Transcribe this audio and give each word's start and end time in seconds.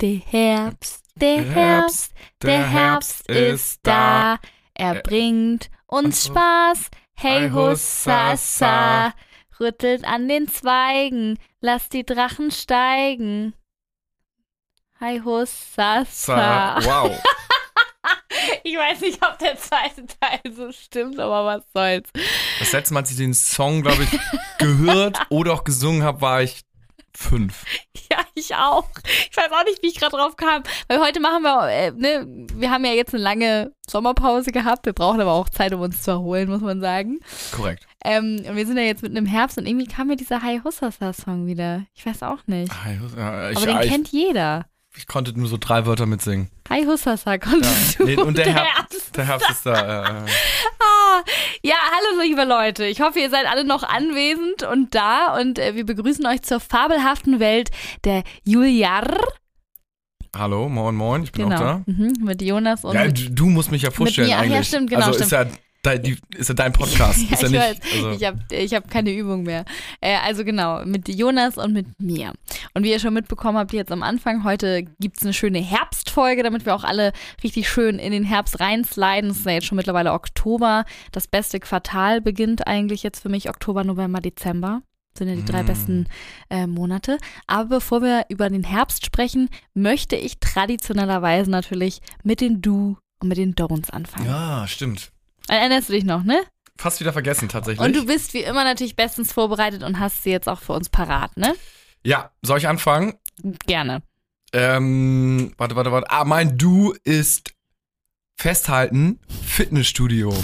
Der 0.00 0.18
Herbst, 0.18 1.04
der 1.14 1.42
Herbst, 1.42 2.14
der 2.40 2.66
Herbst 2.66 3.28
ist 3.28 3.80
da. 3.82 4.38
Er 4.72 4.94
bringt 5.02 5.68
uns 5.86 6.24
Spaß. 6.24 6.88
Hey 7.12 7.50
Hussasa, 7.50 9.12
rüttelt 9.58 10.06
an 10.06 10.26
den 10.26 10.48
Zweigen, 10.48 11.38
lass 11.60 11.90
die 11.90 12.06
Drachen 12.06 12.50
steigen. 12.50 13.52
Hi 14.98 15.20
Hussasa. 15.22 16.78
Wow. 16.82 17.22
Ich 18.62 18.76
weiß 18.76 19.00
nicht, 19.00 19.20
ob 19.26 19.38
der 19.38 19.56
zweite 19.58 20.06
Teil 20.06 20.40
so 20.54 20.72
stimmt, 20.72 21.18
aber 21.18 21.44
was 21.44 21.62
soll's. 21.74 22.08
Das 22.58 22.72
letzte 22.72 22.94
Mal, 22.94 23.00
als 23.00 23.10
ich 23.10 23.16
den 23.16 23.34
Song, 23.34 23.82
glaube 23.82 24.04
ich, 24.04 24.18
gehört 24.58 25.18
oder 25.30 25.52
auch 25.52 25.64
gesungen 25.64 26.02
habe, 26.02 26.20
war 26.20 26.42
ich 26.42 26.62
fünf. 27.16 27.64
Ja, 28.12 28.18
ich 28.34 28.52
auch. 28.56 28.88
Ich 29.30 29.36
weiß 29.36 29.52
auch 29.52 29.64
nicht, 29.64 29.80
wie 29.84 29.86
ich 29.88 29.94
gerade 29.94 30.16
drauf 30.16 30.34
kam. 30.36 30.64
Weil 30.88 30.98
heute 31.00 31.20
machen 31.20 31.42
wir, 31.44 31.68
äh, 31.68 31.92
ne, 31.92 32.26
wir 32.54 32.68
haben 32.72 32.84
ja 32.84 32.90
jetzt 32.92 33.14
eine 33.14 33.22
lange 33.22 33.72
Sommerpause 33.88 34.50
gehabt. 34.50 34.84
Wir 34.84 34.92
brauchen 34.94 35.20
aber 35.20 35.30
auch 35.32 35.48
Zeit, 35.48 35.72
um 35.72 35.80
uns 35.80 36.02
zu 36.02 36.10
erholen, 36.10 36.48
muss 36.48 36.60
man 36.60 36.80
sagen. 36.80 37.20
Korrekt. 37.54 37.86
Ähm, 38.04 38.42
und 38.48 38.56
wir 38.56 38.66
sind 38.66 38.78
ja 38.78 38.82
jetzt 38.82 39.02
mitten 39.04 39.16
im 39.16 39.26
Herbst 39.26 39.58
und 39.58 39.66
irgendwie 39.66 39.86
kam 39.86 40.08
mir 40.08 40.16
dieser 40.16 40.42
Hi 40.42 40.60
Hussasa 40.64 41.12
Song 41.12 41.46
wieder. 41.46 41.84
Ich 41.94 42.04
weiß 42.04 42.24
auch 42.24 42.38
nicht. 42.46 42.72
Ah, 42.72 42.90
ja, 43.16 43.50
ich, 43.50 43.56
aber 43.58 43.66
den 43.66 43.80
ich, 43.82 43.90
kennt 43.90 44.08
jeder. 44.08 44.66
ich 44.96 45.06
konnte 45.06 45.38
nur 45.38 45.46
so 45.48 45.56
drei 45.56 45.86
Wörter 45.86 46.06
mitsingen. 46.06 46.50
Hi 46.68 46.84
Hussasa, 46.84 47.38
konntest 47.38 47.98
Ja, 48.00 48.06
du. 48.06 48.10
nee, 48.10 48.16
und 48.16 48.36
der, 48.38 48.44
Der 48.46 48.54
Herbst, 48.54 48.76
Herbst. 48.92 49.16
der 49.16 49.24
Herbst 49.26 49.50
ist 49.50 49.66
da. 49.66 50.24
Äh, 50.24 50.26
Ah, 50.82 50.99
ja, 51.62 51.74
hallo 51.92 52.22
liebe 52.22 52.44
Leute. 52.44 52.84
Ich 52.86 53.00
hoffe, 53.00 53.20
ihr 53.20 53.30
seid 53.30 53.46
alle 53.46 53.64
noch 53.64 53.82
anwesend 53.82 54.62
und 54.62 54.94
da 54.94 55.38
und 55.40 55.58
äh, 55.58 55.74
wir 55.74 55.84
begrüßen 55.86 56.26
euch 56.26 56.42
zur 56.42 56.60
fabelhaften 56.60 57.40
Welt 57.40 57.70
der 58.04 58.22
Juliar. 58.44 59.06
hallo, 60.36 60.68
moin, 60.68 60.94
moin, 60.94 61.22
ich 61.24 61.32
bin 61.32 61.44
Genau. 61.48 61.56
auch 61.56 61.60
da. 61.60 61.82
Mhm, 61.86 62.14
mit 62.22 62.42
Jonas 62.42 62.84
und 62.84 62.94
Ja, 62.94 63.04
mit 63.04 63.18
du, 63.18 63.30
du 63.30 63.46
musst 63.46 63.70
mich 63.70 63.82
ja 63.82 63.90
vorstellen 63.90 64.28
mir, 64.28 64.38
ach 64.38 64.44
ja, 64.44 64.62
stimmt, 64.62 64.90
genau, 64.90 65.06
Also 65.06 65.20
ist 65.20 65.32
ja, 65.32 65.46
dein, 65.82 66.02
die, 66.02 66.16
ist 66.36 66.48
ja 66.48 66.54
dein 66.54 66.72
Podcast. 66.72 67.18
Ja, 67.30 67.34
ist 67.34 67.42
ja 67.42 67.46
ich 67.48 67.52
nicht, 67.52 67.62
weiß. 67.62 67.78
Also, 67.94 68.10
Ich 68.10 68.24
habe 68.24 68.38
ich 68.50 68.74
hab 68.74 68.90
keine 68.90 69.10
Übung 69.12 69.42
mehr. 69.42 69.64
Äh, 70.00 70.16
also 70.24 70.44
genau, 70.44 70.84
mit 70.84 71.08
Jonas 71.08 71.56
und 71.58 71.72
mit 71.72 71.86
mir. 72.00 72.32
Und 72.74 72.84
wie 72.84 72.90
ihr 72.90 73.00
schon 73.00 73.14
mitbekommen 73.14 73.58
habt, 73.58 73.72
jetzt 73.72 73.90
am 73.92 74.02
Anfang, 74.02 74.44
heute 74.44 74.84
gibt's 75.00 75.22
eine 75.22 75.32
schöne 75.32 75.58
Herbstfolge, 75.60 76.42
damit 76.42 76.66
wir 76.66 76.74
auch 76.74 76.84
alle 76.84 77.12
richtig 77.42 77.68
schön 77.68 77.98
in 77.98 78.12
den 78.12 78.24
Herbst 78.24 78.60
reinsliden. 78.60 79.30
Es 79.30 79.38
ist 79.38 79.46
ja 79.46 79.52
jetzt 79.52 79.66
schon 79.66 79.76
mittlerweile 79.76 80.12
Oktober. 80.12 80.84
Das 81.12 81.26
beste 81.26 81.58
Quartal 81.60 82.20
beginnt 82.20 82.66
eigentlich 82.66 83.02
jetzt 83.02 83.20
für 83.20 83.28
mich 83.28 83.48
Oktober, 83.48 83.82
November, 83.84 84.20
Dezember. 84.20 84.82
Sind 85.18 85.28
ja 85.28 85.34
die 85.34 85.44
drei 85.44 85.64
Mm. 85.64 85.66
besten 85.66 86.06
äh, 86.50 86.68
Monate. 86.68 87.18
Aber 87.48 87.76
bevor 87.76 88.00
wir 88.02 88.26
über 88.28 88.48
den 88.48 88.62
Herbst 88.62 89.04
sprechen, 89.04 89.48
möchte 89.74 90.14
ich 90.14 90.38
traditionellerweise 90.38 91.50
natürlich 91.50 92.00
mit 92.22 92.40
den 92.40 92.62
Do 92.62 92.96
und 93.20 93.28
mit 93.28 93.36
den 93.38 93.54
Don'ts 93.56 93.90
anfangen. 93.90 94.26
ja, 94.26 94.66
stimmt. 94.68 95.10
Erinnerst 95.48 95.88
du 95.88 95.94
dich 95.94 96.04
noch, 96.04 96.22
ne? 96.22 96.40
Fast 96.76 97.00
wieder 97.00 97.12
vergessen, 97.12 97.48
tatsächlich. 97.48 97.84
Und 97.84 97.96
du 97.96 98.06
bist 98.06 98.32
wie 98.34 98.38
immer 98.44 98.62
natürlich 98.64 98.94
bestens 98.94 99.32
vorbereitet 99.32 99.82
und 99.82 99.98
hast 99.98 100.22
sie 100.22 100.30
jetzt 100.30 100.48
auch 100.48 100.60
für 100.60 100.72
uns 100.74 100.88
parat, 100.88 101.36
ne? 101.36 101.54
Ja, 102.04 102.30
soll 102.42 102.58
ich 102.58 102.68
anfangen? 102.68 103.14
Gerne. 103.66 104.02
Ähm, 104.52 105.52
warte, 105.56 105.76
warte, 105.76 105.92
warte. 105.92 106.10
Ah, 106.10 106.24
mein 106.24 106.58
Du 106.58 106.94
ist 107.04 107.52
festhalten, 108.36 109.20
Fitnessstudio. 109.46 110.34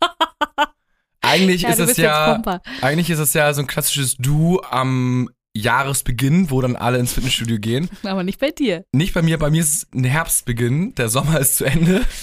Eigentlich 1.20 1.62
Ja, 1.62 1.70
ist 1.70 1.78
es 1.80 1.96
ja, 1.96 2.40
eigentlich 2.82 3.10
ist 3.10 3.18
es 3.18 3.34
ja 3.34 3.52
so 3.52 3.60
ein 3.60 3.66
klassisches 3.66 4.16
Du 4.16 4.60
am 4.62 5.28
Jahresbeginn, 5.56 6.50
wo 6.50 6.60
dann 6.60 6.76
alle 6.76 6.98
ins 6.98 7.14
Fitnessstudio 7.14 7.58
gehen. 7.58 7.90
Aber 8.04 8.22
nicht 8.22 8.38
bei 8.38 8.50
dir. 8.50 8.84
Nicht 8.92 9.14
bei 9.14 9.22
mir, 9.22 9.38
bei 9.38 9.50
mir 9.50 9.62
ist 9.62 9.74
es 9.74 9.88
ein 9.92 10.04
Herbstbeginn, 10.04 10.94
der 10.94 11.08
Sommer 11.08 11.40
ist 11.40 11.56
zu 11.56 11.64
Ende. 11.64 12.04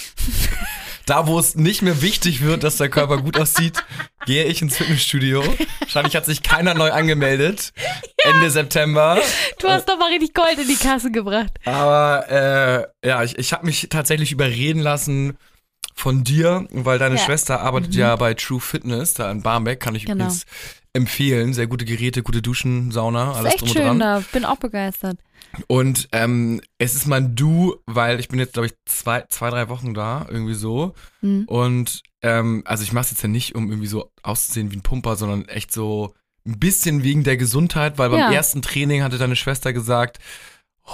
Da, 1.05 1.27
wo 1.27 1.37
es 1.37 1.55
nicht 1.55 1.81
mehr 1.81 2.01
wichtig 2.01 2.41
wird, 2.41 2.63
dass 2.63 2.77
der 2.77 2.89
Körper 2.89 3.17
gut 3.17 3.37
aussieht, 3.37 3.83
gehe 4.25 4.45
ich 4.45 4.61
ins 4.61 4.77
Fitnessstudio. 4.77 5.43
Wahrscheinlich 5.79 6.15
hat 6.15 6.25
sich 6.25 6.43
keiner 6.43 6.73
neu 6.73 6.91
angemeldet. 6.91 7.73
Ende 8.23 8.49
September. 8.49 9.19
Du 9.59 9.67
hast 9.67 9.89
doch 9.89 9.97
mal 9.99 10.09
richtig 10.09 10.33
Gold 10.33 10.57
in 10.59 10.67
die 10.67 10.75
Kasse 10.77 11.11
gebracht. 11.11 11.51
Aber 11.65 12.29
äh, 13.03 13.07
ja, 13.07 13.21
ich, 13.23 13.37
ich 13.37 13.51
habe 13.51 13.65
mich 13.65 13.87
tatsächlich 13.89 14.31
überreden 14.31 14.79
lassen 14.79 15.37
von 15.95 16.23
dir, 16.23 16.65
weil 16.71 16.99
deine 16.99 17.17
Ja. 17.17 17.21
Schwester 17.25 17.59
arbeitet 17.59 17.93
ja 17.95 18.15
bei 18.15 18.33
True 18.33 18.59
Fitness, 18.61 19.13
da 19.13 19.29
in 19.29 19.41
Barmbek, 19.43 19.79
kann 19.79 19.95
ich 19.95 20.05
Genau. 20.05 20.23
übrigens 20.25 20.45
empfehlen. 20.93 21.53
Sehr 21.53 21.67
gute 21.67 21.85
Geräte, 21.85 22.23
gute 22.23 22.41
Duschen, 22.41 22.91
Sauna, 22.91 23.33
alles 23.33 23.55
ist 23.55 23.61
echt 23.61 23.61
drum 23.61 23.69
und 23.69 23.73
schön 23.73 23.85
dran. 23.85 23.99
da. 23.99 24.23
Bin 24.31 24.45
auch 24.45 24.57
begeistert. 24.57 25.17
Und 25.67 26.07
ähm, 26.11 26.61
es 26.77 26.95
ist 26.95 27.05
mein 27.07 27.35
Du, 27.35 27.75
weil 27.85 28.19
ich 28.19 28.27
bin 28.27 28.39
jetzt, 28.39 28.53
glaube 28.53 28.67
ich, 28.67 28.73
zwei, 28.85 29.23
zwei, 29.29 29.49
drei 29.49 29.69
Wochen 29.69 29.93
da, 29.93 30.25
irgendwie 30.29 30.53
so. 30.55 30.93
Hm. 31.21 31.45
Und 31.47 32.01
ähm, 32.21 32.63
also 32.65 32.83
ich 32.83 32.93
mache 32.93 33.03
es 33.05 33.11
jetzt 33.11 33.21
ja 33.23 33.29
nicht, 33.29 33.53
um 33.55 33.69
irgendwie 33.69 33.87
so 33.87 34.11
auszusehen 34.23 34.71
wie 34.71 34.77
ein 34.77 34.81
Pumper, 34.81 35.15
sondern 35.15 35.47
echt 35.47 35.71
so 35.71 36.13
ein 36.45 36.59
bisschen 36.59 37.03
wegen 37.03 37.23
der 37.23 37.37
Gesundheit, 37.37 37.97
weil 37.97 38.09
beim 38.09 38.19
Ja. 38.19 38.31
ersten 38.31 38.61
Training 38.61 39.03
hatte 39.03 39.17
deine 39.17 39.35
Schwester 39.35 39.73
gesagt, 39.73 40.19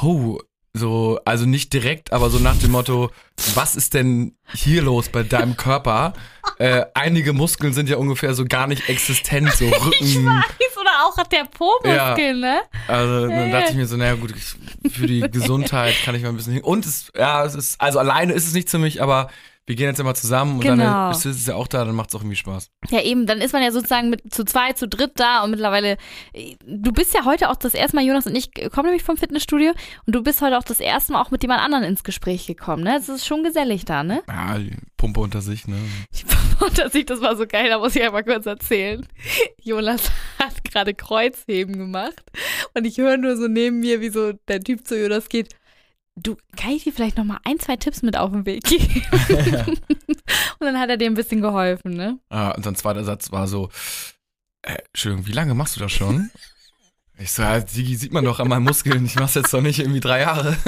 oh, 0.01 0.39
so, 0.73 1.19
also 1.25 1.45
nicht 1.45 1.73
direkt, 1.73 2.13
aber 2.13 2.29
so 2.29 2.37
nach 2.39 2.55
dem 2.57 2.71
Motto, 2.71 3.09
was 3.55 3.75
ist 3.75 3.93
denn 3.95 4.35
hier 4.53 4.81
los 4.83 5.09
bei 5.09 5.23
deinem 5.23 5.57
Körper? 5.57 6.13
Äh, 6.57 6.85
einige 6.93 7.33
Muskeln 7.33 7.73
sind 7.73 7.89
ja 7.89 7.97
ungefähr 7.97 8.33
so 8.35 8.45
gar 8.45 8.67
nicht 8.67 8.87
existent, 8.87 9.51
so 9.53 9.65
Rücken. 9.67 10.25
Weiß 10.25 10.77
oder 10.79 11.05
auch 11.05 11.17
hat 11.17 11.31
der 11.31 11.45
Po-Muskel, 11.45 12.35
ne? 12.35 12.61
Also 12.87 13.27
dann 13.27 13.31
Ja, 13.31 13.49
dachte 13.49 13.65
ja. 13.65 13.69
ich 13.71 13.75
mir 13.77 13.87
so, 13.87 13.97
naja 13.97 14.15
gut, 14.15 14.33
ich, 14.35 14.91
für 14.91 15.07
die 15.07 15.21
Gesundheit 15.31 15.95
kann 16.05 16.15
ich 16.15 16.23
mal 16.23 16.29
ein 16.29 16.35
bisschen 16.37 16.53
hin. 16.53 16.63
Und 16.63 16.85
es, 16.85 17.11
ja, 17.17 17.43
es 17.45 17.55
ist, 17.55 17.81
also 17.81 17.99
alleine 17.99 18.33
ist 18.33 18.47
es 18.47 18.53
nicht 18.53 18.69
für 18.69 18.79
mich, 18.79 19.01
aber 19.01 19.29
wir 19.69 19.75
gehen 19.75 19.85
jetzt 19.85 19.99
immer 19.99 20.15
zusammen 20.15 20.55
und 20.55 20.61
Genau. 20.61 20.83
dann 20.83 21.11
ist 21.11 21.25
es 21.25 21.45
ja 21.45 21.53
auch 21.53 21.67
da, 21.67 21.85
dann 21.85 21.93
macht 21.93 22.09
es 22.09 22.15
auch 22.15 22.21
irgendwie 22.21 22.35
Spaß. 22.37 22.71
Ja, 22.89 23.03
eben, 23.03 23.27
dann 23.27 23.39
ist 23.39 23.53
man 23.53 23.61
ja 23.61 23.71
sozusagen 23.71 24.09
mit 24.09 24.33
zu 24.33 24.43
zweit, 24.43 24.79
zu 24.79 24.87
dritt 24.87 25.11
da 25.19 25.43
und 25.43 25.51
mittlerweile, 25.51 25.97
äh, 26.33 26.55
du 26.65 26.91
bist 26.91 27.13
ja 27.13 27.23
heute 27.23 27.51
auch 27.51 27.55
das 27.55 27.75
erste 27.75 27.95
Mal, 27.95 28.03
Jonas 28.03 28.25
und 28.25 28.33
ich 28.33 28.49
kommen 28.71 28.87
nämlich 28.87 29.03
vom 29.03 29.15
Fitnessstudio 29.15 29.73
und 30.07 30.15
du 30.15 30.23
bist 30.23 30.41
heute 30.41 30.57
auch 30.57 30.63
das 30.63 30.79
erste 30.79 31.13
Mal 31.13 31.21
auch 31.21 31.29
mit 31.29 31.43
jemand 31.43 31.61
anderen 31.61 31.83
ins 31.83 32.03
Gespräch 32.03 32.47
gekommen, 32.47 32.83
ne? 32.83 32.97
Es 32.97 33.09
ist 33.09 33.27
schon 33.27 33.43
gesellig 33.43 33.85
da, 33.85 34.03
ne? 34.03 34.23
Ja, 34.27 34.57
die 34.57 34.75
Pumpe 34.97 35.19
unter 35.19 35.41
sich, 35.41 35.67
ne? 35.67 35.77
Ich 36.11 36.25
fand 36.25 36.75
das, 36.79 36.91
das 37.05 37.21
war 37.21 37.35
so 37.37 37.45
geil, 37.45 37.69
da 37.69 37.77
muss 37.77 37.95
ich 37.95 38.01
einmal 38.01 38.23
kurz 38.23 38.47
erzählen. 38.47 39.05
Jonas 39.61 40.01
hat 40.39 40.63
gerade 40.63 40.95
Kreuzheben 40.95 41.77
gemacht 41.77 42.23
und 42.73 42.85
ich 42.85 42.97
höre 42.97 43.17
nur 43.17 43.37
so 43.37 43.47
neben 43.47 43.81
mir, 43.81 44.01
wie 44.01 44.09
so 44.09 44.33
der 44.47 44.61
Typ 44.61 44.87
zu 44.87 44.99
Jonas 44.99 45.29
geht. 45.29 45.49
Du, 46.21 46.37
kann 46.57 46.71
ich 46.71 46.83
dir 46.83 46.93
vielleicht 46.93 47.17
noch 47.17 47.23
mal 47.23 47.39
ein, 47.45 47.59
zwei 47.59 47.77
Tipps 47.77 48.01
mit 48.01 48.17
auf 48.17 48.31
den 48.31 48.45
Weg 48.45 48.63
geben? 48.63 49.03
und 50.59 50.65
dann 50.65 50.79
hat 50.79 50.89
er 50.89 50.97
dir 50.97 51.07
ein 51.07 51.13
bisschen 51.13 51.41
geholfen, 51.41 51.93
ne? 51.93 52.19
Ah, 52.29 52.51
und 52.51 52.63
sein 52.63 52.75
zweiter 52.75 53.03
Satz 53.03 53.31
war 53.31 53.47
so, 53.47 53.69
äh, 54.63 54.77
Entschuldigung, 54.87 55.27
wie 55.27 55.31
lange 55.31 55.53
machst 55.53 55.75
du 55.75 55.79
das 55.79 55.91
schon? 55.91 56.29
Ich 57.21 57.33
so, 57.33 57.41
ja, 57.41 57.59
Sigi, 57.67 57.97
sieht 57.97 58.13
man 58.13 58.23
doch 58.23 58.39
an 58.39 58.47
meinen 58.47 58.63
Muskeln, 58.63 59.05
ich 59.05 59.15
mach's 59.15 59.33
jetzt 59.33 59.53
doch 59.53 59.59
nicht 59.59 59.79
irgendwie 59.79 59.99
drei 59.99 60.21
Jahre. 60.21 60.55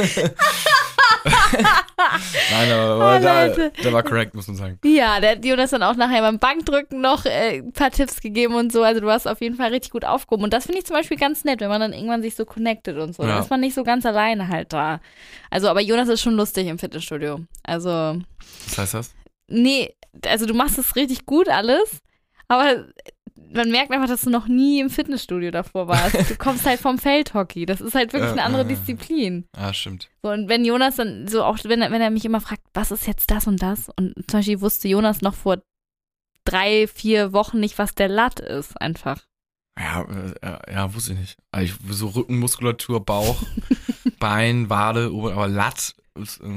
Nein, 2.51 2.71
aber 2.71 2.95
Oh, 2.97 3.23
da, 3.23 3.47
der 3.47 3.93
war 3.93 4.03
korrekt, 4.03 4.33
muss 4.33 4.47
man 4.47 4.57
sagen. 4.57 4.79
Ja, 4.83 5.19
der 5.19 5.31
hat 5.31 5.45
Jonas 5.45 5.69
dann 5.71 5.83
auch 5.83 5.95
nachher 5.95 6.21
beim 6.21 6.39
Bankdrücken 6.39 7.01
noch 7.01 7.25
äh, 7.25 7.59
ein 7.59 7.71
paar 7.73 7.91
Tipps 7.91 8.21
gegeben 8.21 8.55
und 8.55 8.71
so. 8.71 8.83
Also 8.83 9.01
du 9.01 9.09
hast 9.09 9.27
auf 9.27 9.41
jeden 9.41 9.55
Fall 9.55 9.69
richtig 9.71 9.91
gut 9.91 10.05
aufgehoben. 10.05 10.43
Und 10.43 10.53
das 10.53 10.65
finde 10.65 10.79
ich 10.79 10.85
zum 10.85 10.95
Beispiel 10.95 11.17
ganz 11.17 11.43
nett, 11.43 11.59
wenn 11.61 11.69
man 11.69 11.81
dann 11.81 11.93
irgendwann 11.93 12.21
sich 12.21 12.35
so 12.35 12.45
connected 12.45 12.97
und 12.97 13.15
so. 13.15 13.23
Ja. 13.23 13.29
Dann 13.29 13.43
ist 13.43 13.49
man 13.49 13.59
nicht 13.59 13.75
so 13.75 13.83
ganz 13.83 14.05
alleine 14.05 14.47
halt 14.47 14.73
da. 14.73 14.99
Also, 15.49 15.67
aber 15.69 15.81
Jonas 15.81 16.09
ist 16.09 16.21
schon 16.21 16.35
lustig 16.35 16.67
im 16.67 16.79
Fitnessstudio. 16.79 17.41
Also, 17.63 18.17
Was 18.67 18.77
heißt 18.77 18.93
das? 18.95 19.13
nee, 19.47 19.95
also 20.25 20.45
du 20.45 20.53
machst 20.53 20.77
es 20.77 20.95
richtig 20.95 21.25
gut 21.25 21.47
alles, 21.49 22.01
aber 22.47 22.85
man 23.53 23.69
merkt 23.71 23.91
einfach, 23.91 24.07
dass 24.07 24.21
du 24.21 24.29
noch 24.29 24.47
nie 24.47 24.79
im 24.79 24.89
Fitnessstudio 24.89 25.51
davor 25.51 25.87
warst. 25.87 26.29
Du 26.29 26.35
kommst 26.37 26.65
halt 26.65 26.79
vom 26.79 26.97
Feldhockey. 26.97 27.65
Das 27.65 27.81
ist 27.81 27.95
halt 27.95 28.13
wirklich 28.13 28.31
eine 28.31 28.43
andere. 28.43 28.65
Disziplin. 28.65 29.45
Ah, 29.53 29.73
stimmt. 29.73 30.09
So, 30.21 30.29
und 30.29 30.47
wenn 30.47 30.63
Jonas 30.63 30.95
dann 30.95 31.27
so 31.27 31.43
auch, 31.43 31.57
wenn 31.63 31.81
er, 31.81 31.91
wenn 31.91 32.01
er 32.01 32.11
mich 32.11 32.25
immer 32.25 32.41
fragt, 32.41 32.61
was 32.73 32.91
ist 32.91 33.07
jetzt 33.07 33.31
das 33.31 33.47
und 33.47 33.61
das? 33.61 33.89
Und 33.89 34.13
zum 34.29 34.39
Beispiel 34.39 34.61
wusste 34.61 34.87
Jonas 34.87 35.21
noch 35.21 35.33
vor 35.33 35.61
drei, 36.45 36.87
vier 36.87 37.33
Wochen 37.33 37.59
nicht, 37.59 37.77
was 37.77 37.95
der 37.95 38.07
Latt 38.07 38.39
ist, 38.39 38.79
einfach. 38.79 39.23
Ja, 39.79 40.03
äh, 40.41 40.73
ja, 40.73 40.93
wusste 40.93 41.13
ich 41.13 41.19
nicht. 41.19 41.37
Also 41.51 41.73
ich, 41.73 41.95
so 41.95 42.07
Rückenmuskulatur, 42.07 43.03
Bauch, 43.03 43.41
Bein, 44.19 44.69
Wade, 44.69 45.13
Ober, 45.13 45.33
aber 45.33 45.47
Latt 45.47 45.95
ist, 46.19 46.39
äh, 46.41 46.47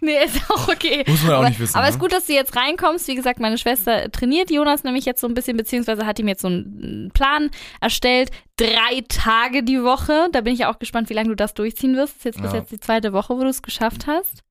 Nee, 0.00 0.24
ist 0.24 0.40
auch 0.50 0.68
okay. 0.68 1.04
muss 1.06 1.22
man 1.22 1.32
auch 1.32 1.38
aber, 1.38 1.48
nicht 1.50 1.60
wissen. 1.60 1.76
aber 1.76 1.84
ne? 1.86 1.90
ist 1.92 1.98
gut, 1.98 2.12
dass 2.12 2.26
du 2.26 2.32
jetzt 2.32 2.56
reinkommst. 2.56 3.06
Wie 3.08 3.14
gesagt, 3.14 3.38
meine 3.40 3.58
Schwester 3.58 4.10
trainiert 4.10 4.50
Jonas 4.50 4.82
nämlich 4.84 5.04
jetzt 5.04 5.20
so 5.20 5.26
ein 5.26 5.34
bisschen, 5.34 5.56
beziehungsweise 5.56 6.06
hat 6.06 6.18
ihm 6.18 6.28
jetzt 6.28 6.42
so 6.42 6.48
einen 6.48 7.10
Plan 7.12 7.50
erstellt. 7.80 8.30
Drei 8.56 9.02
Tage 9.08 9.62
die 9.62 9.82
Woche. 9.82 10.28
Da 10.32 10.40
bin 10.40 10.54
ich 10.54 10.64
auch 10.66 10.78
gespannt, 10.78 11.10
wie 11.10 11.14
lange 11.14 11.28
du 11.28 11.36
das 11.36 11.54
durchziehen 11.54 11.96
wirst. 11.96 12.14
Das 12.14 12.18
ist 12.20 12.24
jetzt 12.24 12.42
bis 12.42 12.52
Ja. 12.52 12.58
jetzt 12.58 12.72
die 12.72 12.80
zweite 12.80 13.12
Woche, 13.12 13.34
wo 13.36 13.40
du 13.42 13.48
es 13.48 13.62
geschafft 13.62 14.06
hast. 14.06 14.42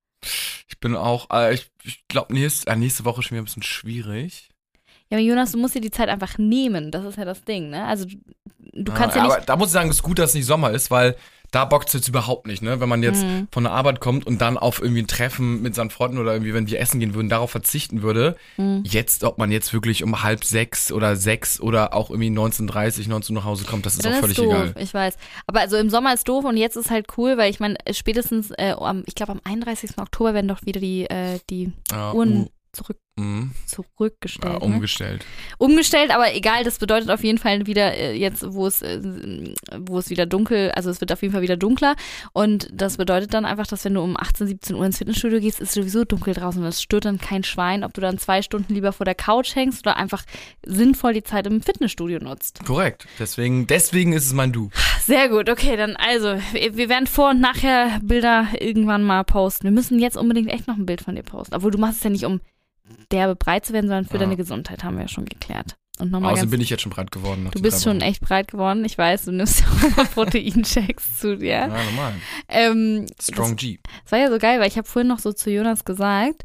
Ich 0.68 0.80
bin 0.80 0.96
auch, 0.96 1.30
äh, 1.32 1.54
ich, 1.56 1.70
ich 1.84 2.08
glaube, 2.08 2.34
nächst, 2.34 2.68
äh, 2.68 2.76
nächste 2.76 3.06
Woche 3.06 3.20
ist 3.22 3.26
schon 3.28 3.36
wieder 3.36 3.42
ein 3.44 3.46
bisschen 3.46 3.64
schwierig. 3.64 4.50
Ja, 5.10 5.18
aber 5.18 5.26
Jonas, 5.26 5.52
du 5.52 5.58
musst 5.58 5.76
dir 5.76 5.82
die 5.82 5.92
Zeit 5.92 6.10
einfach 6.10 6.38
nehmen. 6.38 6.92
Das 6.92 7.04
ist 7.06 7.18
ja 7.18 7.26
das 7.26 7.44
Ding, 7.44 7.70
ne? 7.70 7.86
Also 7.86 8.06
du, 8.06 8.18
du 8.84 8.92
kannst 8.94 9.16
Ah, 9.16 9.20
ja 9.20 9.24
nicht. 9.26 9.36
aber 9.36 9.46
da 9.46 9.56
muss 9.58 9.68
ich 9.70 9.74
sagen, 9.74 9.90
es 9.90 9.98
ist 9.98 10.04
gut, 10.04 10.20
dass 10.20 10.30
es 10.32 10.36
nicht 10.36 10.46
Sommer 10.46 10.72
ist, 10.72 10.90
weil 10.92 11.16
Da 11.54 11.66
bockt 11.66 11.88
es 11.88 11.94
jetzt 11.94 12.08
überhaupt 12.08 12.48
nicht, 12.48 12.62
ne? 12.62 12.80
Wenn 12.80 12.90
man 12.90 13.04
jetzt 13.04 13.24
Mhm. 13.24 13.48
von 13.52 13.64
der 13.64 13.74
Arbeit 13.74 14.00
kommt 14.00 14.26
und 14.28 14.42
dann 14.42 14.58
auf 14.58 14.82
irgendwie 14.82 15.04
ein 15.04 15.08
Treffen 15.08 15.62
mit 15.62 15.76
seinen 15.76 15.92
Freunden 15.92 16.18
oder 16.18 16.34
irgendwie, 16.34 16.54
wenn 16.54 16.68
wir 16.68 16.80
essen 16.80 17.00
gehen 17.00 17.14
würden, 17.14 17.30
darauf 17.30 17.52
verzichten 17.52 18.02
würde. 18.02 18.36
Mhm. 18.58 18.84
Jetzt, 18.86 19.24
ob 19.24 19.38
man 19.38 19.52
jetzt 19.52 19.72
wirklich 19.72 20.04
um 20.04 20.24
halb 20.24 20.44
sechs 20.44 20.92
oder 20.92 21.16
sechs 21.16 21.62
oder 21.62 21.94
auch 21.94 22.10
irgendwie 22.10 22.30
19.30, 22.32 23.08
19 23.08 23.36
Uhr 23.36 23.42
nach 23.42 23.48
Hause 23.48 23.66
kommt, 23.66 23.86
das 23.86 23.94
ist 23.96 24.04
Dann 24.06 24.16
auch 24.16 24.20
völlig 24.20 24.36
doof, 24.38 24.48
egal. 24.48 24.74
ich 24.80 24.94
weiß. 24.94 25.16
Aber 25.48 25.60
also 25.62 25.78
im 25.78 25.90
Sommer 25.92 26.14
ist 26.14 26.28
doof 26.28 26.44
und 26.44 26.58
jetzt 26.58 26.76
ist 26.76 26.90
halt 26.90 27.06
cool, 27.18 27.38
weil 27.38 27.52
ich 27.52 27.60
meine, 27.60 27.76
spätestens, 27.92 28.50
äh, 28.58 28.74
am, 28.78 29.04
ich 29.06 29.14
glaube 29.16 29.34
am 29.34 29.42
31. 29.44 29.92
Oktober 30.00 30.34
werden 30.34 30.48
doch 30.48 30.66
wieder 30.66 30.80
die, 30.80 31.04
äh, 31.10 31.40
die 31.50 31.72
Ja, 31.92 32.14
Uhren 32.14 32.42
uh, 32.46 32.48
zurück, 32.72 32.98
mhm. 33.15 33.51
zurückgestellt. 33.65 34.54
Ja, 34.54 34.60
ne? 34.60 34.65
umgestellt. 34.65 35.25
umgestellt, 35.57 36.12
aber 36.12 36.36
egal, 36.36 36.63
das 36.63 36.80
bedeutet 36.80 37.10
auf 37.10 37.24
jeden 37.24 37.38
Fall 37.38 37.65
wieder 37.65 37.94
äh, 37.94 38.13
jetzt, 38.13 38.45
wo 38.54 38.68
es, 38.68 38.81
äh, 38.81 39.00
wo 39.77 39.98
es 39.98 40.10
wieder 40.10 40.25
dunkel, 40.25 40.71
also 40.71 40.89
es 40.89 41.01
wird 41.01 41.12
auf 41.12 41.21
jeden 41.21 41.33
Fall 41.33 41.42
wieder 41.42 41.57
dunkler 41.57 41.95
und 42.33 42.69
das 42.71 42.98
bedeutet 42.98 43.33
dann 43.33 43.45
einfach, 43.45 43.68
dass 43.68 43.86
wenn 43.86 43.94
du 43.94 44.01
um 44.01 44.18
18, 44.18 44.48
17 44.48 44.75
Uhr 44.75 44.86
ins 44.86 44.98
Fitnessstudio 44.98 45.39
gehst, 45.39 45.60
ist 45.60 45.74
sowieso 45.74 46.04
dunkel 46.04 46.33
draußen 46.33 46.62
und 46.62 46.68
es 46.68 46.81
stört 46.81 47.06
dann 47.06 47.19
kein 47.19 47.44
Schwein, 47.44 47.83
ob 47.83 47.94
du 47.94 48.01
dann 48.01 48.18
zwei 48.18 48.42
Stunden 48.42 48.74
lieber 48.74 48.94
vor 48.94 49.06
der 49.06 49.15
Couch 49.15 49.56
hängst 49.56 49.86
oder 49.86 49.98
einfach 49.98 50.24
sinnvoll 50.65 51.13
die 51.13 51.24
Zeit 51.24 51.48
im 51.48 51.62
Fitnessstudio 51.62 52.19
nutzt. 52.19 52.65
Korrekt. 52.65 53.07
Deswegen, 53.19 53.68
deswegen 53.68 54.13
ist 54.13 54.25
es 54.25 54.33
mein 54.33 54.51
Du. 54.51 54.69
Sehr 55.01 55.30
gut, 55.30 55.50
okay, 55.50 55.77
dann 55.77 55.95
also, 55.95 56.38
wir 56.51 56.83
wir 56.83 56.89
werden 56.89 57.07
vor 57.07 57.30
und 57.30 57.39
nachher 57.39 58.00
Bilder 58.01 58.48
irgendwann 58.60 59.04
mal 59.04 59.24
posten. 59.24 59.63
Wir 59.63 59.71
müssen 59.71 60.00
jetzt 60.00 60.18
unbedingt 60.18 60.50
echt 60.50 60.68
noch 60.68 60.75
ein 60.75 60.86
Bild 60.86 61.01
von 61.01 61.15
dir 61.15 61.24
posten. 61.24 61.56
Obwohl 61.56 61.71
du 61.71 61.77
machst 61.77 62.00
es 62.00 62.04
ja 62.04 62.10
nicht, 62.10 62.25
um 62.25 62.42
derbe 63.12 63.36
breit 63.36 63.66
zu 63.66 63.74
werden, 63.74 63.88
sondern 63.88 64.06
für 64.06 64.14
Ja. 64.16 64.20
deine 64.22 64.38
Gesundheit, 64.38 64.84
haben 64.84 64.96
wir 64.96 65.04
ja 65.04 65.08
schon 65.08 65.26
geklärt. 65.26 65.76
Und 66.00 66.12
nochmal 66.12 66.32
Außerdem 66.32 66.50
ganz 66.50 66.52
bin 66.52 66.62
ich 66.62 66.70
jetzt 66.72 66.82
schon 66.82 66.92
breit 66.92 67.12
geworden. 67.12 67.48
Du 67.54 67.62
bist 67.62 67.84
schon 67.84 68.02
echt 68.02 68.22
breit 68.22 68.48
geworden. 68.50 68.84
Ich 68.84 68.98
weiß, 68.98 69.26
du 69.26 69.32
nimmst 69.32 69.62
ja 69.62 69.68
auch 69.68 69.84
immer 69.84 70.06
Proteinchecks 70.14 71.20
zu 71.20 71.38
dir. 71.38 71.50
Ja, 71.50 71.68
normal. 71.68 72.14
Ähm, 72.48 73.06
Strong 73.22 73.56
G. 73.58 73.78
Das, 73.84 73.94
das 74.04 74.12
war 74.12 74.20
ja 74.20 74.32
so 74.32 74.40
geil, 74.40 74.60
weil 74.60 74.68
ich 74.68 74.78
habe 74.78 74.88
vorhin 74.88 75.08
noch 75.08 75.20
so 75.20 75.34
zu 75.34 75.52
Jonas 75.52 75.86
gesagt, 75.86 76.44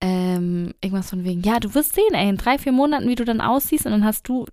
ähm, 0.00 0.72
irgendwas 0.80 1.10
von 1.10 1.24
wegen, 1.24 1.42
ja, 1.42 1.60
du 1.60 1.74
wirst 1.74 1.94
sehen, 1.94 2.14
ey, 2.14 2.28
in 2.28 2.36
drei, 2.38 2.58
vier 2.58 2.72
Monaten, 2.72 3.08
wie 3.08 3.14
du 3.14 3.24
dann 3.24 3.40
aussiehst. 3.42 3.84
Und 3.86 3.92
dann 3.92 4.04
hast 4.04 4.28
du 4.28 4.46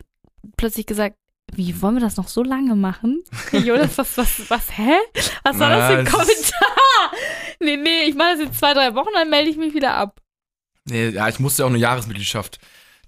plötzlich 0.58 0.86
gesagt, 0.86 1.16
wie 1.54 1.82
wollen 1.82 1.96
wir 1.96 2.02
das 2.02 2.18
noch 2.18 2.28
so 2.28 2.44
lange 2.44 2.76
machen? 2.76 3.24
Jonas, 3.52 3.98
was, 3.98 4.18
was, 4.18 4.50
was, 4.50 4.78
hä? 4.78 4.92
Was 5.44 5.58
war 5.60 5.70
das 5.70 5.92
für 5.92 5.98
ein 6.00 6.06
Kommentar? 6.06 7.12
Nee, 7.62 7.78
nee, 7.78 8.04
ich 8.10 8.16
mache 8.16 8.32
das 8.34 8.40
jetzt 8.42 8.60
zwei, 8.60 8.74
drei 8.74 8.94
Wochen, 8.96 9.10
dann 9.14 9.30
melde 9.30 9.50
ich 9.50 9.58
mich 9.58 9.74
wieder 9.74 9.94
ab. 9.94 10.20
Nee, 10.90 11.10
ja, 11.10 11.28
ich 11.30 11.40
musste 11.40 11.64
auch 11.66 11.70
eine 11.70 11.78
Jahresmitgliedschaft 11.78 12.60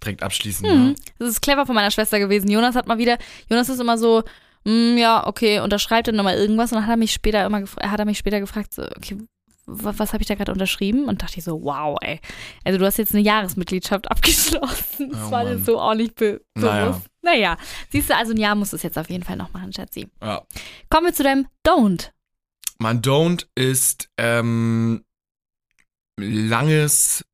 direkt 0.04 0.24
abschließen. 0.24 0.68
Hm. 0.70 0.88
Ne? 0.90 0.96
Das 1.20 1.30
ist 1.30 1.42
clever 1.42 1.66
von 1.66 1.76
meiner 1.76 1.92
Schwester 1.92 2.20
gewesen. 2.20 2.50
Jonas 2.50 2.76
hat 2.76 2.88
mal 2.88 2.98
wieder, 2.98 3.18
Jonas 3.50 3.70
ist 3.70 3.80
immer 3.80 3.98
so, 3.98 4.24
"Hm, 4.66 4.98
ja, 4.98 5.26
okay, 5.28 5.60
unterschreibt 5.60 6.08
dann 6.08 6.16
nochmal 6.16 6.38
irgendwas 6.38 6.72
und 6.72 6.76
dann 6.78 6.86
hat 6.86 6.94
er 6.94 6.98
mich 6.98 7.14
später 7.14 7.46
immer 7.46 7.62
gefragt, 7.62 7.88
hat 7.90 8.00
er 8.00 8.06
mich 8.06 8.18
später 8.18 8.40
gefragt, 8.40 8.74
so, 8.74 8.84
okay, 8.84 9.18
wa- 9.66 9.94
was 9.98 10.14
habe 10.14 10.22
ich 10.22 10.28
da 10.28 10.36
gerade 10.36 10.52
unterschrieben? 10.52 11.06
Und 11.06 11.22
dachte 11.22 11.38
ich 11.38 11.44
so, 11.44 11.62
wow, 11.64 11.98
ey. 12.02 12.20
Also 12.64 12.78
du 12.80 12.86
hast 12.86 12.98
jetzt 12.98 13.14
eine 13.14 13.24
Jahresmitgliedschaft 13.24 14.10
abgeschlossen. 14.12 15.12
Das 15.12 15.28
Oh, 15.28 15.32
war 15.32 15.44
dir 15.44 15.56
Mann. 15.56 15.64
so 15.66 15.80
auch 15.80 15.96
nicht 15.96 16.16
be 16.16 16.42
bewusst. 16.54 16.74
Naja. 16.74 17.02
Naja, 17.22 17.58
siehst 17.90 18.10
du, 18.10 18.16
also 18.16 18.32
ein 18.34 18.38
Jahr 18.40 18.56
musst 18.56 18.72
du 18.74 18.78
es 18.78 18.84
jetzt 18.84 18.98
auf 19.00 19.10
jeden 19.10 19.24
Fall 19.24 19.36
noch 19.38 19.52
machen, 19.54 19.74
Schatzi. 19.74 20.08
Ja. 20.22 20.44
Kommen 20.90 21.08
wir 21.08 21.14
zu 21.14 21.24
deinem 21.24 21.48
Don't. 21.66 22.12
Mein 22.78 23.02
Don't 23.02 23.48
ist 23.56 24.10
ähm, 24.18 25.04
langes 26.20 27.26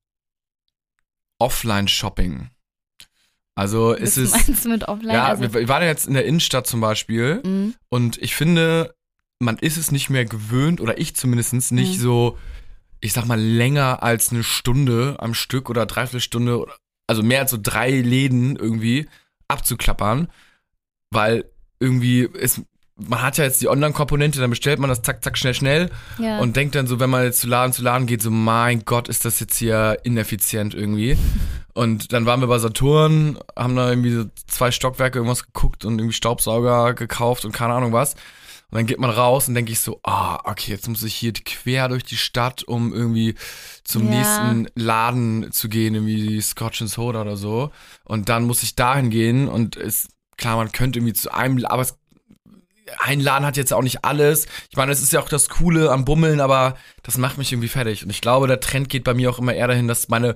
Offline-Shopping. 1.42 2.50
Also 3.56 3.94
es 3.94 4.18
Was 4.18 4.18
ist. 4.18 4.48
meinst 4.48 4.66
du 4.66 4.70
mit 4.70 4.88
offline? 4.88 5.14
Ja, 5.14 5.26
also, 5.26 5.54
wir, 5.54 5.68
waren 5.68 5.84
jetzt 5.84 6.08
in 6.08 6.14
der 6.14 6.26
Innenstadt 6.26 6.68
zum 6.68 6.80
Beispiel 6.82 7.42
mh, 7.44 7.74
und 7.90 8.18
ich 8.22 8.36
finde, 8.36 8.96
man 9.40 9.58
ist 9.58 9.78
es 9.78 9.92
nicht 9.92 10.10
mehr 10.10 10.26
gewöhnt, 10.26 10.80
oder 10.80 10.98
ich 11.00 11.16
zumindest 11.16 11.54
nicht 11.72 11.98
Mhm. 11.98 12.02
so, 12.02 12.38
ich 13.02 13.12
sag 13.14 13.26
mal, 13.26 13.40
länger 13.40 14.04
als 14.04 14.32
eine 14.32 14.44
Stunde 14.44 15.16
am 15.20 15.34
Stück 15.34 15.70
oder 15.70 15.86
dreiviertel 15.86 16.22
Stunde, 16.22 16.66
also 17.08 17.24
mehr 17.24 17.40
als 17.42 17.52
so 17.52 17.58
drei 17.62 17.90
Läden 17.92 18.56
irgendwie 18.56 19.08
abzuklappern, 19.48 20.30
weil 21.10 21.46
irgendwie 21.80 22.22
ist, 22.22 22.62
man 22.98 23.22
hat 23.22 23.38
ja 23.38 23.46
jetzt 23.46 23.62
die 23.62 23.68
Online-Komponente, 23.68 24.40
dann 24.40 24.50
bestellt 24.50 24.80
man 24.80 24.90
das 24.90 25.02
zack, 25.02 25.24
zack, 25.24 25.38
schnell, 25.38 25.54
schnell 25.54 25.90
ja. 26.20 26.40
und 26.40 26.56
denkt 26.56 26.76
dann 26.76 26.88
so, 26.88 27.00
wenn 27.00 27.10
man 27.10 27.24
jetzt 27.24 27.40
zu 27.40 27.48
Laden 27.48 27.74
zu 27.74 27.82
Laden 27.82 28.06
geht, 28.06 28.22
so, 28.22 28.30
mein 28.30 28.86
Gott, 28.86 29.08
ist 29.08 29.26
das 29.26 29.40
jetzt 29.40 29.58
hier 29.58 29.98
ineffizient 30.04 30.74
irgendwie. 30.74 31.18
Und 31.74 32.12
dann 32.12 32.26
waren 32.26 32.42
wir 32.42 32.48
bei 32.48 32.60
Saturn, 32.60 33.40
haben 33.58 33.78
da 33.78 33.90
irgendwie 33.90 34.12
so 34.12 34.26
zwei 34.46 34.72
Stockwerke 34.72 35.20
irgendwas 35.20 35.46
geguckt 35.46 35.86
und 35.86 36.00
irgendwie 36.00 36.14
Staubsauger 36.14 36.94
gekauft 36.96 37.46
und 37.46 37.54
keine 37.54 37.74
Ahnung 37.74 37.94
was. 37.94 38.16
Und 38.72 38.78
dann 38.78 38.88
geht 38.88 39.00
man 39.00 39.10
raus 39.10 39.48
und 39.48 39.54
denke 39.56 39.72
ich 39.72 39.80
so, 39.80 40.02
ah, 40.04 40.40
okay, 40.44 40.72
jetzt 40.72 40.90
muss 40.90 41.02
ich 41.04 41.16
hier 41.16 41.32
quer 41.32 41.88
durch 41.88 42.04
die 42.04 42.18
Stadt, 42.18 42.64
um 42.64 42.94
irgendwie 42.94 43.36
zum 43.86 44.12
Ja. 44.12 44.18
nächsten 44.18 44.68
Laden 44.76 45.54
zu 45.54 45.70
gehen, 45.70 45.96
irgendwie 45.96 46.42
Scotch 46.42 46.82
and 46.82 46.90
Soda 46.92 47.22
oder 47.22 47.38
so. 47.38 47.72
Und 48.04 48.28
dann 48.28 48.44
muss 48.44 48.64
ich 48.64 48.76
dahin 48.76 49.10
gehen 49.10 49.48
und 49.48 49.78
ist, 49.78 50.10
klar, 50.36 50.58
man 50.58 50.74
könnte 50.74 51.00
irgendwie 51.00 51.14
zu 51.14 51.34
einem, 51.34 51.64
aber 51.66 51.84
es 51.84 51.98
ein 53.00 53.20
Laden 53.20 53.46
hat 53.46 53.58
jetzt 53.58 53.74
auch 53.74 53.82
nicht 53.82 54.04
alles. 54.06 54.46
Ich 54.70 54.78
meine, 54.78 54.92
es 54.92 55.02
ist 55.02 55.14
ja 55.14 55.20
auch 55.22 55.30
das 55.30 55.50
Coole 55.50 55.92
am 55.92 56.06
Bummeln, 56.06 56.40
aber 56.42 56.76
das 57.04 57.18
macht 57.18 57.38
mich 57.38 57.52
irgendwie 57.52 57.68
fertig. 57.70 58.04
Und 58.04 58.10
ich 58.10 58.22
glaube, 58.22 58.48
der 58.48 58.60
Trend 58.60 58.90
geht 58.90 59.04
bei 59.04 59.14
mir 59.14 59.30
auch 59.30 59.40
immer 59.40 59.54
eher 59.54 59.68
dahin, 59.68 59.88
dass 59.88 60.10
meine 60.10 60.36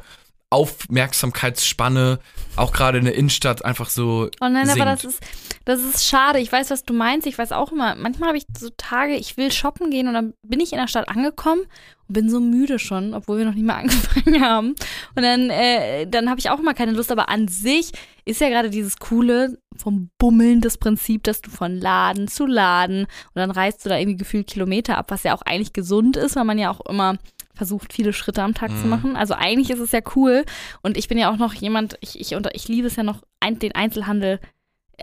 Aufmerksamkeitsspanne 0.50 2.20
auch 2.56 2.72
gerade 2.72 2.98
in 2.98 3.06
der 3.06 3.16
Innenstadt 3.16 3.64
einfach 3.66 3.90
so 3.90 4.30
Oh 4.42 4.48
nein, 4.50 4.66
sinkt. 4.66 4.82
aber 4.82 4.92
das 4.92 5.04
ist, 5.04 5.20
das 5.66 5.82
ist 5.84 6.06
schade. 6.08 6.40
Ich 6.40 6.52
weiß, 6.52 6.70
was 6.70 6.84
du 6.84 6.94
meinst. 6.94 7.28
Ich 7.28 7.38
weiß 7.38 7.52
auch 7.52 7.72
immer, 7.72 7.96
manchmal 7.96 8.30
habe 8.30 8.38
ich 8.38 8.46
so 8.58 8.70
Tage, 8.78 9.16
ich 9.16 9.36
will 9.38 9.52
shoppen 9.52 9.90
gehen 9.90 10.08
und 10.08 10.14
dann 10.14 10.34
bin 10.44 10.60
ich 10.60 10.72
in 10.72 10.78
der 10.80 10.88
Stadt 10.88 11.10
angekommen 11.10 11.62
und 12.08 12.14
bin 12.14 12.30
so 12.30 12.40
müde 12.40 12.78
schon, 12.80 13.14
obwohl 13.16 13.40
wir 13.40 13.46
noch 13.46 13.56
nicht 13.56 13.66
mal 13.66 13.76
angefangen 13.80 14.42
haben. 14.44 14.68
Und 15.16 15.24
dann, 15.24 15.50
äh, 15.50 16.06
dann 16.08 16.30
habe 16.30 16.40
ich 16.40 16.50
auch 16.50 16.60
immer 16.60 16.74
keine 16.76 16.92
Lust. 16.92 17.12
Aber 17.12 17.30
an 17.30 17.48
sich 17.48 17.92
ist 18.26 18.42
ja 18.42 18.50
gerade 18.50 18.70
dieses 18.70 18.98
Coole 19.00 19.58
vom 19.76 20.10
Bummeln 20.18 20.62
das 20.62 20.78
Prinzip, 20.78 21.24
dass 21.24 21.42
du 21.42 21.50
von 21.50 21.76
Laden 21.80 22.28
zu 22.28 22.46
Laden 22.46 23.02
und 23.04 23.36
dann 23.36 23.52
reist 23.52 23.84
du 23.86 23.90
da 23.90 23.98
irgendwie 23.98 24.18
gefühlt 24.18 24.48
Kilometer 24.48 24.98
ab, 24.98 25.08
was 25.10 25.24
ja 25.24 25.36
auch 25.36 25.42
eigentlich 25.42 25.74
gesund 25.74 26.16
ist, 26.16 26.36
weil 26.36 26.46
man 26.46 26.58
ja 26.58 26.72
auch 26.72 26.80
immer 26.90 27.18
versucht, 27.56 27.94
viele 27.94 28.12
Schritte 28.14 28.44
am 28.44 28.54
Tag 28.54 28.70
zu 28.78 28.84
Mhm. 28.84 28.90
machen. 28.90 29.16
Also 29.16 29.34
eigentlich 29.34 29.70
ist 29.70 29.80
es 29.80 29.92
ja 29.94 30.02
cool. 30.16 30.44
Und 30.82 30.98
ich 30.98 31.08
bin 31.08 31.18
ja 31.18 31.32
auch 31.32 31.38
noch 31.38 31.54
jemand, 31.54 31.98
ich, 32.02 32.20
ich, 32.20 32.36
unter, 32.36 32.54
ich 32.54 32.68
liebe 32.68 32.88
es 32.88 32.96
ja 32.98 33.04
noch, 33.04 33.22
ein, 33.40 33.60
den 33.60 33.74
Einzelhandel, 33.74 34.40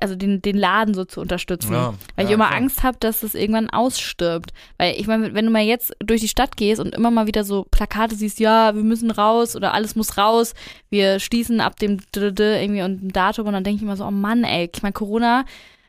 also 0.01 0.15
den, 0.17 0.41
den 0.43 0.57
Laden 0.57 0.95
so 0.95 1.05
zu 1.05 1.21
unterstützen. 1.21 1.73
Ja, 1.73 1.95
Weil 2.17 2.25
ich 2.25 2.31
ja, 2.31 2.35
immer 2.37 2.47
klar. 2.49 2.59
Angst 2.59 2.83
habe, 2.83 2.97
dass 3.01 3.21
das 3.21 3.35
irgendwann 3.35 3.71
ausstirbt. 3.71 4.53
Weil 4.79 4.95
ich 4.99 5.07
meine, 5.07 5.35
wenn 5.35 5.45
du 5.47 5.51
mal 5.51 5.63
jetzt 5.63 5.93
durch 6.01 6.21
die 6.21 6.29
Stadt 6.29 6.57
gehst 6.57 6.81
und 6.81 6.95
immer 6.95 7.11
mal 7.11 7.27
wieder 7.27 7.45
so 7.45 7.67
Plakate 7.71 8.15
siehst, 8.15 8.41
ja, 8.41 8.75
wir 8.75 8.83
müssen 8.83 9.11
raus 9.11 9.57
oder 9.57 9.75
alles 9.75 9.95
muss 9.97 10.17
raus, 10.19 10.55
wir 10.91 11.21
schließen 11.21 11.61
ab 11.61 11.79
dem 11.79 12.01
irgendwie 12.15 12.83
und 12.83 13.01
dem 13.01 13.13
Datum 13.13 13.47
und 13.47 13.53
dann 13.53 13.65
denke 13.65 13.77
ich 13.77 13.83
immer 13.83 13.97
so, 13.97 14.05
oh 14.05 14.11
Mann, 14.11 14.45
ey, 14.45 14.71
ich 14.75 14.83
meine, 14.83 14.93
Corona 14.93 15.45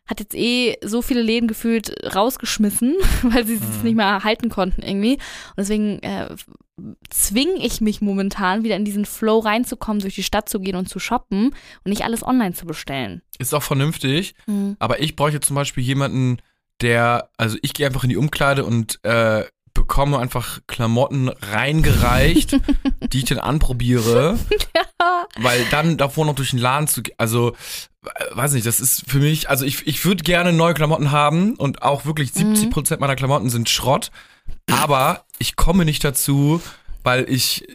hat 0.06 0.20
jetzt 0.20 0.36
eh 0.36 0.76
so 0.84 1.02
viele 1.02 1.22
Läden 1.22 1.48
gefühlt 1.48 1.94
rausgeschmissen, 2.14 2.96
weil 3.24 3.46
sie 3.46 3.56
es 3.56 3.62
Mhm. 3.62 3.84
nicht 3.84 3.96
mehr 3.96 4.24
halten 4.24 4.50
konnten 4.50 4.82
irgendwie. 4.82 5.14
Und 5.14 5.60
deswegen 5.60 6.00
äh, 6.04 6.28
zwinge 7.10 7.64
ich 7.66 7.82
mich 7.82 8.02
momentan 8.02 8.64
wieder 8.64 8.76
in 8.76 8.86
diesen 8.86 9.06
Flow 9.06 9.40
reinzukommen, 9.40 10.02
durch 10.02 10.16
die 10.16 10.24
Stadt 10.24 10.50
zu 10.50 10.60
gehen 10.60 10.76
und 10.76 10.90
zu 10.90 11.00
shoppen 11.00 11.48
und 11.48 11.86
nicht 11.86 12.04
alles 12.04 12.24
online 12.24 12.54
zu 12.54 12.66
bestellen. 12.66 13.22
Ist 13.38 13.54
auch 13.54 13.64
vernünftig, 13.64 14.34
aber 14.80 15.00
ich 15.02 15.16
bräuchte 15.16 15.40
zum 15.40 15.56
Beispiel 15.56 15.84
jemanden, 15.84 16.38
der, 16.82 17.30
also 17.38 17.58
ich 17.62 17.74
gehe 17.74 17.86
einfach 17.86 18.04
in 18.04 18.10
die 18.10 18.18
Umkleide 18.18 18.66
und 18.66 19.00
äh, 19.04 19.44
bekomme 19.76 20.18
einfach 20.20 20.60
Klamotten 20.68 21.30
reingereicht, 21.30 22.58
die 23.12 23.20
ich 23.20 23.26
dann 23.26 23.40
anprobiere, 23.40 24.38
weil 25.38 25.64
dann 25.72 25.98
davor 25.98 26.26
noch 26.26 26.36
durch 26.36 26.52
den 26.52 26.60
Laden 26.60 26.88
zu, 26.88 27.04
ge- 27.04 27.14
also 27.18 27.56
weiß 28.32 28.54
nicht, 28.54 28.66
das 28.66 28.80
ist 28.80 29.04
für 29.10 29.20
mich, 29.20 29.50
also 29.50 29.64
ich, 29.66 29.88
ich 29.88 30.04
würde 30.06 30.24
gerne 30.24 30.52
neue 30.54 30.74
Klamotten 30.74 31.12
haben 31.12 31.56
und 31.56 31.84
auch 31.84 32.06
wirklich 32.06 32.34
70 32.34 32.70
Prozent 32.70 33.00
meiner 33.02 33.16
Klamotten 33.16 33.50
sind 33.50 33.70
Schrott, 33.70 34.12
aber 34.68 35.26
ich 35.40 35.56
komme 35.56 35.86
nicht 35.86 36.04
dazu, 36.04 36.62
weil 37.04 37.30
ich 37.30 37.66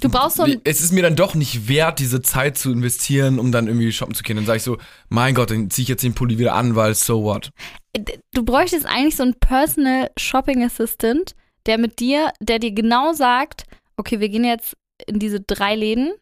Du 0.00 0.08
brauchst 0.08 0.38
so 0.38 0.44
ein 0.44 0.60
es 0.64 0.80
ist 0.80 0.92
mir 0.92 1.02
dann 1.02 1.16
doch 1.16 1.34
nicht 1.34 1.68
wert, 1.68 1.98
diese 1.98 2.22
Zeit 2.22 2.56
zu 2.56 2.72
investieren, 2.72 3.38
um 3.38 3.52
dann 3.52 3.66
irgendwie 3.66 3.92
shoppen 3.92 4.14
zu 4.14 4.22
gehen. 4.22 4.36
Dann 4.36 4.46
sage 4.46 4.56
ich 4.56 4.62
so, 4.62 4.78
mein 5.08 5.34
Gott, 5.34 5.50
dann 5.50 5.68
ziehe 5.68 5.82
ich 5.82 5.88
jetzt 5.88 6.02
den 6.02 6.14
Pulli 6.14 6.38
wieder 6.38 6.54
an, 6.54 6.74
weil 6.74 6.94
so 6.94 7.22
what. 7.22 7.50
du 8.32 8.44
bräuchtest 8.44 8.86
eigentlich 8.86 9.16
so 9.16 9.24
einen 9.24 9.34
Personal 9.34 10.10
Shopping 10.16 10.64
Assistant, 10.64 11.34
der 11.66 11.76
mit 11.76 12.00
dir, 12.00 12.32
der 12.40 12.58
dir 12.58 12.72
genau 12.72 13.12
sagt, 13.12 13.64
okay, 13.96 14.20
wir 14.20 14.30
gehen 14.30 14.44
jetzt 14.44 14.74
in 15.06 15.18
diese 15.18 15.40
drei 15.40 15.74
Läden. 15.74 16.12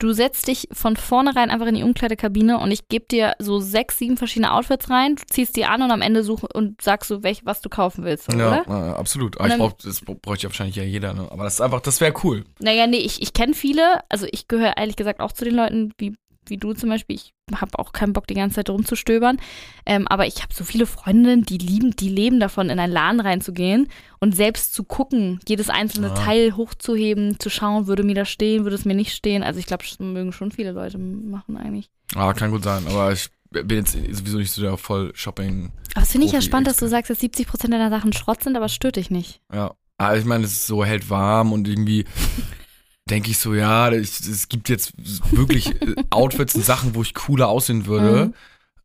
Du 0.00 0.12
setzt 0.14 0.48
dich 0.48 0.66
von 0.72 0.96
vornherein 0.96 1.50
einfach 1.50 1.66
in 1.66 1.74
die 1.74 1.82
Umkleidekabine 1.82 2.58
und 2.58 2.70
ich 2.70 2.88
gebe 2.88 3.04
dir 3.04 3.34
so 3.38 3.60
sechs, 3.60 3.98
sieben 3.98 4.16
verschiedene 4.16 4.52
Outfits 4.52 4.88
rein, 4.88 5.16
du 5.16 5.22
ziehst 5.26 5.54
die 5.56 5.66
an 5.66 5.82
und 5.82 5.90
am 5.90 6.00
Ende 6.00 6.24
such 6.24 6.42
und 6.54 6.80
sagst 6.80 7.08
so, 7.08 7.22
welch, 7.22 7.44
was 7.44 7.60
du 7.60 7.68
kaufen 7.68 8.02
willst, 8.02 8.32
Ja, 8.32 8.62
äh, 8.62 8.92
absolut. 8.94 9.38
Aber 9.38 9.48
ich 9.48 9.58
brauch, 9.58 9.72
das 9.72 10.00
bräuchte 10.00 10.44
ja 10.46 10.50
wahrscheinlich 10.50 10.76
ja 10.76 10.84
jeder, 10.84 11.12
ne? 11.12 11.28
Aber 11.30 11.44
das 11.44 11.54
ist 11.54 11.60
einfach, 11.60 11.80
das 11.80 12.00
wäre 12.00 12.14
cool. 12.24 12.44
Naja, 12.60 12.86
nee, 12.86 12.96
ich, 12.96 13.20
ich 13.20 13.34
kenne 13.34 13.52
viele, 13.52 14.00
also 14.08 14.26
ich 14.32 14.48
gehöre 14.48 14.78
ehrlich 14.78 14.96
gesagt 14.96 15.20
auch 15.20 15.32
zu 15.32 15.44
den 15.44 15.54
Leuten, 15.54 15.92
wie 15.98 16.14
wie 16.50 16.56
du 16.56 16.72
zum 16.74 16.88
Beispiel. 16.90 17.16
Ich 17.16 17.32
habe 17.54 17.78
auch 17.78 17.92
keinen 17.92 18.12
Bock, 18.12 18.26
die 18.26 18.34
ganze 18.34 18.56
Zeit 18.56 18.70
rumzustöbern. 18.70 19.38
Ähm, 19.86 20.06
aber 20.08 20.26
ich 20.26 20.42
habe 20.42 20.52
so 20.52 20.64
viele 20.64 20.86
Freundinnen, 20.86 21.44
die 21.44 21.58
lieben, 21.58 21.96
die 21.96 22.08
leben 22.08 22.38
davon, 22.40 22.68
in 22.70 22.78
einen 22.78 22.92
Laden 22.92 23.20
reinzugehen 23.20 23.88
und 24.20 24.36
selbst 24.36 24.74
zu 24.74 24.84
gucken, 24.84 25.40
jedes 25.48 25.70
einzelne 25.70 26.08
Ja. 26.08 26.14
Teil 26.14 26.56
hochzuheben, 26.56 27.38
zu 27.40 27.48
schauen, 27.50 27.86
würde 27.86 28.02
mir 28.02 28.14
das 28.14 28.28
stehen, 28.28 28.64
würde 28.64 28.76
es 28.76 28.84
mir 28.84 28.94
nicht 28.94 29.12
stehen. 29.14 29.42
Also 29.42 29.58
ich 29.58 29.66
glaube, 29.66 29.84
das 29.88 29.98
mögen 29.98 30.32
schon 30.32 30.52
viele 30.52 30.72
Leute 30.72 30.98
machen 30.98 31.56
eigentlich. 31.56 31.88
Ah, 32.14 32.32
kann 32.34 32.50
gut 32.50 32.64
sein, 32.64 32.84
aber 32.88 33.12
ich 33.12 33.28
bin 33.50 33.78
jetzt 33.78 33.92
sowieso 33.92 34.38
nicht 34.38 34.52
so 34.52 34.62
der 34.62 34.76
voll 34.76 35.12
Shopping. 35.14 35.72
Aber 35.94 36.00
das 36.02 36.12
finde 36.12 36.26
ich 36.26 36.32
ja 36.32 36.40
spannend, 36.40 36.68
dass 36.68 36.76
du 36.76 36.86
sagst, 36.88 37.10
dass 37.10 37.20
70 37.20 37.46
Prozent 37.46 37.72
deiner 37.72 37.90
Sachen 37.90 38.12
Schrott 38.12 38.42
sind, 38.42 38.56
aber 38.56 38.66
es 38.66 38.74
stört 38.74 38.96
dich 38.96 39.10
nicht. 39.10 39.40
Ja. 39.52 39.74
Aber 39.98 40.16
ich 40.16 40.24
meine, 40.24 40.44
es 40.44 40.52
ist 40.52 40.66
so 40.66 40.84
hält 40.84 41.10
warm 41.10 41.52
und 41.52 41.68
irgendwie 41.68 42.04
denke 43.10 43.30
ich 43.30 43.38
so, 43.38 43.54
ja, 43.54 43.92
ich, 43.92 44.20
es 44.20 44.48
gibt 44.48 44.68
jetzt 44.68 44.92
wirklich 45.30 45.80
äh, 45.82 45.94
Outfits 46.10 46.54
und 46.54 46.64
Sachen, 46.64 46.94
wo 46.94 47.02
ich 47.02 47.14
cooler 47.14 47.48
aussehen 47.48 47.86
würde. 47.86 48.26
Mhm. 48.26 48.34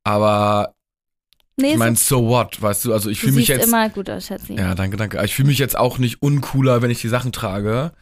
Aber 0.03 0.75
Nee, 1.57 1.71
ich 1.71 1.77
meine, 1.77 1.95
so 1.95 2.27
what, 2.27 2.61
weißt 2.61 2.85
du? 2.85 2.93
Also 2.93 3.09
ich 3.09 3.21
fühle 3.21 3.33
mich 3.33 3.47
jetzt. 3.47 3.65
immer 3.65 3.87
gut 3.89 4.09
aus, 4.09 4.27
Schätzi. 4.27 4.55
Ja, 4.55 4.75
danke, 4.75 4.97
danke. 4.97 5.23
Ich 5.23 5.35
fühle 5.35 5.47
mich 5.47 5.57
jetzt 5.57 5.77
auch 5.77 5.97
nicht 5.99 6.21
uncooler, 6.21 6.81
wenn 6.81 6.91
ich 6.91 6.99
die 6.99 7.07
Sachen 7.07 7.31
trage. 7.31 7.93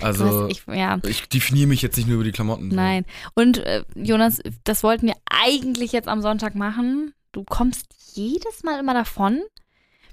Also 0.00 0.48
ich, 0.48 0.64
ja. 0.66 0.98
ich 1.06 1.28
definiere 1.28 1.66
mich 1.66 1.82
jetzt 1.82 1.96
nicht 1.96 2.06
nur 2.06 2.16
über 2.16 2.24
die 2.24 2.32
Klamotten. 2.32 2.68
Nein. 2.68 3.04
Und 3.34 3.58
äh, 3.58 3.84
Jonas, 3.94 4.40
das 4.64 4.82
wollten 4.82 5.06
wir 5.06 5.16
eigentlich 5.30 5.92
jetzt 5.92 6.08
am 6.08 6.20
Sonntag 6.20 6.54
machen. 6.54 7.14
Du 7.32 7.44
kommst 7.44 7.86
jedes 8.14 8.62
Mal 8.64 8.80
immer 8.80 8.94
davon. 8.94 9.40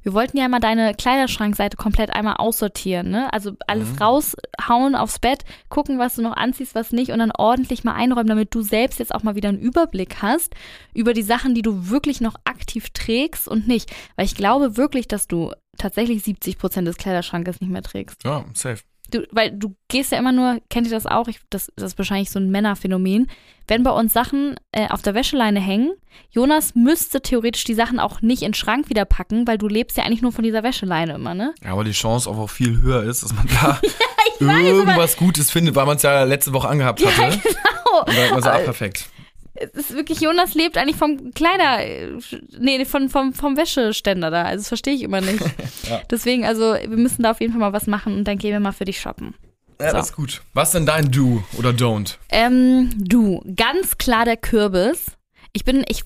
Wir 0.07 0.13
wollten 0.13 0.37
ja 0.37 0.47
mal 0.47 0.61
deine 0.61 0.93
Kleiderschrankseite 0.93 1.75
komplett 1.75 2.11
einmal 2.11 2.35
aussortieren, 2.37 3.09
ne? 3.09 3.27
Also 3.33 3.57
alles 3.67 3.89
Mhm. 3.89 3.97
raushauen 3.97 4.95
aufs 4.95 5.19
Bett, 5.19 5.43
gucken, 5.67 5.99
was 5.99 6.15
du 6.15 6.21
noch 6.21 6.37
anziehst, 6.37 6.75
was 6.75 6.93
nicht 6.93 7.11
und 7.11 7.19
dann 7.19 7.33
ordentlich 7.37 7.83
mal 7.83 7.91
einräumen, 7.91 8.27
damit 8.27 8.55
du 8.55 8.61
selbst 8.61 8.99
jetzt 8.99 9.13
auch 9.13 9.23
mal 9.23 9.35
wieder 9.35 9.49
einen 9.49 9.59
Überblick 9.59 10.21
hast 10.21 10.55
über 10.93 11.11
die 11.11 11.23
Sachen, 11.23 11.55
die 11.55 11.61
du 11.61 11.89
wirklich 11.89 12.21
noch 12.21 12.35
aktiv 12.45 12.91
trägst 12.91 13.49
und 13.49 13.67
nicht. 13.67 13.91
Weil 14.15 14.27
ich 14.27 14.35
glaube 14.35 14.77
wirklich, 14.77 15.09
dass 15.09 15.27
du 15.27 15.51
tatsächlich 15.77 16.23
70 16.23 16.57
Prozent 16.57 16.87
des 16.87 16.95
Kleiderschrankes 16.95 17.59
nicht 17.59 17.69
mehr 17.69 17.83
trägst. 17.83 18.23
Ja, 18.23 18.45
safe. 18.53 18.83
Du, 19.11 19.25
weil 19.31 19.51
du 19.51 19.75
gehst 19.87 20.11
ja 20.11 20.17
immer 20.17 20.31
nur, 20.31 20.59
kennt 20.69 20.87
ihr 20.87 20.93
das 20.93 21.05
auch? 21.05 21.27
Ich, 21.27 21.39
das, 21.49 21.71
das 21.75 21.91
ist 21.91 21.97
wahrscheinlich 21.97 22.29
so 22.29 22.39
ein 22.39 22.49
Männerphänomen. 22.49 23.27
Wenn 23.67 23.83
bei 23.83 23.91
uns 23.91 24.13
Sachen 24.13 24.55
äh, 24.71 24.87
auf 24.89 25.01
der 25.01 25.13
Wäscheleine 25.13 25.59
hängen, 25.59 25.93
Jonas 26.29 26.75
müsste 26.75 27.21
theoretisch 27.21 27.63
die 27.63 27.73
Sachen 27.73 27.99
auch 27.99 28.21
nicht 28.21 28.41
in 28.41 28.49
den 28.49 28.53
Schrank 28.53 28.89
wieder 28.89 29.05
packen, 29.05 29.47
weil 29.47 29.57
du 29.57 29.67
lebst 29.67 29.97
ja 29.97 30.03
eigentlich 30.03 30.21
nur 30.21 30.31
von 30.31 30.43
dieser 30.43 30.63
Wäscheleine 30.63 31.15
immer, 31.15 31.33
ne? 31.33 31.53
Ja, 31.63 31.71
aber 31.71 31.83
die 31.83 31.91
Chance 31.91 32.29
auch, 32.29 32.49
viel 32.49 32.81
höher 32.81 33.03
ist, 33.03 33.23
dass 33.23 33.33
man 33.33 33.47
da 33.47 33.79
irgendwas 34.39 35.17
Gutes 35.17 35.51
findet, 35.51 35.75
weil 35.75 35.85
man 35.85 35.97
es 35.97 36.03
ja 36.03 36.23
letzte 36.23 36.53
Woche 36.53 36.67
angehabt 36.67 37.05
hatte. 37.05 37.39
Genau. 37.87 38.01
Und 38.01 38.09
dann 38.09 38.25
hat 38.25 38.31
man 38.31 38.43
so, 38.43 38.49
ah, 38.49 38.57
perfekt. 38.59 39.09
Es 39.59 39.89
ist 39.89 39.93
wirklich, 39.95 40.21
Jonas 40.21 40.53
lebt 40.53 40.77
eigentlich 40.77 40.95
vom 40.95 41.31
Kleider, 41.31 42.19
nee, 42.59 42.85
von, 42.85 43.09
vom, 43.09 43.33
vom 43.33 43.57
Wäscheständer 43.57 44.29
da. 44.31 44.43
Also 44.43 44.57
das 44.61 44.67
verstehe 44.67 44.93
ich 44.93 45.03
immer 45.03 45.21
nicht. 45.21 45.39
Ja. 45.89 46.01
Deswegen, 46.11 46.43
also 46.45 46.73
wir 46.73 46.87
müssen 46.89 47.23
da 47.23 47.31
auf 47.31 47.39
jeden 47.39 47.53
Fall 47.53 47.61
mal 47.61 47.71
was 47.71 47.87
machen 47.87 48.13
und 48.17 48.25
dann 48.25 48.37
gehen 48.37 48.51
wir 48.51 48.59
mal 48.59 48.73
für 48.73 48.83
dich 48.85 48.99
shoppen. 48.99 49.35
Ja, 49.79 49.91
So. 49.91 49.97
das 49.97 50.09
ist 50.09 50.15
gut. 50.15 50.41
Was 50.53 50.71
denn 50.71 50.85
dein 50.85 51.11
Do 51.11 51.43
oder 51.57 51.69
Don't? 51.69 52.17
Ähm, 52.29 52.89
du, 52.97 53.41
ganz 53.55 53.97
klar 53.97 54.25
der 54.25 54.35
Kürbis. 54.35 55.11
Ich 55.53 55.63
bin, 55.63 55.85
ich, 55.87 56.03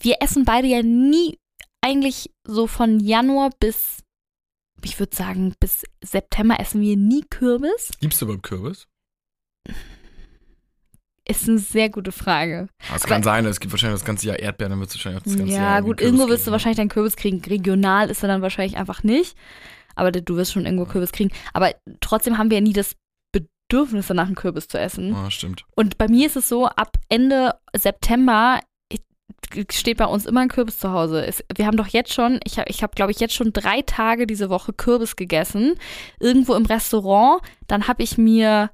wir 0.00 0.16
essen 0.20 0.44
beide 0.44 0.68
ja 0.68 0.82
nie 0.82 1.36
eigentlich 1.80 2.30
so 2.46 2.68
von 2.68 3.00
Januar 3.00 3.50
bis, 3.58 3.98
ich 4.84 5.00
würde 5.00 5.16
sagen, 5.16 5.54
bis 5.58 5.82
September 6.04 6.60
essen 6.60 6.80
wir 6.80 6.96
nie 6.96 7.24
Kürbis. 7.28 7.90
Gibst 8.00 8.20
du 8.20 8.26
überhaupt 8.26 8.44
Kürbis? 8.44 8.86
Ist 11.28 11.48
eine 11.48 11.58
sehr 11.58 11.88
gute 11.88 12.10
Frage. 12.10 12.68
Ah, 12.90 12.96
Es 12.96 13.04
kann 13.04 13.22
sein, 13.22 13.46
es 13.46 13.60
gibt 13.60 13.72
wahrscheinlich 13.72 14.00
das 14.00 14.06
ganze 14.06 14.26
Jahr 14.26 14.38
Erdbeeren, 14.38 14.70
dann 14.70 14.80
wird 14.80 14.90
es 14.90 14.96
wahrscheinlich 14.96 15.20
auch 15.20 15.24
das 15.24 15.36
ganze 15.36 15.52
ja, 15.52 15.60
Jahr 15.62 15.82
gut, 15.82 15.98
Kürbis 15.98 16.04
irgendwo 16.04 16.28
wirst 16.28 16.46
du 16.46 16.50
wahrscheinlich 16.50 16.78
deinen 16.78 16.88
Kürbis 16.88 17.16
kriegen. 17.16 17.40
Regional 17.44 18.10
ist 18.10 18.22
er 18.24 18.28
dann 18.28 18.42
wahrscheinlich 18.42 18.76
einfach 18.76 19.02
nicht. 19.02 19.36
Aber 19.94 20.10
du 20.10 20.36
wirst 20.36 20.52
schon 20.52 20.64
irgendwo 20.64 20.86
Kürbis 20.86 21.12
kriegen. 21.12 21.30
Aber 21.52 21.72
trotzdem 22.00 22.38
haben 22.38 22.50
wir 22.50 22.56
ja 22.58 22.62
nie 22.62 22.72
das 22.72 22.96
Bedürfnis, 23.32 24.08
danach 24.08 24.26
einen 24.26 24.34
Kürbis 24.34 24.68
zu 24.68 24.78
essen. 24.78 25.14
Ah, 25.14 25.30
stimmt. 25.30 25.64
Und 25.76 25.96
bei 25.98 26.08
mir 26.08 26.26
ist 26.26 26.36
es 26.36 26.48
so, 26.48 26.66
ab 26.66 26.96
Ende 27.08 27.54
September 27.76 28.60
steht 29.70 29.98
bei 29.98 30.06
uns 30.06 30.26
immer 30.26 30.40
ein 30.40 30.48
Kürbis 30.48 30.78
zu 30.78 30.90
Hause. 30.92 31.24
Es, 31.26 31.44
wir 31.54 31.66
haben 31.66 31.76
doch 31.76 31.88
jetzt 31.88 32.12
schon, 32.12 32.40
ich 32.44 32.58
habe, 32.58 32.70
ich 32.70 32.82
hab, 32.82 32.96
glaube 32.96 33.12
ich, 33.12 33.20
jetzt 33.20 33.34
schon 33.34 33.52
drei 33.52 33.82
Tage 33.82 34.26
diese 34.26 34.50
Woche 34.50 34.72
Kürbis 34.72 35.16
gegessen. 35.16 35.74
Irgendwo 36.20 36.54
im 36.54 36.66
Restaurant. 36.66 37.42
Dann 37.66 37.86
habe 37.88 38.02
ich 38.02 38.18
mir 38.18 38.70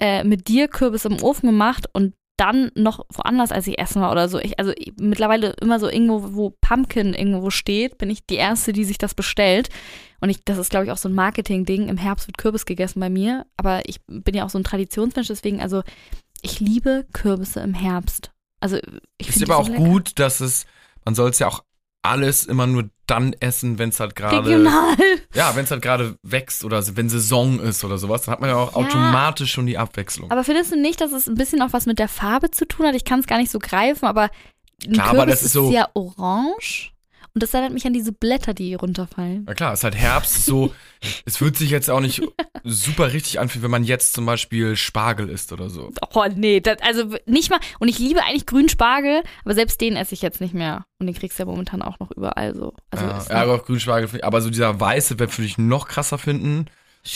äh, 0.00 0.24
mit 0.24 0.48
dir 0.48 0.68
Kürbis 0.68 1.04
im 1.04 1.22
Ofen 1.22 1.48
gemacht 1.48 1.86
und 1.92 2.14
dann 2.36 2.72
noch 2.74 3.06
woanders, 3.12 3.52
als 3.52 3.66
ich 3.66 3.78
essen 3.78 4.02
war 4.02 4.10
oder 4.10 4.28
so. 4.28 4.38
Ich, 4.40 4.58
also 4.58 4.72
ich, 4.76 4.92
mittlerweile 4.98 5.50
immer 5.60 5.78
so 5.78 5.88
irgendwo, 5.88 6.34
wo 6.34 6.50
Pumpkin 6.60 7.14
irgendwo 7.14 7.50
steht, 7.50 7.96
bin 7.98 8.10
ich 8.10 8.26
die 8.26 8.34
Erste, 8.34 8.72
die 8.72 8.84
sich 8.84 8.98
das 8.98 9.14
bestellt. 9.14 9.68
Und 10.20 10.30
ich, 10.30 10.44
das 10.44 10.58
ist, 10.58 10.70
glaube 10.70 10.86
ich, 10.86 10.90
auch 10.90 10.96
so 10.96 11.08
ein 11.08 11.14
Marketing-Ding. 11.14 11.88
Im 11.88 11.96
Herbst 11.96 12.26
wird 12.26 12.38
Kürbis 12.38 12.66
gegessen 12.66 12.98
bei 12.98 13.08
mir. 13.08 13.46
Aber 13.56 13.88
ich 13.88 14.00
bin 14.06 14.34
ja 14.34 14.44
auch 14.44 14.50
so 14.50 14.58
ein 14.58 14.64
Traditionsmensch, 14.64 15.28
deswegen, 15.28 15.60
also 15.60 15.82
ich 16.42 16.60
liebe 16.60 17.06
Kürbisse 17.12 17.60
im 17.60 17.74
Herbst. 17.74 18.32
Also 18.60 18.78
ich 19.18 19.28
Ist 19.28 19.34
finde 19.34 19.46
die 19.46 19.52
aber 19.52 19.64
so 19.64 19.70
auch 19.70 19.76
lecker. 19.76 19.90
gut, 19.90 20.18
dass 20.18 20.40
es, 20.40 20.66
man 21.04 21.14
soll 21.14 21.30
es 21.30 21.38
ja 21.38 21.46
auch 21.48 21.62
alles 22.04 22.44
immer 22.44 22.66
nur 22.66 22.90
dann 23.06 23.34
essen, 23.40 23.78
wenn 23.78 23.88
es 23.90 24.00
halt 24.00 24.14
gerade. 24.14 24.36
Regional. 24.48 24.94
Ja, 25.34 25.56
wenn 25.56 25.64
es 25.64 25.70
halt 25.70 25.82
gerade 25.82 26.16
wächst 26.22 26.64
oder 26.64 26.82
wenn 26.96 27.08
Saison 27.08 27.58
ist 27.60 27.84
oder 27.84 27.98
sowas, 27.98 28.22
dann 28.22 28.32
hat 28.32 28.40
man 28.40 28.50
ja 28.50 28.56
auch 28.56 28.72
Ja. 28.72 28.76
automatisch 28.78 29.52
schon 29.52 29.66
die 29.66 29.76
Abwechslung. 29.78 30.30
Aber 30.30 30.44
findest 30.44 30.72
du 30.72 30.76
nicht, 30.80 31.00
dass 31.00 31.12
es 31.12 31.26
ein 31.26 31.34
bisschen 31.34 31.60
auch 31.62 31.72
was 31.72 31.86
mit 31.86 31.98
der 31.98 32.08
Farbe 32.08 32.50
zu 32.50 32.66
tun 32.66 32.86
hat? 32.86 32.94
Ich 32.94 33.04
kann 33.04 33.20
es 33.20 33.26
gar 33.26 33.38
nicht 33.38 33.50
so 33.50 33.58
greifen, 33.58 34.06
aber 34.06 34.30
ein 34.86 34.92
Klar, 34.92 35.06
Kürbis 35.10 35.20
aber 35.22 35.26
das 35.30 35.42
ist 35.42 35.52
so- 35.52 35.70
ja 35.70 35.88
orange. 35.94 36.92
Und 37.34 37.42
das 37.42 37.52
erinnert 37.52 37.72
mich 37.72 37.84
an 37.84 37.92
diese 37.92 38.12
Blätter, 38.12 38.54
die 38.54 38.68
hier 38.68 38.78
runterfallen. 38.78 39.42
Na 39.46 39.54
klar, 39.54 39.72
es 39.72 39.80
ist 39.80 39.84
halt 39.84 39.96
Herbst, 39.96 40.46
so, 40.46 40.72
es 41.24 41.36
fühlt 41.36 41.56
sich 41.56 41.68
jetzt 41.70 41.90
auch 41.90 41.98
nicht 41.98 42.22
super 42.62 43.12
richtig 43.12 43.40
anfühlen, 43.40 43.64
wenn 43.64 43.72
man 43.72 43.82
jetzt 43.82 44.12
zum 44.12 44.24
Beispiel 44.24 44.76
Spargel 44.76 45.28
isst 45.28 45.52
oder 45.52 45.68
so. 45.68 45.90
Oh 46.14 46.24
nee, 46.32 46.60
das, 46.60 46.78
also 46.80 47.16
nicht 47.26 47.50
mal. 47.50 47.58
Und 47.80 47.88
ich 47.88 47.98
liebe 47.98 48.22
eigentlich 48.22 48.46
grünen 48.46 48.68
Spargel, 48.68 49.22
aber 49.44 49.54
selbst 49.54 49.80
den 49.80 49.96
esse 49.96 50.14
ich 50.14 50.22
jetzt 50.22 50.40
nicht 50.40 50.54
mehr. 50.54 50.84
Und 51.00 51.06
den 51.08 51.14
kriegst 51.16 51.36
du 51.38 51.42
ja 51.42 51.46
momentan 51.46 51.82
auch 51.82 51.98
noch 51.98 52.12
überall 52.12 52.54
so. 52.54 52.72
Also 52.92 53.04
ja, 53.04 53.24
ja, 53.28 53.42
aber 53.42 53.54
auch 53.56 53.64
Grünspargel, 53.64 54.06
find 54.08 54.20
ich- 54.20 54.24
aber 54.24 54.40
so 54.40 54.48
dieser 54.48 54.78
weiße 54.78 55.18
Web 55.18 55.36
würde 55.36 55.46
ich 55.46 55.58
noch 55.58 55.88
krasser 55.88 56.18
finden. 56.18 56.66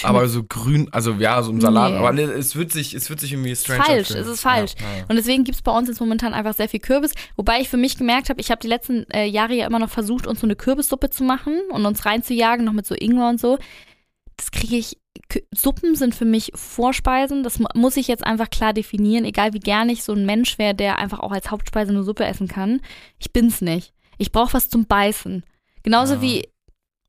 Aber 0.03 0.29
so 0.29 0.43
grün, 0.45 0.89
also 0.93 1.13
ja, 1.13 1.43
so 1.43 1.51
im 1.51 1.61
Salat, 1.63 1.93
Nee. 1.93 1.99
aber 1.99 2.13
ne, 2.13 2.23
es 2.23 2.57
wird 2.57 2.73
sich, 2.73 2.93
es 2.95 3.09
wird 3.09 3.21
sich 3.21 3.33
irgendwie 3.33 3.57
strange 3.57 3.83
falsch, 3.85 3.99
anfühlen. 4.11 4.23
es 4.23 4.29
ist 4.29 4.41
falsch. 4.43 4.73
Ja, 4.79 4.99
ja. 4.99 5.05
Und 5.09 5.17
deswegen 5.17 5.45
gibt 5.45 5.57
es 5.57 5.63
bei 5.63 5.73
uns 5.73 5.89
jetzt 5.89 6.01
momentan 6.01 6.35
einfach 6.35 6.55
sehr 6.55 6.69
viel 6.69 6.81
Kürbis. 6.81 7.13
Wobei 7.37 7.61
ich 7.61 7.69
für 7.71 7.79
mich 7.79 7.97
gemerkt 7.97 8.29
habe, 8.29 8.41
ich 8.41 8.51
habe 8.51 8.61
die 8.61 8.69
letzten 8.69 9.09
äh, 9.11 9.25
Jahre 9.25 9.55
ja 9.55 9.67
immer 9.67 9.79
noch 9.79 9.89
versucht, 9.91 10.27
uns 10.27 10.41
so 10.41 10.47
eine 10.47 10.57
Kürbissuppe 10.57 11.09
zu 11.09 11.25
machen 11.25 11.59
und 11.71 11.87
uns 11.87 12.05
reinzujagen, 12.05 12.65
noch 12.67 12.75
mit 12.75 12.87
so 12.87 12.95
Ingwer 12.95 13.29
und 13.31 13.41
so. 13.41 13.59
Das 14.37 14.51
kriege 14.51 14.77
ich. 14.77 14.99
Kü- 15.31 15.43
Suppen 15.53 15.97
sind 15.97 16.15
für 16.15 16.25
mich 16.27 16.53
Vorspeisen. 16.55 17.43
Das 17.43 17.59
mu- 17.59 17.67
muss 17.75 17.97
ich 17.97 18.07
jetzt 18.09 18.25
einfach 18.25 18.51
klar 18.51 18.73
definieren. 18.73 19.25
Egal 19.25 19.53
wie 19.53 19.59
gern 19.59 19.89
ich 19.89 20.05
so 20.05 20.13
ein 20.13 20.25
Mensch 20.27 20.59
wäre, 20.59 20.75
der 20.75 20.99
einfach 20.99 21.19
auch 21.21 21.33
als 21.33 21.51
Hauptspeise 21.51 21.91
eine 21.91 22.05
Suppe 22.05 22.25
essen 22.25 22.47
kann. 22.47 22.81
Ich 23.19 23.33
bin's 23.33 23.61
nicht. 23.61 23.93
Ich 24.17 24.33
brauche 24.33 24.53
was 24.53 24.69
zum 24.69 24.87
Beißen. 24.87 25.45
Genauso 25.83 26.15
Ja. 26.15 26.23
wie, 26.23 26.49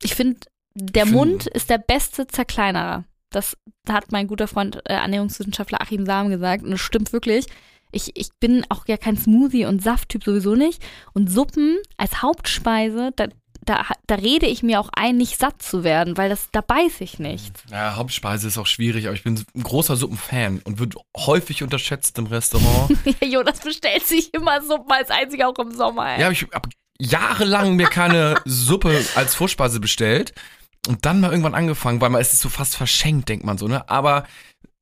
ich 0.02 0.14
finde, 0.16 0.40
der 0.74 1.04
Ich 1.04 1.08
find- 1.10 1.14
Mund 1.16 1.46
ist 1.46 1.70
der 1.70 1.78
beste 1.78 2.26
Zerkleinerer. 2.26 3.04
Das 3.30 3.56
hat 3.88 4.10
mein 4.12 4.26
guter 4.26 4.48
Freund 4.48 4.76
äh, 4.88 4.94
Ernährungswissenschaftler 4.94 5.80
Achim 5.80 6.04
Sam 6.06 6.30
gesagt 6.30 6.64
und 6.64 6.72
es 6.72 6.80
stimmt 6.80 7.12
wirklich. 7.12 7.46
Ich, 7.92 8.16
ich 8.16 8.30
bin 8.38 8.64
auch 8.68 8.86
ja 8.86 8.96
kein 8.96 9.16
Smoothie- 9.16 9.66
und 9.66 9.82
Safttyp 9.82 10.22
sowieso 10.24 10.54
nicht. 10.54 10.82
Und 11.12 11.30
Suppen 11.30 11.78
als 11.96 12.22
Hauptspeise, 12.22 13.10
da, 13.16 13.26
da, 13.64 13.84
da 14.06 14.14
rede 14.14 14.46
ich 14.46 14.62
mir 14.62 14.80
auch 14.80 14.90
ein, 14.92 15.16
nicht 15.16 15.38
satt 15.38 15.60
zu 15.62 15.82
werden, 15.84 16.16
weil 16.16 16.28
das, 16.28 16.48
da 16.52 16.60
beiß 16.60 17.00
ich 17.00 17.18
nicht. 17.18 17.52
Ja, 17.70 17.96
Hauptspeise 17.96 18.46
ist 18.48 18.58
auch 18.58 18.66
schwierig, 18.66 19.06
aber 19.06 19.14
ich 19.14 19.24
bin 19.24 19.44
ein 19.56 19.62
großer 19.62 19.96
Suppenfan 19.96 20.60
und 20.64 20.78
wird 20.78 20.94
häufig 21.16 21.62
unterschätzt 21.64 22.16
im 22.18 22.26
Restaurant. 22.26 22.96
Jonas 23.24 23.60
bestellt 23.60 24.06
sich 24.06 24.32
immer 24.34 24.62
Suppen 24.62 24.90
als 24.92 25.10
einziger 25.10 25.48
auch 25.48 25.58
im 25.58 25.72
Sommer. 25.72 26.14
Ey. 26.14 26.20
ja, 26.20 26.30
ich 26.30 26.46
habe 26.52 26.68
jahrelang 27.00 27.74
mir 27.76 27.86
keine 27.88 28.36
Suppe 28.44 29.04
als 29.16 29.34
Vorspeise 29.34 29.80
bestellt 29.80 30.32
und 30.88 31.04
dann 31.04 31.20
mal 31.20 31.30
irgendwann 31.30 31.54
angefangen, 31.54 32.00
weil 32.00 32.10
man 32.10 32.20
es 32.20 32.32
ist 32.32 32.40
so 32.40 32.48
fast 32.48 32.76
verschenkt, 32.76 33.28
denkt 33.28 33.44
man 33.44 33.58
so, 33.58 33.68
ne? 33.68 33.88
Aber 33.88 34.24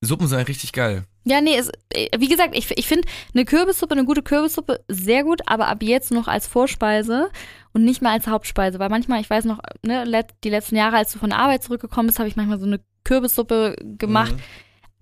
Suppen 0.01 0.29
sind 0.29 0.39
ja 0.39 0.45
richtig 0.45 0.73
geil. 0.73 1.05
Ja, 1.25 1.41
nee, 1.41 1.57
es, 1.57 1.71
äh, 1.91 2.09
wie 2.19 2.29
gesagt, 2.29 2.57
ich, 2.57 2.71
ich 2.79 2.87
finde 2.87 3.09
eine 3.35 3.45
Kürbissuppe, 3.45 3.93
eine 3.93 4.05
gute 4.05 4.23
Kürbissuppe 4.23 4.83
sehr 4.89 5.25
gut, 5.25 5.43
aber 5.47 5.69
ab 5.69 5.83
jetzt 5.83 6.11
noch 6.11 6.29
als 6.29 6.47
Vorspeise 6.47 7.31
und 7.73 7.85
nicht 7.85 8.01
mehr 8.01 8.13
als 8.13 8.27
Hauptspeise. 8.27 8.79
Weil 8.79 8.89
manchmal, 8.89 9.21
ich 9.21 9.29
weiß 9.29 9.45
noch, 9.45 9.59
ne, 9.85 10.05
let, 10.05 10.29
die 10.45 10.51
letzten 10.51 10.77
Jahre, 10.77 10.97
als 10.97 11.13
du 11.13 11.19
von 11.19 11.31
der 11.31 11.41
Arbeit 11.41 11.65
zurückgekommen 11.65 12.07
bist, 12.07 12.19
habe 12.19 12.29
ich 12.29 12.37
manchmal 12.37 12.61
so 12.61 12.67
eine 12.67 12.81
Kürbissuppe 13.05 13.77
gemacht. 13.99 14.33
Mhm. 14.33 14.43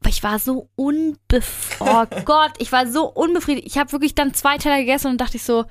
Aber 0.00 0.09
ich 0.09 0.23
war 0.23 0.38
so 0.38 0.69
unbefriedigt. 0.76 1.81
Oh 1.81 2.05
Gott, 2.25 2.53
ich 2.59 2.73
war 2.73 2.87
so 2.87 3.07
unbefriedigt. 3.07 3.67
Ich 3.67 3.79
habe 3.79 3.93
wirklich 3.93 4.15
dann 4.15 4.35
zwei 4.35 4.57
Teller 4.57 4.79
gegessen 4.79 5.11
und 5.11 5.21
dachte 5.21 5.37
ich 5.37 5.43
so, 5.43 5.67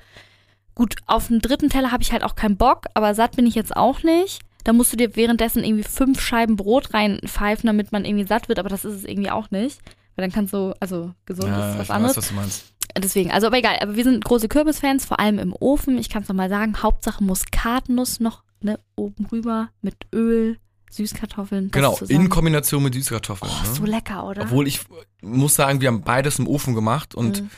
gut, 0.74 0.96
auf 1.06 1.26
den 1.26 1.40
dritten 1.40 1.68
Teller 1.68 1.90
habe 1.90 2.02
ich 2.02 2.12
halt 2.12 2.22
auch 2.22 2.36
keinen 2.36 2.56
Bock, 2.56 2.86
aber 2.94 3.14
satt 3.14 3.36
bin 3.36 3.46
ich 3.46 3.54
jetzt 3.56 3.76
auch 3.76 4.02
nicht. 4.04 4.45
Da 4.66 4.72
musst 4.72 4.92
du 4.92 4.96
dir 4.96 5.14
währenddessen 5.14 5.62
irgendwie 5.62 5.84
fünf 5.84 6.20
Scheiben 6.20 6.56
Brot 6.56 6.92
reinpfeifen, 6.92 7.66
damit 7.68 7.92
man 7.92 8.04
irgendwie 8.04 8.26
satt 8.26 8.48
wird, 8.48 8.58
aber 8.58 8.68
das 8.68 8.84
ist 8.84 8.94
es 8.94 9.04
irgendwie 9.04 9.30
auch 9.30 9.50
nicht. 9.52 9.78
Weil 10.16 10.24
dann 10.24 10.32
kannst 10.32 10.52
du, 10.52 10.74
also 10.80 11.12
gesund 11.24 11.48
Ja, 11.50 11.68
ist 11.68 11.74
ich 11.74 11.78
was 11.80 11.88
weiß, 11.88 11.90
anderes. 11.96 12.16
was 12.16 12.28
du 12.28 12.34
meinst. 12.34 12.64
deswegen, 12.98 13.30
also 13.30 13.46
aber 13.46 13.58
egal, 13.58 13.78
aber 13.80 13.94
wir 13.96 14.02
sind 14.04 14.24
große 14.24 14.48
Kürbisfans, 14.48 15.04
vor 15.04 15.20
allem 15.20 15.38
im 15.38 15.54
Ofen. 15.58 15.98
Ich 15.98 16.08
kann 16.08 16.22
es 16.22 16.28
nochmal 16.28 16.48
sagen, 16.48 16.82
Hauptsache 16.82 17.22
Muskatnuss 17.22 18.18
noch 18.20 18.42
ne, 18.60 18.80
oben 18.96 19.26
rüber 19.26 19.68
mit 19.82 19.94
Öl, 20.14 20.58
Süßkartoffeln. 20.90 21.70
Genau, 21.70 21.98
in 22.08 22.28
Kombination 22.28 22.82
mit 22.82 22.94
Süßkartoffeln. 22.94 23.50
Oh, 23.54 23.68
ne? 23.68 23.74
so 23.74 23.84
lecker, 23.84 24.26
oder? 24.26 24.42
Obwohl 24.42 24.66
ich 24.66 24.80
muss 25.22 25.54
sagen, 25.54 25.80
wir 25.80 25.88
haben 25.88 26.02
beides 26.02 26.38
im 26.38 26.48
Ofen 26.48 26.74
gemacht 26.74 27.14
und 27.14 27.42
Mhm. 27.42 27.50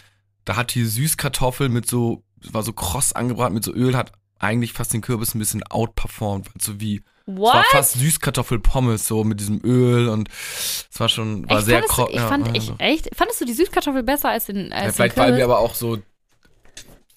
da 0.44 0.56
hat 0.56 0.74
die 0.74 0.84
Süßkartoffel 0.84 1.68
mit 1.68 1.88
so, 1.88 2.22
war 2.50 2.62
so 2.62 2.72
kross 2.72 3.12
angebraten 3.14 3.54
mit 3.54 3.64
so 3.64 3.72
Öl, 3.72 3.96
hat 3.96 4.12
eigentlich 4.38 4.72
fast 4.72 4.92
den 4.92 5.00
Kürbis 5.00 5.34
ein 5.34 5.38
bisschen 5.38 5.62
outperformed. 5.64 6.48
So 6.60 6.80
wie, 6.80 6.96
es 6.96 7.02
war 7.26 7.36
What? 7.36 7.66
fast 7.70 7.94
Süßkartoffelpommes 7.94 9.06
so 9.06 9.24
mit 9.24 9.40
diesem 9.40 9.60
Öl 9.64 10.08
und 10.08 10.28
es 10.28 10.98
war 10.98 11.08
schon, 11.08 11.48
war 11.48 11.58
Echt, 11.58 11.66
sehr 11.66 11.80
du, 11.82 12.08
ich 12.10 12.20
fand, 12.20 12.56
ich, 12.56 12.72
echt, 12.78 13.14
fandest 13.14 13.40
du 13.40 13.44
die 13.44 13.52
Süßkartoffel 13.52 14.02
besser 14.02 14.30
als 14.30 14.46
den, 14.46 14.72
als 14.72 14.72
Ja, 14.72 14.86
den 14.86 14.92
vielleicht, 14.92 15.16
weil 15.16 15.26
Kürbis? 15.26 15.38
wir 15.38 15.44
aber 15.44 15.58
auch 15.58 15.74
so 15.74 15.98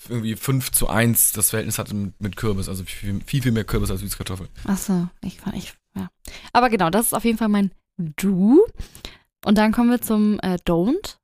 irgendwie 0.10 0.36
5 0.36 0.72
zu 0.72 0.90
1 0.90 1.34
das 1.34 1.52
Verhältnis 1.52 1.78
hatten 1.80 2.14
mit 2.20 2.36
Kürbis, 2.36 2.68
also 2.68 2.84
viel, 2.84 3.22
viel, 3.26 3.42
viel 3.42 3.52
mehr 3.52 3.64
Kürbis 3.64 3.92
als 3.92 4.02
Süßkartoffel. 4.02 4.48
Ach 4.66 4.78
so, 4.78 5.08
ich 5.22 5.40
fand, 5.40 5.56
ich, 5.56 5.74
ja. 5.96 6.10
Aber 6.54 6.70
genau, 6.70 6.90
das 6.90 7.08
ist 7.08 7.14
auf 7.14 7.24
jeden 7.24 7.38
Fall 7.38 7.50
mein 7.50 7.72
Do. 7.98 8.66
Und 9.46 9.58
dann 9.58 9.72
kommen 9.72 9.90
wir 9.90 10.02
zum 10.02 10.40
äh, 10.42 10.58
Don't. 10.68 11.18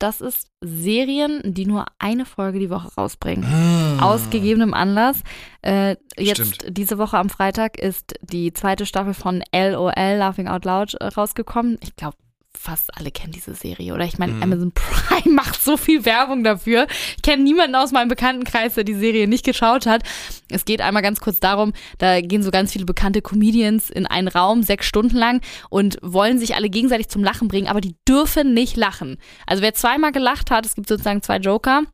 Das 0.00 0.22
ist 0.22 0.48
Serien, 0.62 1.42
die 1.44 1.66
nur 1.66 1.84
eine 1.98 2.24
Folge 2.24 2.58
die 2.58 2.70
Woche 2.70 2.88
rausbringen. 2.96 4.00
Aus 4.00 4.30
gegebenem 4.30 4.72
Anlass. 4.72 5.22
Äh, 5.60 5.96
jetzt 6.16 6.54
Stimmt. 6.54 6.78
diese 6.78 6.96
Woche 6.96 7.18
am 7.18 7.28
Freitag 7.28 7.78
ist 7.78 8.14
die 8.22 8.54
zweite 8.54 8.86
Staffel 8.86 9.12
von 9.12 9.44
LOL, 9.54 9.92
Laughing 9.94 10.48
Out 10.48 10.64
Loud, 10.64 10.96
rausgekommen. 11.16 11.76
Ich 11.82 11.96
glaube, 11.96 12.16
fast 12.58 12.96
alle 12.96 13.10
kennen 13.10 13.32
diese 13.32 13.54
Serie, 13.54 13.94
oder? 13.94 14.04
Ich 14.04 14.18
meine, 14.18 14.32
Mhm. 14.34 14.42
Amazon 14.42 14.72
Prime 14.74 15.34
macht 15.34 15.62
so 15.62 15.76
viel 15.76 16.04
Werbung 16.04 16.44
dafür. 16.44 16.86
Ich 17.16 17.22
kenne 17.22 17.42
niemanden 17.42 17.74
aus 17.74 17.92
meinem 17.92 18.08
Bekanntenkreis, 18.08 18.74
der 18.74 18.84
die 18.84 18.94
Serie 18.94 19.26
nicht 19.28 19.44
geschaut 19.44 19.86
hat. 19.86 20.02
Es 20.50 20.64
geht 20.64 20.80
einmal 20.80 21.02
ganz 21.02 21.20
kurz 21.20 21.40
darum, 21.40 21.72
da 21.98 22.20
gehen 22.20 22.42
so 22.42 22.50
ganz 22.50 22.72
viele 22.72 22.84
bekannte 22.84 23.22
Comedians 23.22 23.88
in 23.90 24.06
einen 24.06 24.28
Raum, 24.28 24.62
sechs 24.62 24.86
Stunden 24.86 25.16
lang 25.16 25.40
und 25.70 25.98
wollen 26.02 26.38
sich 26.38 26.54
alle 26.54 26.68
gegenseitig 26.68 27.08
zum 27.08 27.24
Lachen 27.24 27.48
bringen, 27.48 27.68
aber 27.68 27.80
die 27.80 27.96
dürfen 28.06 28.52
nicht 28.54 28.76
lachen. 28.76 29.18
Also 29.46 29.62
wer 29.62 29.74
zweimal 29.74 30.12
gelacht 30.12 30.50
hat, 30.50 30.66
es 30.66 30.74
gibt 30.74 30.88
sozusagen 30.88 31.22
zwei 31.22 31.38
Joker, 31.38 31.84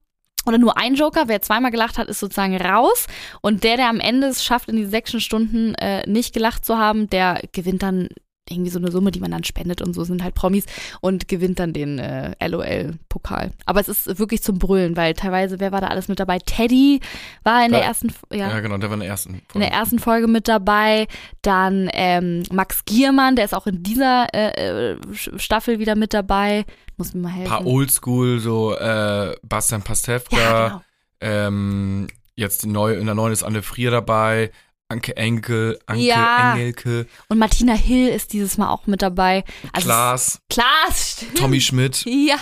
oder 0.47 0.59
nur 0.59 0.77
ein 0.79 0.95
Joker, 0.95 1.25
wer 1.27 1.43
zweimal 1.43 1.73
gelacht 1.73 1.99
hat, 1.99 2.07
ist 2.09 2.21
sozusagen 2.21 2.57
raus. 2.57 3.09
Und 3.41 3.65
der, 3.65 3.77
der 3.77 3.89
am 3.89 3.99
Ende 3.99 4.29
es 4.29 4.45
schafft, 4.45 4.69
in 4.69 4.77
diesen 4.77 4.93
sechs 4.93 5.21
Stunden 5.21 5.75
äh, 5.75 6.09
nicht 6.09 6.33
gelacht 6.33 6.65
zu 6.65 6.79
haben, 6.79 7.11
der 7.11 7.43
gewinnt 7.51 7.83
dann 7.83 8.09
irgendwie 8.51 8.71
so 8.71 8.79
eine 8.79 8.91
Summe, 8.91 9.11
die 9.11 9.21
man 9.21 9.31
dann 9.31 9.45
spendet 9.45 9.83
und 9.83 9.93
so 9.95 10.05
sind 10.05 10.23
halt 10.23 10.35
Promis 10.35 10.65
und 11.01 11.29
gewinnt 11.29 11.59
dann 11.59 11.73
den 11.73 11.99
äh, 11.99 12.35
LOL-Pokal. 12.47 13.51
Aber 13.65 13.81
es 13.81 13.89
ist 13.89 14.19
wirklich 14.19 14.43
zum 14.43 14.59
Brüllen, 14.59 14.97
weil 14.97 15.15
teilweise, 15.15 15.61
wer 15.61 15.73
war 15.73 15.81
da 15.81 15.89
alles 15.89 16.09
mit 16.09 16.21
dabei? 16.21 16.39
Teddy 16.39 17.01
war 17.45 17.65
in 17.65 17.73
der 17.73 17.81
Ja. 17.81 17.87
ersten, 17.87 18.13
ja, 18.33 18.49
Ja, 18.51 18.61
genau, 18.61 18.79
der 18.79 18.89
war 18.91 18.95
in 18.95 19.01
der 19.01 19.09
ersten 19.09 19.35
in 19.35 19.41
Folge. 19.49 19.67
der 19.67 19.73
ersten 19.77 19.99
Folge 19.99 20.27
mit 20.29 20.49
dabei. 20.49 21.07
Dann 21.43 21.89
ähm, 21.93 22.43
Max 22.53 22.85
Giermann, 22.85 23.37
der 23.37 23.45
ist 23.45 23.55
auch 23.55 23.67
in 23.67 23.83
dieser 23.83 24.27
äh, 24.35 24.93
äh, 24.93 24.97
Staffel 25.15 25.79
wieder 25.79 25.97
mit 25.97 26.15
dabei. 26.15 26.65
Muss 26.97 27.13
mir 27.15 27.21
mal 27.23 27.29
Ein 27.29 27.35
helfen. 27.35 27.51
paar 27.51 27.67
Oldschool, 27.67 28.39
so 28.41 28.75
äh, 28.77 29.35
Bastian 29.43 29.83
Pastewka, 29.83 30.37
ja, 30.39 30.69
genau. 30.69 30.83
ähm, 31.21 32.07
jetzt 32.37 32.67
neue, 32.67 32.97
in 32.97 33.07
der 33.07 33.15
neuen 33.15 33.33
ist 33.33 33.43
Anne 33.43 33.63
Frier 33.63 33.91
dabei, 33.91 34.51
Anke 34.89 35.17
Enkel, 35.17 35.79
Anke 35.87 36.03
Ja. 36.03 36.53
Engelke, 36.53 37.07
Und 37.29 37.39
Martina 37.39 37.73
Hill 37.75 38.09
ist 38.09 38.33
dieses 38.33 38.57
Mal 38.57 38.71
auch 38.71 38.87
mit 38.87 39.03
dabei. 39.03 39.43
Also 39.73 39.87
Klaas, 39.89 40.39
Klaas, 40.49 41.13
stimmt. 41.17 41.39
Tommy 41.39 41.61
Schmidt, 41.61 42.05
Ja, 42.07 42.37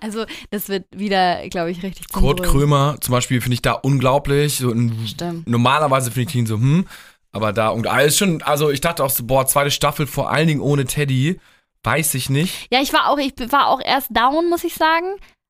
also 0.00 0.24
das 0.50 0.68
wird 0.68 0.86
wieder, 0.90 1.48
glaube 1.48 1.70
ich, 1.70 1.82
richtig 1.84 2.08
zum 2.08 2.20
Kurt. 2.22 2.42
Krömer 2.42 2.96
zum 3.00 3.12
Beispiel 3.12 3.40
finde 3.40 3.54
ich 3.54 3.62
da 3.62 3.72
unglaublich. 3.72 4.56
So 4.58 4.74
Stimmt. 5.06 5.46
normalerweise 5.48 6.10
finde 6.10 6.30
ich 6.30 6.34
ihn 6.36 6.46
so, 6.46 6.56
hm, 6.56 6.88
aber 7.30 7.52
da, 7.52 7.68
und 7.68 7.86
ist 7.86 8.18
schon, 8.18 8.42
also 8.42 8.70
ich 8.70 8.80
dachte 8.80 9.04
auch 9.04 9.10
so, 9.10 9.24
boah, 9.24 9.46
zweite 9.46 9.70
Staffel, 9.70 10.08
vor 10.08 10.30
allen 10.30 10.48
Dingen 10.48 10.60
ohne 10.60 10.86
Teddy, 10.86 11.38
weiß 11.84 12.14
ich 12.14 12.30
nicht. 12.30 12.66
Ja, 12.72 12.80
ich 12.82 12.92
war 12.92 13.08
auch, 13.10 13.18
ich 13.18 13.32
war 13.52 13.68
auch 13.68 13.80
erst 13.80 14.08
down, 14.10 14.48
muss 14.50 14.64
ich 14.64 14.74
sagen. 14.74 15.06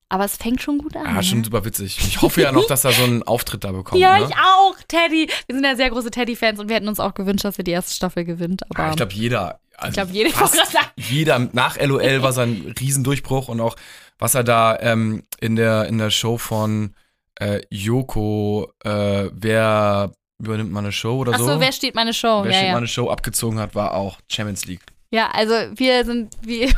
Aber 0.09 0.23
es 0.23 0.37
fängt 0.37 0.61
schon 0.61 0.77
gut 0.77 0.95
an. 0.95 1.03
Ja, 1.05 1.11
ne? 1.13 1.23
schon 1.23 1.43
super 1.43 1.65
witzig. 1.65 1.97
Ich 1.99 2.21
hoffe 2.21 2.41
ja 2.41 2.51
noch, 2.53 2.65
dass 2.67 2.85
er 2.85 2.93
so 2.93 3.03
einen 3.03 3.23
Auftritt 3.23 3.63
da 3.65 3.71
bekommt. 3.73 3.99
Ja, 4.01 4.17
ne? 4.19 4.25
ich 4.29 4.35
auch, 4.35 4.75
Teddy. 4.87 5.29
Wir 5.47 5.55
sind 5.55 5.65
ja 5.65 5.75
sehr 5.75 5.89
große 5.89 6.11
Teddy-Fans 6.11 6.59
und 6.59 6.69
wir 6.69 6.77
hätten 6.77 6.87
uns 6.87 6.99
auch 7.01 7.13
gewünscht, 7.13 7.43
dass 7.43 7.57
wir 7.57 7.65
die 7.65 7.71
erste 7.71 7.93
Staffel 7.93 8.23
gewinnt. 8.23 8.63
Aber 8.69 8.83
Ja, 8.83 8.89
ich 8.91 8.95
glaube, 8.95 9.13
jeder. 9.13 9.59
Also 9.79 9.89
Ich 9.89 9.93
glaub, 9.93 10.09
jeder- 10.11 10.91
jeder 10.95 11.39
nach 11.53 11.77
LOL 11.79 12.23
war 12.23 12.31
sein 12.33 12.73
Riesendurchbruch 12.79 13.47
und 13.49 13.59
auch, 13.61 13.75
was 14.17 14.33
er 14.33 14.43
da 14.43 14.77
ähm, 14.79 15.23
in, 15.39 15.55
der, 15.55 15.85
in 15.85 15.97
der 15.99 16.09
Show 16.09 16.37
von 16.39 16.95
äh, 17.39 17.61
Joko, 17.69 18.71
äh, 18.83 19.29
wer 19.33 20.13
übernimmt 20.39 20.71
mal 20.71 20.79
eine 20.79 20.91
Show 20.91 21.17
oder 21.19 21.33
Ach 21.35 21.39
so, 21.39 21.45
so? 21.45 21.59
wer 21.59 21.71
steht 21.71 21.93
meine 21.95 22.13
Show? 22.13 22.41
wer 22.43 22.51
ja, 22.51 22.57
steht 22.57 22.65
ja. 22.67 22.71
mal 22.71 22.77
eine 22.79 22.87
Show 22.87 23.09
abgezogen 23.09 23.59
hat, 23.59 23.75
war 23.75 23.93
auch 23.93 24.17
Champions 24.31 24.65
League. 24.65 24.81
ja, 25.11 25.29
also 25.31 25.53
wir 25.75 26.05
sind 26.05 26.33
wie 26.41 26.73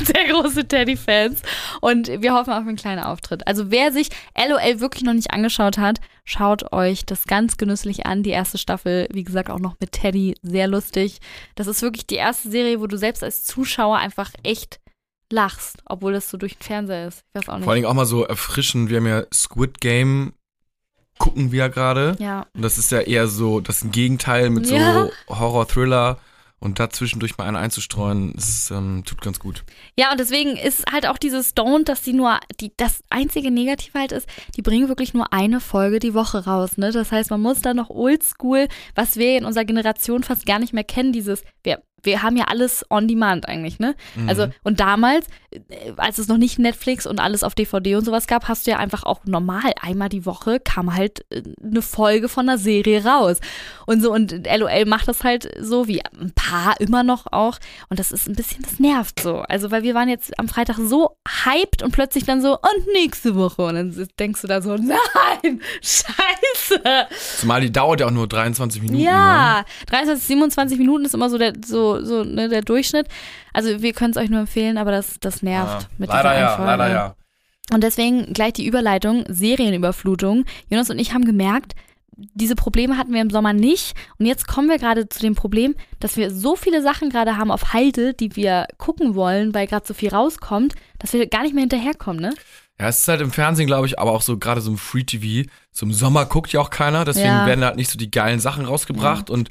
sehr 0.04 0.28
große 0.28 0.66
Teddy-Fans 0.66 1.42
und 1.80 2.08
wir 2.08 2.34
hoffen 2.34 2.52
auf 2.52 2.60
einen 2.66 2.76
kleinen 2.76 3.02
Auftritt. 3.02 3.46
Also 3.46 3.70
wer 3.70 3.92
sich 3.92 4.08
LOL 4.36 4.80
wirklich 4.80 5.04
noch 5.04 5.14
nicht 5.14 5.30
angeschaut 5.32 5.78
hat, 5.78 6.00
schaut 6.24 6.72
euch 6.72 7.04
das 7.06 7.24
ganz 7.24 7.56
genüsslich 7.56 8.06
an. 8.06 8.22
Die 8.22 8.30
erste 8.30 8.58
Staffel, 8.58 9.08
wie 9.12 9.24
gesagt, 9.24 9.50
auch 9.50 9.58
noch 9.58 9.76
mit 9.80 9.92
Teddy, 9.92 10.34
sehr 10.42 10.66
lustig. 10.66 11.18
Das 11.54 11.66
ist 11.66 11.82
wirklich 11.82 12.06
die 12.06 12.16
erste 12.16 12.50
Serie, 12.50 12.80
wo 12.80 12.86
du 12.86 12.96
selbst 12.96 13.22
als 13.22 13.44
Zuschauer 13.44 13.98
einfach 13.98 14.30
echt 14.42 14.80
lachst, 15.32 15.76
obwohl 15.86 16.12
das 16.12 16.28
so 16.28 16.36
durch 16.36 16.56
den 16.56 16.62
Fernseher 16.64 17.06
ist. 17.08 17.22
Ich 17.32 17.40
weiß 17.42 17.48
auch 17.48 17.56
nicht. 17.56 17.64
Vor 17.64 17.72
allen 17.72 17.82
Dingen 17.82 17.90
auch 17.90 17.94
mal 17.94 18.06
so 18.06 18.24
erfrischend. 18.24 18.90
Wir 18.90 18.96
haben 18.96 19.06
ja 19.06 19.22
Squid 19.32 19.80
Game, 19.80 20.32
gucken 21.18 21.52
wir 21.52 21.68
gerade. 21.68 22.16
ja. 22.18 22.46
Und 22.54 22.62
das 22.62 22.78
ist 22.78 22.90
ja 22.90 23.00
eher 23.00 23.28
so, 23.28 23.60
das 23.60 23.76
ist 23.76 23.84
ein 23.84 23.90
Gegenteil 23.92 24.50
mit 24.50 24.66
so 24.66 24.74
Ja. 24.74 25.08
Horror-Thriller. 25.28 26.18
Und 26.62 26.78
da 26.78 26.90
zwischendurch 26.90 27.38
mal 27.38 27.46
einen 27.46 27.56
einzustreuen, 27.56 28.34
das 28.34 28.70
ähm, 28.70 29.02
tut 29.06 29.22
ganz 29.22 29.38
gut. 29.40 29.64
Ja, 29.98 30.10
und 30.12 30.20
deswegen 30.20 30.56
ist 30.58 30.84
halt 30.92 31.06
auch 31.06 31.16
dieses 31.16 31.56
Don't, 31.56 31.84
dass 31.84 32.02
die 32.02 32.12
nur, 32.12 32.38
die, 32.60 32.70
das 32.76 33.02
einzige 33.08 33.50
Negative 33.50 33.98
halt 33.98 34.12
ist, 34.12 34.28
die 34.56 34.62
bringen 34.62 34.88
wirklich 34.88 35.14
nur 35.14 35.32
eine 35.32 35.60
Folge 35.60 36.00
die 36.00 36.12
Woche 36.12 36.44
raus, 36.44 36.76
ne? 36.76 36.92
Das 36.92 37.10
heißt, 37.12 37.30
man 37.30 37.40
muss 37.40 37.62
da 37.62 37.72
noch 37.72 37.88
oldschool, 37.88 38.68
was 38.94 39.16
wir 39.16 39.38
in 39.38 39.46
unserer 39.46 39.64
Generation 39.64 40.22
fast 40.22 40.44
gar 40.44 40.58
nicht 40.58 40.74
mehr 40.74 40.84
kennen, 40.84 41.14
dieses, 41.14 41.44
wir, 41.62 41.82
wir 42.02 42.22
haben 42.22 42.36
ja 42.36 42.44
alles 42.44 42.84
on 42.90 43.08
demand 43.08 43.48
eigentlich, 43.48 43.78
ne? 43.78 43.94
Also, 44.26 44.46
Mhm. 44.48 44.52
und 44.62 44.80
damals, 44.80 45.26
als 45.96 46.18
es 46.18 46.28
noch 46.28 46.36
nicht 46.36 46.58
Netflix 46.58 47.06
und 47.06 47.18
alles 47.18 47.42
auf 47.42 47.54
DVD 47.54 47.96
und 47.96 48.04
sowas 48.04 48.26
gab, 48.26 48.46
hast 48.48 48.66
du 48.66 48.70
ja 48.70 48.78
einfach 48.78 49.02
auch 49.02 49.24
normal 49.24 49.72
einmal 49.80 50.08
die 50.08 50.26
Woche 50.26 50.60
kam 50.60 50.94
halt 50.94 51.24
äh, 51.30 51.42
eine 51.62 51.82
Folge 51.82 52.28
von 52.28 52.48
einer 52.48 52.58
Serie 52.58 53.04
raus. 53.04 53.38
Und 53.86 54.02
so, 54.02 54.12
und 54.12 54.46
LOL 54.46 54.84
macht 54.84 55.08
das 55.08 55.24
halt 55.24 55.50
so 55.60 55.88
wie 55.88 56.02
ein 56.04 56.32
paar 56.34 56.80
immer 56.80 57.02
noch 57.02 57.26
auch. 57.32 57.58
Und 57.88 57.98
das 57.98 58.12
ist 58.12 58.28
ein 58.28 58.36
bisschen, 58.36 58.62
das 58.62 58.78
nervt 58.78 59.20
so. 59.20 59.40
Also, 59.40 59.70
weil 59.70 59.82
wir 59.82 59.94
waren 59.94 60.08
jetzt 60.08 60.38
am 60.38 60.48
Freitag 60.48 60.76
so 60.76 61.16
hyped 61.44 61.82
und 61.82 61.90
plötzlich 61.92 62.24
dann 62.24 62.40
so, 62.40 62.52
und 62.52 62.92
nächste 62.92 63.34
Woche. 63.34 63.62
Und 63.62 63.74
dann 63.74 64.08
denkst 64.18 64.42
du 64.42 64.46
da 64.46 64.62
so, 64.62 64.76
nein, 64.76 65.60
scheiße. 65.82 66.82
Zumal 67.38 67.60
die 67.60 67.72
dauert 67.72 68.00
ja 68.00 68.06
auch 68.06 68.12
nur 68.12 68.28
23 68.28 68.82
Minuten. 68.82 68.98
Ne? 68.98 69.04
Ja, 69.04 69.64
23, 69.86 70.24
27 70.24 70.78
Minuten 70.78 71.04
ist 71.04 71.14
immer 71.14 71.30
so 71.30 71.38
der, 71.38 71.54
so, 71.64 72.04
so, 72.04 72.22
ne, 72.22 72.48
der 72.48 72.62
Durchschnitt. 72.62 73.08
Also 73.52 73.82
wir 73.82 73.92
können 73.92 74.12
es 74.12 74.16
euch 74.16 74.30
nur 74.30 74.40
empfehlen, 74.40 74.78
aber 74.78 74.92
das, 74.92 75.18
das 75.20 75.39
nervt 75.42 75.82
Ja, 75.82 75.88
mit 75.98 76.08
leider 76.10 76.38
ja, 76.38 76.64
leider 76.64 76.88
ja. 76.90 77.14
Und 77.72 77.84
deswegen 77.84 78.32
gleich 78.32 78.54
die 78.54 78.66
Überleitung, 78.66 79.24
Serienüberflutung. 79.28 80.44
Jonas 80.68 80.90
und 80.90 80.98
ich 80.98 81.12
haben 81.14 81.24
gemerkt, 81.24 81.74
diese 82.16 82.54
Probleme 82.54 82.98
hatten 82.98 83.12
wir 83.14 83.22
im 83.22 83.30
Sommer 83.30 83.52
nicht. 83.52 83.94
Und 84.18 84.26
jetzt 84.26 84.46
kommen 84.46 84.68
wir 84.68 84.78
gerade 84.78 85.08
zu 85.08 85.20
dem 85.20 85.34
Problem, 85.34 85.74
dass 86.00 86.16
wir 86.16 86.30
so 86.30 86.56
viele 86.56 86.82
Sachen 86.82 87.08
gerade 87.10 87.36
haben 87.36 87.50
auf 87.50 87.72
Halde, 87.72 88.12
die 88.14 88.36
wir 88.36 88.66
gucken 88.76 89.14
wollen, 89.14 89.54
weil 89.54 89.66
gerade 89.66 89.86
so 89.86 89.94
viel 89.94 90.10
rauskommt, 90.10 90.74
dass 90.98 91.12
wir 91.12 91.26
gar 91.28 91.42
nicht 91.42 91.54
mehr 91.54 91.62
hinterherkommen, 91.62 92.20
ne? 92.20 92.34
Ja, 92.78 92.88
es 92.88 92.98
ist 93.00 93.08
halt 93.08 93.20
im 93.20 93.30
Fernsehen, 93.30 93.66
glaube 93.66 93.86
ich, 93.86 93.98
aber 93.98 94.12
auch 94.12 94.22
so 94.22 94.38
gerade 94.38 94.60
so 94.60 94.70
im 94.70 94.78
Free 94.78 95.04
TV. 95.04 95.48
So 95.70 95.84
im 95.86 95.92
Sommer 95.92 96.24
guckt 96.26 96.52
ja 96.52 96.60
auch 96.60 96.70
keiner, 96.70 97.04
deswegen 97.04 97.28
Ja. 97.28 97.46
werden 97.46 97.64
halt 97.64 97.76
nicht 97.76 97.90
so 97.90 97.98
die 97.98 98.10
geilen 98.10 98.40
Sachen 98.40 98.64
rausgebracht 98.64 99.28
und 99.30 99.50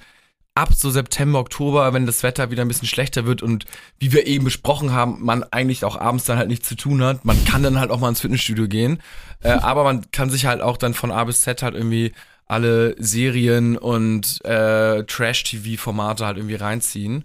ab 0.60 0.74
so 0.74 0.89
September, 0.89 1.39
Oktober, 1.39 1.93
wenn 1.93 2.06
das 2.06 2.22
Wetter 2.22 2.52
wieder 2.52 2.63
ein 2.63 2.67
bisschen 2.67 2.88
schlechter 2.88 3.26
wird 3.26 3.41
und 3.41 3.65
wie 3.98 4.12
wir 4.12 4.28
eben 4.28 4.43
besprochen 4.43 4.91
haben, 4.91 5.24
man 5.24 5.43
eigentlich 5.43 5.86
auch 5.86 5.98
abends 5.98 6.26
dann 6.26 6.38
halt 6.38 6.50
nichts 6.50 6.67
zu 6.67 6.76
tun 6.76 7.02
hat, 7.02 7.24
man 7.24 7.43
kann 7.45 7.63
dann 7.63 7.80
halt 7.80 7.91
auch 7.91 8.00
mal 8.00 8.10
ins 8.10 8.22
Fitnessstudio 8.22 8.67
gehen, 8.67 9.02
äh, 9.41 9.50
aber 9.62 9.84
man 9.84 10.12
kann 10.12 10.30
sich 10.30 10.45
halt 10.45 10.62
auch 10.62 10.78
dann 10.78 10.93
von 10.93 11.12
A 11.12 11.24
bis 11.24 11.41
Z 11.41 11.63
halt 11.63 11.76
irgendwie 11.76 12.12
alle 12.45 12.95
Serien 12.98 13.78
und 13.78 14.43
äh, 14.43 15.04
Trash-TV-Formate 15.04 16.26
halt 16.26 16.38
irgendwie 16.38 16.56
reinziehen. 16.56 17.24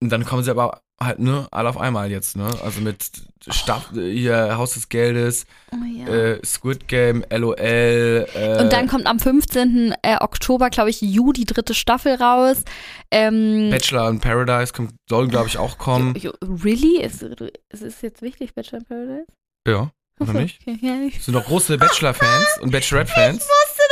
Und 0.00 0.10
dann 0.10 0.24
kommen 0.24 0.42
sie 0.42 0.50
aber 0.50 0.80
halt, 1.00 1.18
ne, 1.18 1.46
alle 1.50 1.68
auf 1.68 1.78
einmal 1.78 2.10
jetzt, 2.10 2.36
ne? 2.36 2.48
Also 2.64 2.80
mit 2.80 3.10
Staff, 3.48 3.90
hier 3.92 4.56
Haus 4.56 4.74
des 4.74 4.88
Geldes, 4.88 5.46
Oh 5.72 5.76
ja. 5.84 6.06
äh, 6.06 6.40
Squid 6.44 6.88
Game, 6.88 7.24
LOL. 7.30 7.54
Äh, 7.58 8.60
und 8.62 8.72
dann 8.72 8.88
kommt 8.88 9.06
am 9.06 9.18
15. 9.20 9.94
Äh, 10.02 10.16
Oktober, 10.20 10.70
glaube 10.70 10.90
ich, 10.90 11.00
Ju, 11.02 11.32
die 11.32 11.44
dritte 11.44 11.74
Staffel 11.74 12.14
raus. 12.14 12.62
Ähm, 13.10 13.68
Bachelor 13.70 14.08
in 14.08 14.20
Paradise 14.20 14.72
kommt, 14.72 14.94
soll, 15.08 15.28
glaube 15.28 15.48
ich, 15.48 15.58
auch 15.58 15.78
kommen. 15.78 16.16
Really? 16.42 17.00
Ist, 17.02 17.22
ist 17.22 17.82
es 17.82 18.00
jetzt 18.02 18.22
wichtig, 18.22 18.54
Bachelor 18.54 18.78
in 18.80 18.84
Paradise? 18.86 19.26
Ja. 19.68 19.90
Oder 20.18 20.32
nicht? 20.40 20.60
Okay, 20.66 20.78
ja, 20.80 21.06
ich 21.06 21.22
Sind 21.22 21.34
doch 21.34 21.44
große 21.44 21.76
Bachelor-Fans 21.78 22.58
und 22.62 22.70
Bachelorette-Fans. 22.70 23.36
wusste 23.36 23.42
nicht 23.42 23.48
wahr. 23.48 23.85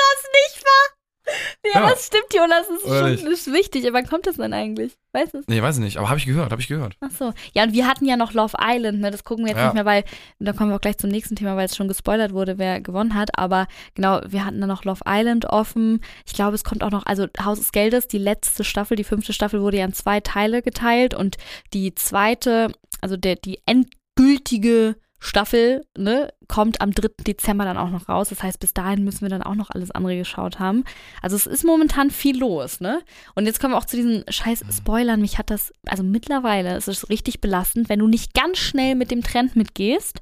Ja, 1.72 1.80
Ja. 1.82 1.90
das 1.90 2.06
stimmt, 2.06 2.32
Jonas. 2.34 2.66
Das 2.68 2.76
ist 2.78 2.84
Oder 2.86 3.16
schon 3.18 3.30
das 3.30 3.40
ist 3.46 3.52
wichtig. 3.52 3.84
Aber 3.86 3.94
wann 3.98 4.06
kommt 4.06 4.26
das 4.26 4.36
denn 4.36 4.52
eigentlich? 4.52 4.96
Weißt 5.12 5.32
du 5.34 5.38
es? 5.38 5.46
Nee, 5.48 5.62
weiß 5.62 5.76
ich 5.78 5.82
nicht, 5.84 5.96
aber 5.96 6.08
habe 6.08 6.18
ich 6.18 6.26
gehört, 6.26 6.50
habe 6.50 6.60
ich 6.60 6.68
gehört. 6.68 6.96
Ach 7.00 7.10
so. 7.10 7.32
Ja, 7.52 7.62
und 7.62 7.72
wir 7.72 7.86
hatten 7.86 8.04
ja 8.04 8.16
noch 8.16 8.32
Love 8.32 8.56
Island, 8.60 9.00
ne? 9.00 9.10
Das 9.10 9.24
gucken 9.24 9.44
wir 9.44 9.50
jetzt 9.52 9.58
Ja. 9.60 9.66
nicht 9.66 9.74
mehr, 9.74 9.84
weil 9.84 10.04
da 10.40 10.52
kommen 10.52 10.70
wir 10.70 10.76
auch 10.76 10.80
gleich 10.80 10.98
zum 10.98 11.10
nächsten 11.10 11.36
Thema, 11.36 11.56
weil 11.56 11.66
es 11.66 11.76
schon 11.76 11.88
gespoilert 11.88 12.32
wurde, 12.32 12.58
wer 12.58 12.80
gewonnen 12.80 13.14
hat. 13.14 13.38
Aber 13.38 13.66
genau, 13.94 14.20
wir 14.26 14.44
hatten 14.44 14.60
dann 14.60 14.68
noch 14.68 14.84
Love 14.84 15.02
Island 15.08 15.46
offen. 15.46 16.00
Ich 16.26 16.32
glaube, 16.34 16.54
es 16.56 16.64
kommt 16.64 16.82
auch 16.82 16.90
noch, 16.90 17.06
also 17.06 17.26
Haus 17.42 17.58
des 17.58 17.72
Geldes, 17.72 18.08
die 18.08 18.18
letzte 18.18 18.64
Staffel, 18.64 18.96
die 18.96 19.04
fünfte 19.04 19.32
Staffel 19.32 19.60
wurde 19.62 19.78
ja 19.78 19.84
in 19.84 19.92
zwei 19.94 20.20
Teile 20.20 20.62
geteilt 20.62 21.14
und 21.14 21.36
die 21.72 21.94
zweite, 21.94 22.72
also 23.00 23.16
der, 23.16 23.36
die 23.36 23.60
endgültige 23.66 24.96
Staffel, 25.24 25.86
ne, 25.96 26.32
kommt 26.48 26.82
am 26.82 26.92
3. 26.92 27.08
Dezember 27.26 27.64
dann 27.64 27.78
auch 27.78 27.88
noch 27.88 28.08
raus. 28.08 28.28
Das 28.28 28.42
heißt, 28.42 28.60
bis 28.60 28.74
dahin 28.74 29.04
müssen 29.04 29.22
wir 29.22 29.30
dann 29.30 29.42
auch 29.42 29.54
noch 29.54 29.70
alles 29.70 29.90
andere 29.90 30.16
geschaut 30.16 30.58
haben. 30.58 30.84
Also 31.22 31.34
es 31.34 31.46
ist 31.46 31.64
momentan 31.64 32.10
viel 32.10 32.38
los, 32.38 32.80
ne? 32.80 33.00
Und 33.34 33.46
jetzt 33.46 33.58
kommen 33.58 33.72
wir 33.72 33.78
auch 33.78 33.86
zu 33.86 33.96
diesen 33.96 34.24
scheiß 34.28 34.64
Spoilern. 34.70 35.20
Mich 35.20 35.38
hat 35.38 35.50
das, 35.50 35.72
also 35.86 36.02
mittlerweile 36.02 36.76
ist 36.76 36.88
es 36.88 37.08
richtig 37.08 37.40
belastend, 37.40 37.88
wenn 37.88 38.00
du 38.00 38.06
nicht 38.06 38.34
ganz 38.34 38.58
schnell 38.58 38.94
mit 38.94 39.10
dem 39.10 39.22
Trend 39.22 39.56
mitgehst, 39.56 40.20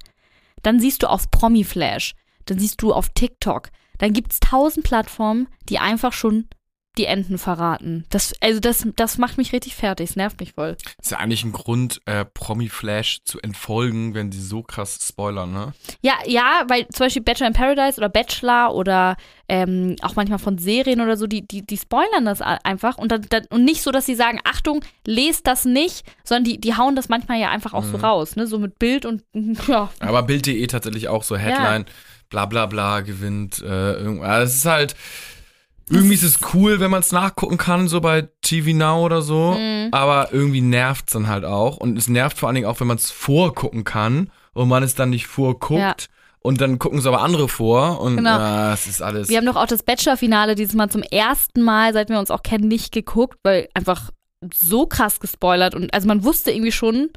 dann 0.62 0.78
siehst 0.78 1.02
du 1.02 1.08
auf 1.08 1.30
Promiflash, 1.32 2.14
dann 2.46 2.60
siehst 2.60 2.80
du 2.80 2.92
auf 2.92 3.08
TikTok, 3.08 3.70
dann 3.98 4.12
gibt 4.12 4.32
es 4.32 4.38
tausend 4.40 4.86
Plattformen, 4.86 5.48
die 5.68 5.80
einfach 5.80 6.12
schon 6.12 6.46
die 6.98 7.06
Enden 7.06 7.38
verraten. 7.38 8.04
Das, 8.10 8.34
also 8.40 8.60
das, 8.60 8.86
das 8.96 9.16
macht 9.18 9.38
mich 9.38 9.52
richtig 9.52 9.74
fertig, 9.74 10.10
es 10.10 10.16
nervt 10.16 10.38
mich 10.40 10.52
voll. 10.52 10.76
Ist 11.00 11.10
ja 11.10 11.18
eigentlich 11.18 11.42
ein 11.44 11.52
Grund, 11.52 12.00
äh, 12.04 12.24
Promi-Flash 12.24 13.24
zu 13.24 13.40
entfolgen, 13.40 14.14
wenn 14.14 14.30
sie 14.30 14.42
so 14.42 14.62
krass 14.62 14.98
spoilern, 15.06 15.52
ne? 15.52 15.72
Ja, 16.02 16.14
ja, 16.26 16.64
weil 16.68 16.86
zum 16.88 17.06
Beispiel 17.06 17.22
Bachelor 17.22 17.46
in 17.48 17.52
Paradise 17.54 17.96
oder 17.98 18.08
Bachelor 18.10 18.74
oder 18.74 19.16
ähm, 19.48 19.96
auch 20.02 20.16
manchmal 20.16 20.38
von 20.38 20.58
Serien 20.58 21.00
oder 21.00 21.16
so, 21.16 21.26
die, 21.26 21.46
die, 21.46 21.64
die 21.64 21.76
spoilern 21.78 22.24
das 22.26 22.40
einfach 22.42 22.98
und, 22.98 23.10
dann, 23.10 23.22
dann, 23.30 23.44
und 23.50 23.64
nicht 23.64 23.82
so, 23.82 23.90
dass 23.90 24.06
sie 24.06 24.14
sagen, 24.14 24.40
Achtung, 24.44 24.84
lest 25.06 25.46
das 25.46 25.64
nicht, 25.64 26.04
sondern 26.24 26.44
die, 26.44 26.60
die 26.60 26.76
hauen 26.76 26.94
das 26.96 27.08
manchmal 27.08 27.38
ja 27.40 27.50
einfach 27.50 27.72
auch 27.72 27.84
so 27.84 27.98
Mhm. 27.98 28.04
raus, 28.04 28.36
ne? 28.36 28.46
So 28.46 28.58
mit 28.58 28.78
Bild 28.78 29.06
und 29.06 29.22
ja. 29.66 29.90
Aber 30.00 30.22
Bild.de 30.24 30.66
tatsächlich 30.66 31.08
auch 31.08 31.22
so 31.22 31.36
Headline, 31.36 31.86
bla 32.30 32.46
bla 32.46 32.66
bla, 32.66 33.00
gewinnt 33.00 33.60
äh, 33.62 33.92
irgendwas. 33.94 34.50
Es 34.50 34.56
ist 34.58 34.64
halt, 34.66 34.94
irgendwie 35.92 36.14
ist 36.14 36.22
es 36.22 36.38
cool, 36.54 36.80
wenn 36.80 36.90
man 36.90 37.00
es 37.00 37.12
nachgucken 37.12 37.58
kann, 37.58 37.86
so 37.88 38.00
bei 38.00 38.28
TV 38.40 38.70
Now 38.76 39.04
oder 39.04 39.22
so. 39.22 39.52
Mhm. 39.58 39.88
Aber 39.92 40.32
irgendwie 40.32 40.60
nervt 40.60 41.08
es 41.08 41.12
dann 41.12 41.28
halt 41.28 41.44
auch. 41.44 41.76
Und 41.76 41.96
es 41.98 42.08
nervt 42.08 42.38
vor 42.38 42.48
allen 42.48 42.54
Dingen 42.56 42.66
auch, 42.66 42.80
wenn 42.80 42.86
man 42.86 42.96
es 42.96 43.10
vorgucken 43.10 43.84
kann 43.84 44.30
und 44.54 44.68
man 44.68 44.82
es 44.82 44.94
dann 44.94 45.10
nicht 45.10 45.26
vorguckt. 45.26 45.80
Ja. 45.80 45.94
Und 46.40 46.60
dann 46.60 46.78
gucken 46.80 46.98
es 46.98 47.06
aber 47.06 47.20
andere 47.22 47.48
vor 47.48 48.00
und 48.00 48.16
Genau. 48.16 48.38
äh, 48.38 48.72
es 48.72 48.88
ist 48.88 49.00
alles. 49.00 49.28
Wir 49.28 49.36
haben 49.38 49.46
doch 49.46 49.54
auch 49.56 49.66
das 49.66 49.84
Bachelor-Finale 49.84 50.56
dieses 50.56 50.74
Mal 50.74 50.90
zum 50.90 51.02
ersten 51.02 51.62
Mal, 51.62 51.92
seit 51.92 52.08
wir 52.08 52.18
uns 52.18 52.32
auch 52.32 52.42
kennen, 52.42 52.66
nicht 52.66 52.92
geguckt, 52.92 53.38
weil 53.44 53.68
einfach 53.74 54.10
so 54.52 54.86
krass 54.86 55.20
gespoilert 55.20 55.76
und 55.76 55.94
also 55.94 56.08
man 56.08 56.24
wusste 56.24 56.50
irgendwie 56.50 56.72
schon, 56.72 57.10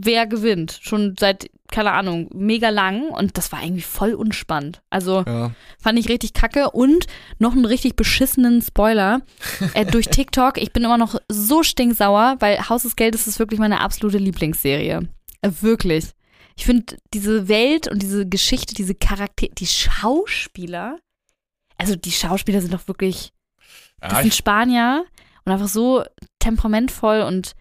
wer 0.00 0.26
gewinnt. 0.26 0.78
Schon 0.82 1.14
seit, 1.18 1.50
keine 1.70 1.92
Ahnung, 1.92 2.30
mega 2.32 2.70
lang 2.70 3.08
und 3.08 3.36
das 3.36 3.52
war 3.52 3.62
irgendwie 3.62 3.82
voll 3.82 4.14
unspannend. 4.14 4.80
Also 4.90 5.24
ja. 5.26 5.52
fand 5.78 5.98
ich 5.98 6.08
richtig 6.08 6.32
kacke 6.32 6.70
und 6.70 7.06
noch 7.38 7.52
einen 7.52 7.64
richtig 7.64 7.96
beschissenen 7.96 8.62
Spoiler 8.62 9.22
äh, 9.74 9.84
durch 9.84 10.08
TikTok. 10.08 10.58
Ich 10.58 10.72
bin 10.72 10.84
immer 10.84 10.98
noch 10.98 11.16
so 11.28 11.62
stinksauer, 11.62 12.36
weil 12.38 12.68
Haus 12.68 12.82
des 12.82 12.96
Geldes 12.96 13.26
ist 13.26 13.38
wirklich 13.38 13.60
meine 13.60 13.80
absolute 13.80 14.18
Lieblingsserie. 14.18 15.08
Äh, 15.42 15.50
wirklich. 15.60 16.12
Ich 16.56 16.66
finde 16.66 16.96
diese 17.14 17.48
Welt 17.48 17.88
und 17.88 18.02
diese 18.02 18.26
Geschichte, 18.28 18.74
diese 18.74 18.94
Charaktere, 18.94 19.52
die 19.54 19.66
Schauspieler, 19.66 20.98
also 21.76 21.94
die 21.94 22.10
Schauspieler 22.10 22.60
sind 22.60 22.74
doch 22.74 22.88
wirklich, 22.88 23.32
das 24.00 24.12
Ja, 24.12 24.22
sind 24.22 24.34
Spanier 24.34 25.04
und 25.44 25.52
einfach 25.52 25.68
so 25.68 26.04
temperamentvoll 26.40 27.22
und 27.22 27.54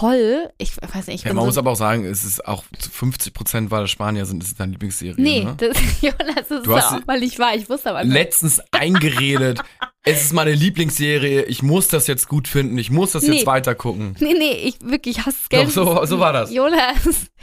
toll. 0.00 0.50
Ich 0.58 0.76
weiß 0.76 1.06
nicht, 1.06 1.16
ich 1.20 1.24
ja, 1.24 1.32
man 1.32 1.42
so 1.42 1.46
muss 1.46 1.58
aber 1.58 1.70
auch 1.72 1.76
sagen, 1.76 2.04
es 2.04 2.24
ist 2.24 2.46
auch 2.46 2.64
zu 2.78 2.90
50 2.90 3.32
Prozent, 3.34 3.70
weil 3.70 3.86
Spanier 3.86 4.26
sind, 4.26 4.42
ist 4.42 4.50
es 4.50 4.54
deine 4.56 4.72
Lieblingsserie. 4.72 5.14
Nee, 5.16 5.44
Ne? 5.44 5.54
das, 5.56 5.76
Jonas, 6.00 6.48
das 6.48 6.60
ist 6.62 6.68
hast 6.68 6.92
auch 7.02 7.06
mal 7.06 7.20
nicht 7.20 7.38
wahr. 7.38 7.54
Ich 7.54 7.68
wusste 7.68 7.90
aber 7.90 8.04
nicht. 8.04 8.12
letztens 8.12 8.60
eingeredet. 8.72 9.60
es 10.06 10.22
ist 10.22 10.32
meine 10.34 10.52
Lieblingsserie. 10.52 11.44
Ich 11.44 11.62
muss 11.62 11.88
das 11.88 12.06
jetzt 12.06 12.28
gut 12.28 12.46
finden. 12.46 12.76
Ich 12.78 12.90
muss 12.90 13.12
das 13.12 13.22
Nee. 13.24 13.36
jetzt 13.36 13.46
weiter 13.46 13.74
gucken. 13.74 14.14
Nee, 14.20 14.34
nee, 14.38 14.52
ich 14.52 14.76
wirklich 14.82 15.18
hasse 15.20 15.36
das 15.40 15.48
Geld. 15.48 15.68
Doch, 15.76 16.02
so- 16.02 16.04
so 16.06 16.18
war 16.20 16.32
das. 16.32 16.52
Jonas, 16.52 16.80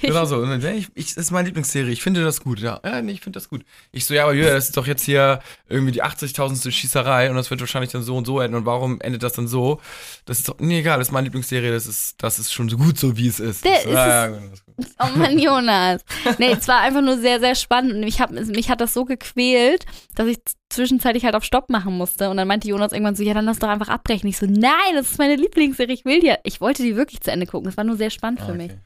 Genau 0.01 0.25
so. 0.25 0.43
Ich, 0.43 0.87
ich, 0.95 1.07
das 1.15 1.25
ist 1.25 1.31
meine 1.31 1.47
Lieblingsserie. 1.47 1.91
Ich 1.91 2.01
finde 2.01 2.23
das 2.23 2.41
gut. 2.41 2.59
Ja, 2.59 2.79
ja 2.83 3.01
nee, 3.01 3.11
ich 3.13 3.21
finde 3.21 3.37
das 3.37 3.49
gut. 3.49 3.63
Ich 3.91 4.05
so, 4.05 4.13
ja, 4.13 4.23
aber 4.23 4.33
Julia, 4.33 4.53
das 4.53 4.65
ist 4.65 4.77
doch 4.77 4.87
jetzt 4.87 5.03
hier 5.03 5.39
irgendwie 5.69 5.91
die 5.91 6.03
80.000. 6.03 6.71
Schießerei 6.71 7.29
und 7.29 7.35
das 7.35 7.49
wird 7.49 7.59
wahrscheinlich 7.61 7.91
dann 7.91 8.03
so 8.03 8.15
und 8.15 8.25
so 8.25 8.39
enden. 8.39 8.55
Und 8.57 8.65
warum 8.65 8.99
endet 9.01 9.23
das 9.23 9.33
dann 9.33 9.47
so? 9.47 9.79
Das 10.25 10.39
ist 10.39 10.47
doch, 10.49 10.55
nee, 10.59 10.79
egal, 10.79 10.97
das 10.99 11.07
ist 11.09 11.11
meine 11.11 11.25
Lieblingsserie. 11.25 11.71
Das 11.71 11.85
ist, 11.87 12.15
das 12.23 12.39
ist 12.39 12.53
schon 12.53 12.69
so 12.69 12.77
gut, 12.77 12.97
so 12.97 13.17
wie 13.17 13.27
es 13.27 13.39
ist. 13.39 13.65
Der 13.65 13.81
so, 13.81 13.89
ist 13.89 13.95
ja, 13.95 14.25
es- 14.27 14.31
ja, 14.33 14.39
gut, 14.39 14.51
das 14.51 14.59
ist. 14.59 14.63
Oh 14.99 15.17
Mann, 15.17 15.37
Jonas. 15.39 16.03
Nee, 16.37 16.51
es 16.51 16.67
war 16.67 16.79
einfach 16.81 17.01
nur 17.01 17.17
sehr, 17.17 17.39
sehr 17.39 17.55
spannend 17.55 17.93
und 17.93 17.99
mich 18.01 18.19
hat, 18.21 18.31
mich 18.31 18.69
hat 18.69 18.81
das 18.81 18.93
so 18.93 19.05
gequält, 19.05 19.85
dass 20.15 20.27
ich 20.27 20.37
zwischenzeitlich 20.69 21.25
halt 21.25 21.35
auf 21.35 21.43
Stopp 21.43 21.69
machen 21.69 21.97
musste. 21.97 22.29
Und 22.29 22.37
dann 22.37 22.47
meinte 22.47 22.67
Jonas 22.67 22.91
irgendwann 22.93 23.15
so, 23.15 23.23
ja, 23.23 23.33
dann 23.33 23.45
lass 23.45 23.59
doch 23.59 23.67
einfach 23.69 23.89
abbrechen. 23.89 24.29
Ich 24.29 24.37
so, 24.37 24.45
nein, 24.45 24.95
das 24.95 25.11
ist 25.11 25.17
meine 25.17 25.35
Lieblingsserie, 25.35 25.93
ich 25.93 26.05
will 26.05 26.19
die. 26.21 26.33
Ich 26.43 26.61
wollte 26.61 26.83
die 26.83 26.95
wirklich 26.95 27.21
zu 27.21 27.31
Ende 27.31 27.45
gucken. 27.45 27.65
Das 27.65 27.77
war 27.77 27.83
nur 27.83 27.97
sehr 27.97 28.09
spannend 28.09 28.39
für 28.41 28.51
Ah, 28.51 28.55
mich. 28.55 28.71
okay. 28.71 28.79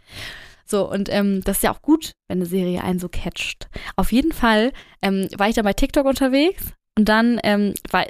So, 0.67 0.89
und 0.89 1.09
ähm, 1.13 1.41
das 1.43 1.57
ist 1.57 1.63
ja 1.63 1.71
auch 1.71 1.81
gut, 1.83 2.13
wenn 2.27 2.39
eine 2.39 2.47
Serie 2.47 2.83
einen 2.83 2.97
so 2.99 3.07
catcht. 3.07 3.67
Auf 3.97 4.11
jeden 4.11 4.31
Fall 4.31 4.71
ähm, 5.03 5.27
war 5.37 5.47
ich 5.47 5.55
da 5.55 5.61
bei 5.61 5.73
TikTok 5.73 6.05
unterwegs 6.07 6.63
und 6.97 7.07
dann 7.07 7.39
ähm, 7.43 7.75
war, 7.91 8.05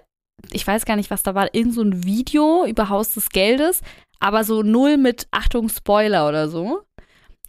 ich 0.53 0.65
weiß 0.65 0.85
gar 0.85 0.95
nicht, 0.95 1.11
was 1.11 1.21
da 1.23 1.35
war, 1.35 1.53
irgend 1.53 1.73
so 1.73 1.81
ein 1.81 2.05
Video 2.05 2.65
über 2.65 2.87
Haus 2.87 3.13
des 3.13 3.27
Geldes, 3.29 3.81
aber 4.21 4.45
so 4.45 4.63
null 4.63 4.95
mit 4.95 5.27
Achtung 5.31 5.67
Spoiler 5.67 6.29
oder 6.29 6.47
so. 6.47 6.81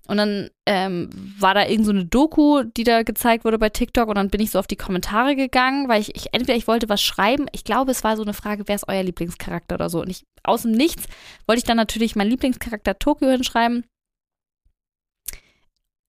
Und 0.06 0.16
dann 0.18 0.50
ähm, 0.66 1.10
war 1.38 1.54
da 1.54 1.66
irgend 1.66 1.84
so 1.86 1.92
eine 1.92 2.04
Doku, 2.04 2.62
die 2.62 2.84
da 2.84 3.02
gezeigt 3.02 3.44
wurde 3.44 3.58
bei 3.58 3.68
TikTok 3.70 4.08
und 4.08 4.14
dann 4.16 4.30
bin 4.30 4.40
ich 4.40 4.50
so 4.50 4.58
auf 4.58 4.66
die 4.66 4.76
Kommentare 4.76 5.34
gegangen, 5.36 5.88
weil 5.88 6.00
ich, 6.00 6.14
ich 6.14 6.26
entweder 6.32 6.56
ich 6.56 6.66
wollte 6.68 6.88
was 6.88 7.02
schreiben, 7.02 7.46
ich 7.52 7.64
glaube, 7.64 7.90
es 7.90 8.04
war 8.04 8.16
so 8.16 8.22
eine 8.22 8.34
Frage, 8.34 8.64
wer 8.66 8.74
ist 8.76 8.88
euer 8.88 9.02
Lieblingscharakter 9.02 9.74
oder 9.74 9.90
so. 9.90 10.00
Und 10.00 10.10
ich 10.10 10.24
aus 10.44 10.62
dem 10.62 10.72
Nichts 10.72 11.04
wollte 11.46 11.58
ich 11.58 11.64
dann 11.64 11.76
natürlich 11.76 12.14
meinen 12.16 12.30
Lieblingscharakter 12.30 12.98
Tokio 12.98 13.28
hinschreiben. 13.30 13.84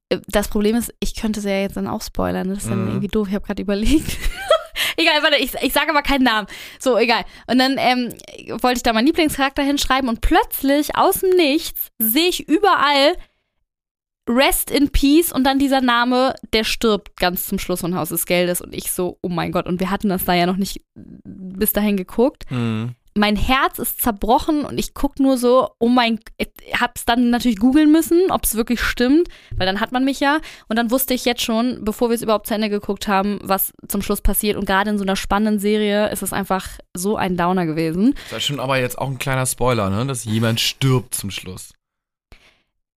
Äh, 0.09 0.19
Das 0.27 0.47
Problem 0.47 0.75
ist, 0.75 0.93
ich 0.99 1.15
könnte 1.15 1.41
sie 1.41 1.49
ja 1.49 1.61
jetzt 1.61 1.77
dann 1.77 1.87
auch 1.87 2.01
spoilern. 2.01 2.49
Das 2.49 2.59
ist 2.59 2.69
dann 2.69 2.81
Mhm. 2.83 2.87
irgendwie 2.89 3.07
doof. 3.07 3.27
Ich 3.29 3.35
habe 3.35 3.45
gerade 3.45 3.61
überlegt. 3.61 4.17
egal, 4.97 5.23
warte, 5.23 5.37
ich, 5.37 5.53
ich 5.61 5.73
sage 5.73 5.89
aber 5.89 6.01
keinen 6.01 6.23
Namen. 6.23 6.47
So, 6.79 6.97
egal. 6.97 7.23
Und 7.47 7.57
dann 7.57 7.75
ähm, 7.77 8.13
wollte 8.61 8.77
ich 8.77 8.83
da 8.83 8.93
meinen 8.93 9.07
Lieblingscharakter 9.07 9.63
hinschreiben 9.63 10.09
und 10.09 10.21
plötzlich 10.21 10.95
aus 10.95 11.19
dem 11.21 11.31
Nichts 11.31 11.87
sehe 11.99 12.29
ich 12.29 12.47
überall 12.47 13.15
Rest 14.27 14.71
in 14.71 14.89
Peace 14.89 15.31
und 15.31 15.43
dann 15.45 15.59
dieser 15.59 15.81
Name, 15.81 16.35
der 16.53 16.63
stirbt 16.63 17.17
ganz 17.17 17.47
zum 17.47 17.59
Schluss 17.59 17.81
von 17.81 17.95
Haus 17.95 18.09
des 18.09 18.25
Geldes. 18.25 18.61
Und 18.61 18.73
ich 18.75 18.91
so, 18.91 19.17
oh 19.21 19.29
mein 19.29 19.51
Gott. 19.51 19.67
Und 19.67 19.79
wir 19.79 19.89
hatten 19.89 20.09
das 20.09 20.25
da 20.25 20.33
ja 20.33 20.45
noch 20.45 20.57
nicht 20.57 20.81
bis 21.23 21.71
dahin 21.73 21.97
geguckt 21.97 22.43
Mhm. 22.49 22.95
mein 23.15 23.35
Herz 23.35 23.79
ist 23.79 23.99
zerbrochen 24.01 24.63
und 24.63 24.77
ich 24.77 24.93
gucke 24.93 25.23
nur 25.23 25.37
so, 25.39 25.69
oh 25.79 25.87
mein, 25.87 26.19
ich 26.37 26.49
hab's 26.79 27.03
dann 27.03 27.31
natürlich 27.31 27.57
googeln 27.57 27.91
müssen, 27.91 28.29
ob 28.29 28.43
es 28.43 28.53
wirklich 28.53 28.79
stimmt, 28.79 29.27
weil 29.55 29.65
dann 29.65 29.79
hat 29.79 29.91
man 29.91 30.05
mich 30.05 30.19
ja. 30.19 30.39
Und 30.67 30.75
dann 30.77 30.91
wusste 30.91 31.15
ich 31.15 31.25
jetzt 31.25 31.41
schon, 31.41 31.83
bevor 31.83 32.09
wir 32.09 32.15
es 32.15 32.21
überhaupt 32.21 32.45
zu 32.45 32.53
Ende 32.53 32.69
geguckt 32.69 33.07
haben, 33.07 33.39
was 33.41 33.73
zum 33.87 34.03
Schluss 34.03 34.21
passiert. 34.21 34.55
Und 34.55 34.65
gerade 34.65 34.91
in 34.91 34.97
so 34.99 35.03
einer 35.03 35.15
spannenden 35.15 35.59
Serie 35.59 36.09
ist 36.11 36.21
es 36.21 36.31
einfach 36.31 36.67
so 36.95 37.15
ein 37.17 37.37
Downer 37.37 37.65
gewesen. 37.65 38.13
Das 38.29 38.39
ist 38.39 38.45
schon 38.45 38.59
aber 38.59 38.77
jetzt 38.79 38.99
auch 38.99 39.07
ein 39.09 39.17
kleiner 39.17 39.47
Spoiler, 39.47 39.89
ne? 39.89 40.05
Dass 40.05 40.23
jemand 40.23 40.59
stirbt 40.59 41.15
zum 41.15 41.31
Schluss. 41.31 41.73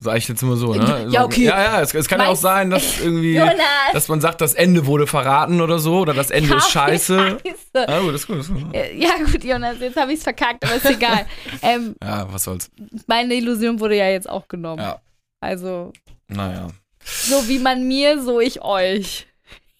Sag 0.02 0.16
ich 0.16 0.26
jetzt 0.28 0.42
immer 0.42 0.56
so, 0.56 0.72
ne? 0.74 1.08
Ja, 1.10 1.24
okay. 1.26 1.44
Ja, 1.44 1.62
ja, 1.62 1.80
es, 1.82 1.92
es 1.92 2.08
kann 2.08 2.20
ja 2.20 2.28
auch 2.28 2.36
sein, 2.36 2.70
dass 2.70 3.00
irgendwie, 3.00 3.34
Jonas! 3.36 3.58
dass 3.92 4.08
man 4.08 4.22
sagt, 4.22 4.40
das 4.40 4.54
Ende 4.54 4.86
wurde 4.86 5.06
verraten 5.06 5.60
oder 5.60 5.78
so, 5.78 5.98
oder 5.98 6.14
das 6.14 6.30
Ende 6.30 6.54
ist 6.56 6.70
scheiße. 6.70 7.38
Scheiße. 7.46 7.86
Ah, 7.88 8.00
gut, 8.00 8.14
ist 8.14 8.26
gut, 8.26 8.38
das 8.38 8.48
ist 8.48 8.54
gut. 8.54 8.74
Ja, 8.94 9.10
gut, 9.30 9.44
Jonas, 9.44 9.78
jetzt 9.78 9.96
habe 9.98 10.12
ich 10.12 10.18
es 10.18 10.24
verkackt, 10.24 10.64
aber 10.64 10.74
ist 10.76 10.86
egal. 10.86 11.26
ähm, 11.62 11.96
Ja, 12.02 12.26
was 12.32 12.44
soll's. 12.44 12.70
meine 13.08 13.34
Illusion 13.34 13.78
wurde 13.78 13.96
ja 13.96 14.08
jetzt 14.08 14.28
auch 14.28 14.48
genommen. 14.48 14.80
Ja, 14.80 15.02
Also, 15.40 15.92
naja. 16.28 16.68
so 17.04 17.46
wie 17.48 17.58
man 17.58 17.86
mir, 17.86 18.22
so 18.22 18.40
ich 18.40 18.62
euch. 18.62 19.26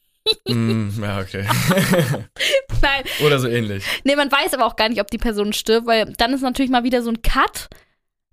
mm, 0.46 1.02
ja, 1.02 1.20
okay. 1.20 1.46
Nein, 2.82 3.04
oder 3.24 3.38
so 3.38 3.48
ähnlich. 3.48 3.84
Nee, 4.04 4.16
man 4.16 4.30
weiß 4.30 4.52
aber 4.52 4.66
auch 4.66 4.76
gar 4.76 4.90
nicht, 4.90 5.00
ob 5.00 5.10
die 5.10 5.16
Person 5.18 5.54
stirbt, 5.54 5.86
weil 5.86 6.12
dann 6.18 6.34
ist 6.34 6.42
natürlich 6.42 6.70
mal 6.70 6.84
wieder 6.84 7.02
so 7.02 7.08
ein 7.10 7.22
Cut. 7.22 7.70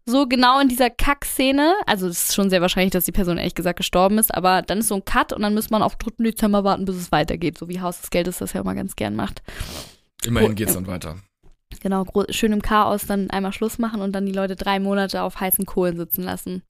So 0.10 0.26
genau 0.26 0.62
in 0.62 0.70
dieser 0.70 0.90
Kackszene. 0.90 1.76
Also 1.86 2.08
es 2.08 2.30
ist 2.30 2.36
schon 2.36 2.50
sehr 2.50 2.62
wahrscheinlich, 2.62 2.94
dass 2.94 3.04
die 3.04 3.12
Person 3.12 3.38
ehrlich 3.38 3.56
gesagt 3.56 3.78
gestorben 3.78 4.18
ist, 4.18 4.34
aber 4.34 4.62
dann 4.62 4.78
ist 4.78 4.88
so 4.88 4.96
ein 4.96 5.04
Cut 5.04 5.34
und 5.34 5.42
dann 5.42 5.54
muss 5.54 5.70
man 5.70 5.84
auf 5.84 5.98
3. 5.98 6.24
Dezember 6.24 6.64
warten, 6.64 6.86
bis 6.86 6.96
es 6.96 7.12
weitergeht. 7.12 7.58
So 7.58 7.68
wie 7.68 7.82
Haus 7.82 8.00
des 8.00 8.10
Geldes 8.10 8.38
das 8.38 8.54
ja 8.54 8.62
immer 8.62 8.74
ganz 8.74 8.96
gern 8.96 9.18
macht. 9.18 9.44
Immerhin 10.26 10.52
Oh, 10.52 10.56
geht's 10.56 10.74
ja. 10.74 10.80
dann 10.80 10.88
weiter. 10.88 11.18
Genau, 11.82 12.06
schön 12.30 12.54
im 12.54 12.62
Chaos 12.62 13.06
dann 13.06 13.30
einmal 13.30 13.52
Schluss 13.52 13.80
machen 13.80 14.00
und 14.02 14.14
dann 14.14 14.26
die 14.26 14.32
Leute 14.32 14.56
drei 14.56 14.80
Monate 14.80 15.22
auf 15.22 15.42
heißen 15.42 15.66
Kohlen 15.66 15.98
sitzen 15.98 16.24
lassen. 16.24 16.64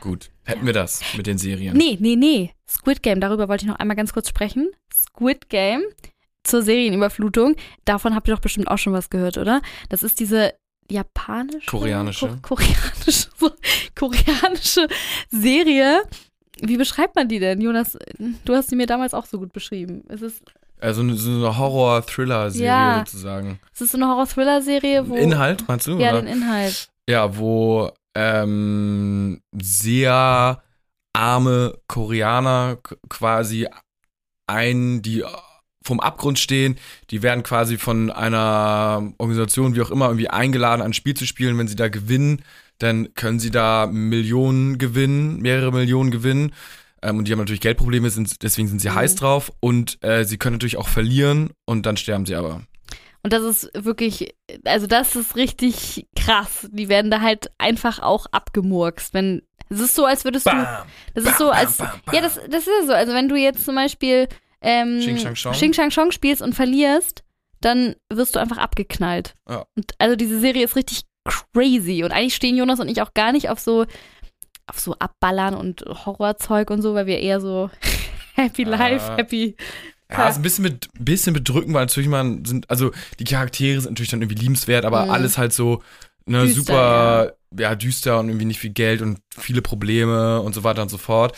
Gut, 0.00 0.30
hätten 0.44 0.66
wir 0.66 0.72
das 0.72 1.00
mit 1.16 1.28
den 1.28 1.38
Serien. 1.38 1.76
Nee, 1.76 1.96
nee, 2.00 2.16
nee. 2.16 2.52
Squid 2.68 3.02
Game, 3.04 3.20
darüber 3.20 3.48
wollte 3.48 3.64
ich 3.64 3.70
noch 3.70 3.78
einmal 3.78 3.96
ganz 3.96 4.12
kurz 4.12 4.28
sprechen. 4.28 4.70
Squid 4.92 5.48
Game 5.48 5.82
zur 6.42 6.62
Serienüberflutung. 6.62 7.54
Davon 7.84 8.14
habt 8.16 8.26
ihr 8.28 8.34
doch 8.34 8.42
bestimmt 8.42 8.68
auch 8.68 8.78
schon 8.78 8.92
was 8.92 9.10
gehört, 9.10 9.38
oder? 9.38 9.62
Das 9.88 10.02
ist 10.02 10.18
diese 10.20 10.52
japanische. 10.90 11.70
Koreanische. 11.70 12.28
Ko 12.42 12.54
koreanische, 12.56 13.28
koreanische 13.94 14.88
Serie. 15.30 16.02
Wie 16.62 16.76
beschreibt 16.76 17.14
man 17.16 17.28
die 17.28 17.38
denn, 17.38 17.60
Jonas? 17.60 17.98
Du 18.44 18.54
hast 18.54 18.70
sie 18.70 18.76
mir 18.76 18.86
damals 18.86 19.12
auch 19.14 19.26
so 19.26 19.38
gut 19.38 19.52
beschrieben. 19.52 20.04
Es 20.08 20.22
ist 20.22 20.42
Also 20.80 21.02
eine, 21.02 21.14
so 21.14 21.30
eine 21.30 21.56
Horror-Thriller-Serie 21.58 22.66
Ja. 22.66 23.04
sozusagen. 23.06 23.60
Es 23.74 23.80
ist 23.82 23.92
so 23.92 23.98
eine 23.98 24.06
Horror-Thriller-Serie, 24.08 25.08
wo. 25.08 25.16
Inhalt, 25.16 25.66
meinst 25.68 25.86
du? 25.86 25.98
Ja, 25.98 26.10
oder? 26.12 26.22
den 26.22 26.28
Inhalt. 26.28 26.88
Ja, 27.08 27.36
wo 27.36 27.90
ähm, 28.14 29.42
sehr 29.60 30.62
arme 31.12 31.78
Koreaner 31.88 32.78
quasi 33.08 33.68
ein, 34.46 35.02
die 35.02 35.24
vom 35.86 36.00
Abgrund 36.00 36.38
stehen, 36.38 36.76
die 37.10 37.22
werden 37.22 37.42
quasi 37.42 37.78
von 37.78 38.10
einer 38.10 39.12
Organisation, 39.18 39.74
wie 39.74 39.82
auch 39.82 39.90
immer, 39.90 40.06
irgendwie 40.06 40.28
eingeladen, 40.28 40.82
ein 40.82 40.92
Spiel 40.92 41.14
zu 41.14 41.26
spielen. 41.26 41.56
Wenn 41.58 41.68
sie 41.68 41.76
da 41.76 41.88
gewinnen, 41.88 42.42
dann 42.78 43.14
können 43.14 43.38
sie 43.38 43.50
da 43.50 43.86
Millionen 43.86 44.78
gewinnen, 44.78 45.40
mehrere 45.40 45.72
Millionen 45.72 46.10
gewinnen. 46.10 46.52
Ähm, 47.02 47.18
und 47.18 47.28
die 47.28 47.32
haben 47.32 47.38
natürlich 47.38 47.60
Geldprobleme, 47.60 48.10
sind, 48.10 48.42
deswegen 48.42 48.68
sind 48.68 48.80
sie 48.80 48.88
Mhm. 48.90 48.94
heiß 48.96 49.14
drauf. 49.14 49.52
Und 49.60 50.02
äh, 50.02 50.24
sie 50.24 50.38
können 50.38 50.54
natürlich 50.56 50.76
auch 50.76 50.88
verlieren 50.88 51.50
und 51.64 51.86
dann 51.86 51.96
sterben 51.96 52.26
sie 52.26 52.34
aber. 52.34 52.62
Und 53.22 53.32
das 53.32 53.42
ist 53.42 53.70
wirklich, 53.74 54.34
also 54.64 54.86
das 54.86 55.16
ist 55.16 55.34
richtig 55.36 56.06
krass. 56.16 56.68
Die 56.70 56.88
werden 56.88 57.10
da 57.10 57.20
halt 57.20 57.50
einfach 57.58 58.00
auch 58.00 58.26
abgemurkst. 58.30 59.14
Wenn, 59.14 59.42
es 59.68 59.80
ist 59.80 59.94
so, 59.96 60.04
als 60.04 60.24
würdest 60.24 60.46
du, 60.46 60.52
das 61.14 61.24
ist 61.24 61.38
so, 61.38 61.50
als, 61.50 61.76
bam, 61.78 61.88
bam. 62.04 62.14
ja, 62.14 62.20
das, 62.20 62.38
das 62.48 62.66
ist 62.66 62.86
so. 62.86 62.92
Also 62.92 63.12
wenn 63.14 63.28
du 63.28 63.34
jetzt 63.36 63.64
zum 63.64 63.74
Beispiel 63.74 64.28
ähm, 64.66 64.98
Xing 65.00 65.18
Shang 65.18 65.34
Chong. 65.34 65.52
Xing 65.52 65.72
Shang 65.72 65.90
Chong 65.90 66.10
spielst 66.12 66.42
und 66.42 66.54
verlierst, 66.54 67.22
dann 67.60 67.94
wirst 68.12 68.34
du 68.36 68.40
einfach 68.40 68.58
abgeknallt. 68.58 69.34
Ja. 69.48 69.64
Und 69.76 69.92
also 69.98 70.16
diese 70.16 70.40
Serie 70.40 70.64
ist 70.64 70.76
richtig 70.76 71.02
crazy. 71.24 72.04
Und 72.04 72.12
eigentlich 72.12 72.34
stehen 72.34 72.56
Jonas 72.56 72.80
und 72.80 72.88
ich 72.88 73.00
auch 73.02 73.14
gar 73.14 73.32
nicht 73.32 73.48
auf 73.48 73.58
so, 73.60 73.86
auf 74.66 74.78
so 74.78 74.94
Abballern 74.98 75.54
und 75.54 75.82
Horrorzeug 75.86 76.70
und 76.70 76.82
so, 76.82 76.94
weil 76.94 77.06
wir 77.06 77.18
eher 77.20 77.40
so 77.40 77.70
Happy 78.34 78.64
Life, 78.64 79.10
Ah. 79.12 79.16
Happy. 79.16 79.56
Ja, 80.10 80.28
ist 80.28 80.36
ein 80.36 80.42
bisschen, 80.42 80.62
mit, 80.62 80.88
bisschen 81.00 81.32
bedrückend, 81.32 81.74
weil 81.74 81.82
natürlich 81.82 82.08
man 82.08 82.44
sind, 82.44 82.70
also 82.70 82.92
die 83.18 83.24
Charaktere 83.24 83.80
sind 83.80 83.90
natürlich 83.92 84.10
dann 84.10 84.22
irgendwie 84.22 84.40
liebenswert, 84.40 84.84
aber 84.84 85.06
Mhm. 85.06 85.10
alles 85.10 85.36
halt 85.36 85.52
so 85.52 85.82
ne, 86.26 86.42
Düster, 86.42 86.54
super, 86.60 87.32
ja. 87.58 87.74
düster 87.74 88.20
und 88.20 88.28
irgendwie 88.28 88.44
nicht 88.46 88.60
viel 88.60 88.70
Geld 88.70 89.02
und 89.02 89.18
viele 89.36 89.62
Probleme 89.62 90.40
und 90.42 90.54
so 90.54 90.62
weiter 90.62 90.82
und 90.82 90.90
so 90.90 90.98
fort. 90.98 91.36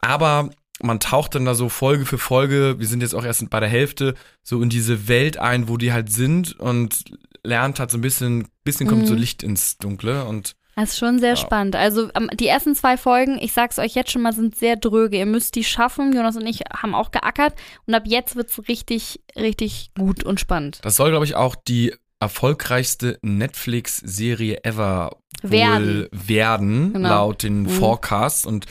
Aber 0.00 0.50
man 0.82 1.00
taucht 1.00 1.34
dann 1.34 1.44
da 1.44 1.54
so 1.54 1.68
Folge 1.68 2.06
für 2.06 2.18
Folge, 2.18 2.76
wir 2.78 2.86
sind 2.86 3.00
jetzt 3.02 3.14
auch 3.14 3.24
erst 3.24 3.48
bei 3.50 3.60
der 3.60 3.68
Hälfte, 3.68 4.14
so 4.42 4.60
in 4.62 4.68
diese 4.70 5.08
Welt 5.08 5.38
ein, 5.38 5.68
wo 5.68 5.76
die 5.76 5.92
halt 5.92 6.10
sind 6.12 6.58
und 6.58 7.04
lernt 7.42 7.80
halt 7.80 7.90
so 7.90 7.98
ein 7.98 8.02
bisschen, 8.02 8.48
bisschen 8.64 8.86
kommt 8.86 9.02
Mhm. 9.02 9.06
so 9.06 9.14
Licht 9.14 9.42
ins 9.42 9.78
Dunkle 9.78 10.24
und 10.24 10.54
Das 10.76 10.90
ist 10.92 10.98
schon 10.98 11.18
sehr 11.18 11.30
Ja. 11.30 11.36
spannend. 11.36 11.76
Also 11.76 12.08
am- 12.14 12.30
die 12.32 12.46
ersten 12.46 12.74
zwei 12.74 12.96
Folgen, 12.96 13.38
ich 13.42 13.52
sag's 13.52 13.78
euch 13.78 13.94
jetzt 13.94 14.12
schon 14.12 14.22
mal, 14.22 14.32
sind 14.32 14.56
sehr 14.56 14.76
dröge. 14.76 15.18
Ihr 15.18 15.26
müsst 15.26 15.54
die 15.56 15.64
schaffen. 15.64 16.14
Jonas 16.14 16.36
und 16.36 16.46
ich 16.46 16.60
haben 16.74 16.94
auch 16.94 17.10
geackert. 17.10 17.54
Und 17.86 17.94
ab 17.94 18.04
jetzt 18.06 18.34
wird's 18.36 18.58
richtig, 18.68 19.20
richtig 19.36 19.90
gut 19.98 20.24
und 20.24 20.40
spannend. 20.40 20.78
das 20.82 20.96
soll, 20.96 21.10
glaube 21.10 21.26
ich, 21.26 21.34
auch 21.34 21.54
die 21.54 21.92
erfolgreichste 22.20 23.18
Netflix-Serie 23.20 24.64
ever 24.64 25.16
Werden. 25.42 26.08
werden, 26.12 26.92
Genau. 26.94 27.08
laut 27.08 27.42
den 27.42 27.62
Mhm. 27.62 27.68
Forecasts. 27.68 28.46
Und 28.46 28.66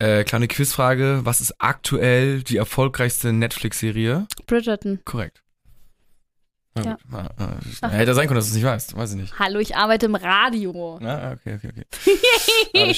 äh, 0.00 0.24
kleine 0.24 0.48
Quizfrage, 0.48 1.20
was 1.24 1.40
ist 1.40 1.54
aktuell 1.58 2.42
die 2.42 2.56
erfolgreichste 2.56 3.32
Netflix-Serie? 3.32 4.26
Bridgerton. 4.46 5.00
Korrekt. 5.04 5.42
Ja. 6.78 6.96
Ah, 7.12 7.28
ah, 7.82 7.88
hätte 7.88 8.14
sein 8.14 8.26
können, 8.28 8.36
dass 8.36 8.46
du 8.46 8.50
es 8.50 8.54
nicht 8.54 8.64
weißt. 8.64 8.96
Weiß 8.96 9.10
ich 9.12 9.20
nicht. 9.20 9.38
Hallo, 9.38 9.58
ich 9.58 9.76
arbeite 9.76 10.06
im 10.06 10.14
Radio. 10.14 10.98
Na, 11.02 11.32
okay, 11.32 11.56
okay, 11.56 11.70
okay. 11.70 11.84
Ah. 12.72 12.92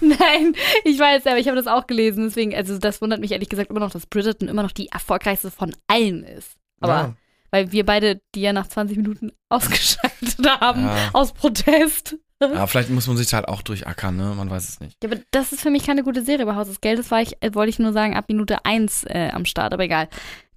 Nein, 0.00 0.54
ich 0.84 0.98
weiß, 0.98 1.26
aber 1.26 1.38
ich 1.38 1.46
habe 1.48 1.56
das 1.56 1.66
auch 1.66 1.86
gelesen. 1.86 2.24
Deswegen, 2.24 2.54
also 2.54 2.78
das 2.78 3.00
wundert 3.00 3.20
mich 3.20 3.32
ehrlich 3.32 3.48
gesagt 3.48 3.70
immer 3.70 3.80
noch, 3.80 3.90
dass 3.90 4.06
Bridgerton 4.06 4.48
immer 4.48 4.62
noch 4.62 4.72
die 4.72 4.88
erfolgreichste 4.88 5.50
von 5.50 5.74
allen 5.86 6.22
ist. 6.22 6.52
Aber 6.80 6.92
ja. 6.92 7.16
weil 7.50 7.72
wir 7.72 7.86
beide 7.86 8.20
die 8.34 8.42
ja 8.42 8.52
nach 8.52 8.66
20 8.68 8.98
Minuten 8.98 9.32
ausgeschaltet 9.48 10.36
haben, 10.60 10.84
Ja. 10.84 11.10
aus 11.14 11.32
Protest. 11.32 12.16
Ja, 12.52 12.66
vielleicht 12.66 12.90
muss 12.90 13.06
man 13.06 13.16
sich 13.16 13.32
halt 13.32 13.48
auch 13.48 13.62
durchackern, 13.62 14.16
ne? 14.16 14.34
Man 14.36 14.50
weiß 14.50 14.68
es 14.68 14.80
nicht. 14.80 14.96
Ja, 15.02 15.10
aber 15.10 15.20
das 15.30 15.52
ist 15.52 15.62
für 15.62 15.70
mich 15.70 15.84
keine 15.84 16.02
gute 16.02 16.22
Serie 16.22 16.46
bei 16.46 16.54
Haus 16.54 16.68
des 16.68 16.80
Geldes, 16.80 17.10
war 17.10 17.22
ich, 17.22 17.42
äh, 17.42 17.54
wollte 17.54 17.70
ich 17.70 17.78
nur 17.78 17.92
sagen, 17.92 18.16
ab 18.16 18.26
Minute 18.28 18.64
1 18.64 19.04
äh, 19.04 19.30
am 19.32 19.44
Start, 19.44 19.72
aber 19.72 19.84
egal. 19.84 20.08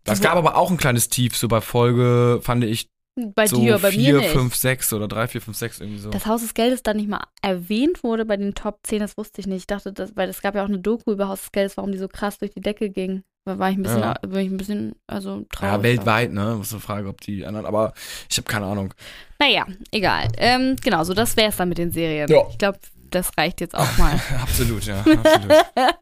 Das 0.03 0.21
gab 0.21 0.35
aber 0.35 0.55
auch 0.55 0.71
ein 0.71 0.77
kleines 0.77 1.09
Tief, 1.09 1.35
so 1.35 1.47
bei 1.49 1.59
Folge, 1.59 2.39
fand 2.41 2.63
ich, 2.63 2.89
Bei 3.35 3.47
so 3.47 3.57
dir, 3.59 3.79
bei 3.79 3.91
4, 3.91 4.13
mir 4.13 4.19
nicht. 4.21 4.31
5, 4.31 4.55
6 4.55 4.93
oder 4.93 5.07
3, 5.07 5.27
4, 5.27 5.41
5, 5.41 5.57
6 5.57 5.79
irgendwie 5.81 5.99
so. 5.99 6.09
Das 6.11 6.25
Haus 6.25 6.41
des 6.41 6.53
Geldes 6.53 6.83
da 6.83 6.93
nicht 6.93 7.09
mal 7.09 7.23
erwähnt 7.41 8.03
wurde 8.03 8.25
bei 8.25 8.37
den 8.37 8.53
Top 8.53 8.79
10, 8.83 8.99
das 8.99 9.17
wusste 9.17 9.41
ich 9.41 9.47
nicht. 9.47 9.61
Ich 9.61 9.67
dachte, 9.67 9.91
das, 9.93 10.15
weil 10.15 10.29
es 10.29 10.41
gab 10.41 10.55
ja 10.55 10.63
auch 10.63 10.67
eine 10.67 10.79
Doku 10.79 11.11
über 11.11 11.27
Haus 11.27 11.41
des 11.41 11.51
Geldes, 11.51 11.77
warum 11.77 11.91
die 11.91 11.97
so 11.97 12.07
krass 12.07 12.37
durch 12.37 12.51
die 12.51 12.61
Decke 12.61 12.89
ging. 12.89 13.23
Da 13.45 13.57
war 13.59 13.69
ich 13.71 13.77
ein 13.77 13.83
bisschen, 13.83 14.01
Ja. 14.01 14.15
war 14.27 14.39
ich 14.41 14.49
ein 14.51 14.57
bisschen, 14.57 14.95
also 15.07 15.45
traurig. 15.51 15.73
ja, 15.77 15.83
weltweit, 15.83 16.33
ne? 16.33 16.55
Das 16.59 16.67
ist 16.67 16.73
eine 16.73 16.81
Frage, 16.81 17.07
ob 17.07 17.21
die 17.21 17.45
anderen, 17.45 17.65
aber 17.65 17.93
ich 18.29 18.37
habe 18.37 18.45
keine 18.47 18.65
Ahnung. 18.65 18.93
Naja, 19.39 19.65
egal. 19.91 20.27
Ähm, 20.37 20.75
genau, 20.83 21.03
so 21.05 21.13
das 21.13 21.37
wäre 21.37 21.49
es 21.49 21.55
dann 21.55 21.69
mit 21.69 21.77
den 21.77 21.91
Serien. 21.91 22.29
Ja. 22.29 22.43
Ich 22.51 22.57
glaube, 22.57 22.77
das 23.09 23.31
reicht 23.37 23.61
jetzt 23.61 23.73
auch 23.73 23.97
mal. 23.97 24.19
Absolut, 24.41 24.83
ja. 24.85 24.99
Absolut. 24.99 25.53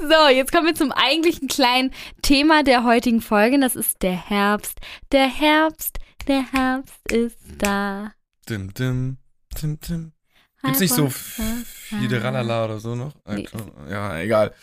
so, 0.00 0.28
jetzt 0.30 0.52
kommen 0.52 0.66
wir 0.66 0.74
zum 0.74 0.92
eigentlichen 0.92 1.48
kleinen 1.48 1.90
Thema 2.20 2.62
der 2.62 2.84
heutigen 2.84 3.22
Folge. 3.22 3.58
Das 3.58 3.76
ist 3.76 4.02
der 4.02 4.12
Herbst. 4.28 4.78
Der 5.12 5.26
Herbst, 5.26 5.98
der 6.28 6.52
Herbst 6.52 7.12
ist 7.12 7.38
da. 7.58 8.12
dim, 8.48 8.72
dim, 8.74 9.16
dim, 9.60 9.78
dim. 9.80 10.12
Gibt's 10.62 10.80
nicht 10.80 10.94
so 10.94 11.10
viele 11.10 12.22
Ralala 12.22 12.64
oder 12.64 12.80
so 12.80 12.94
noch? 12.94 13.14
Nee. 13.28 13.46
Ja, 13.90 14.18
egal. 14.18 14.54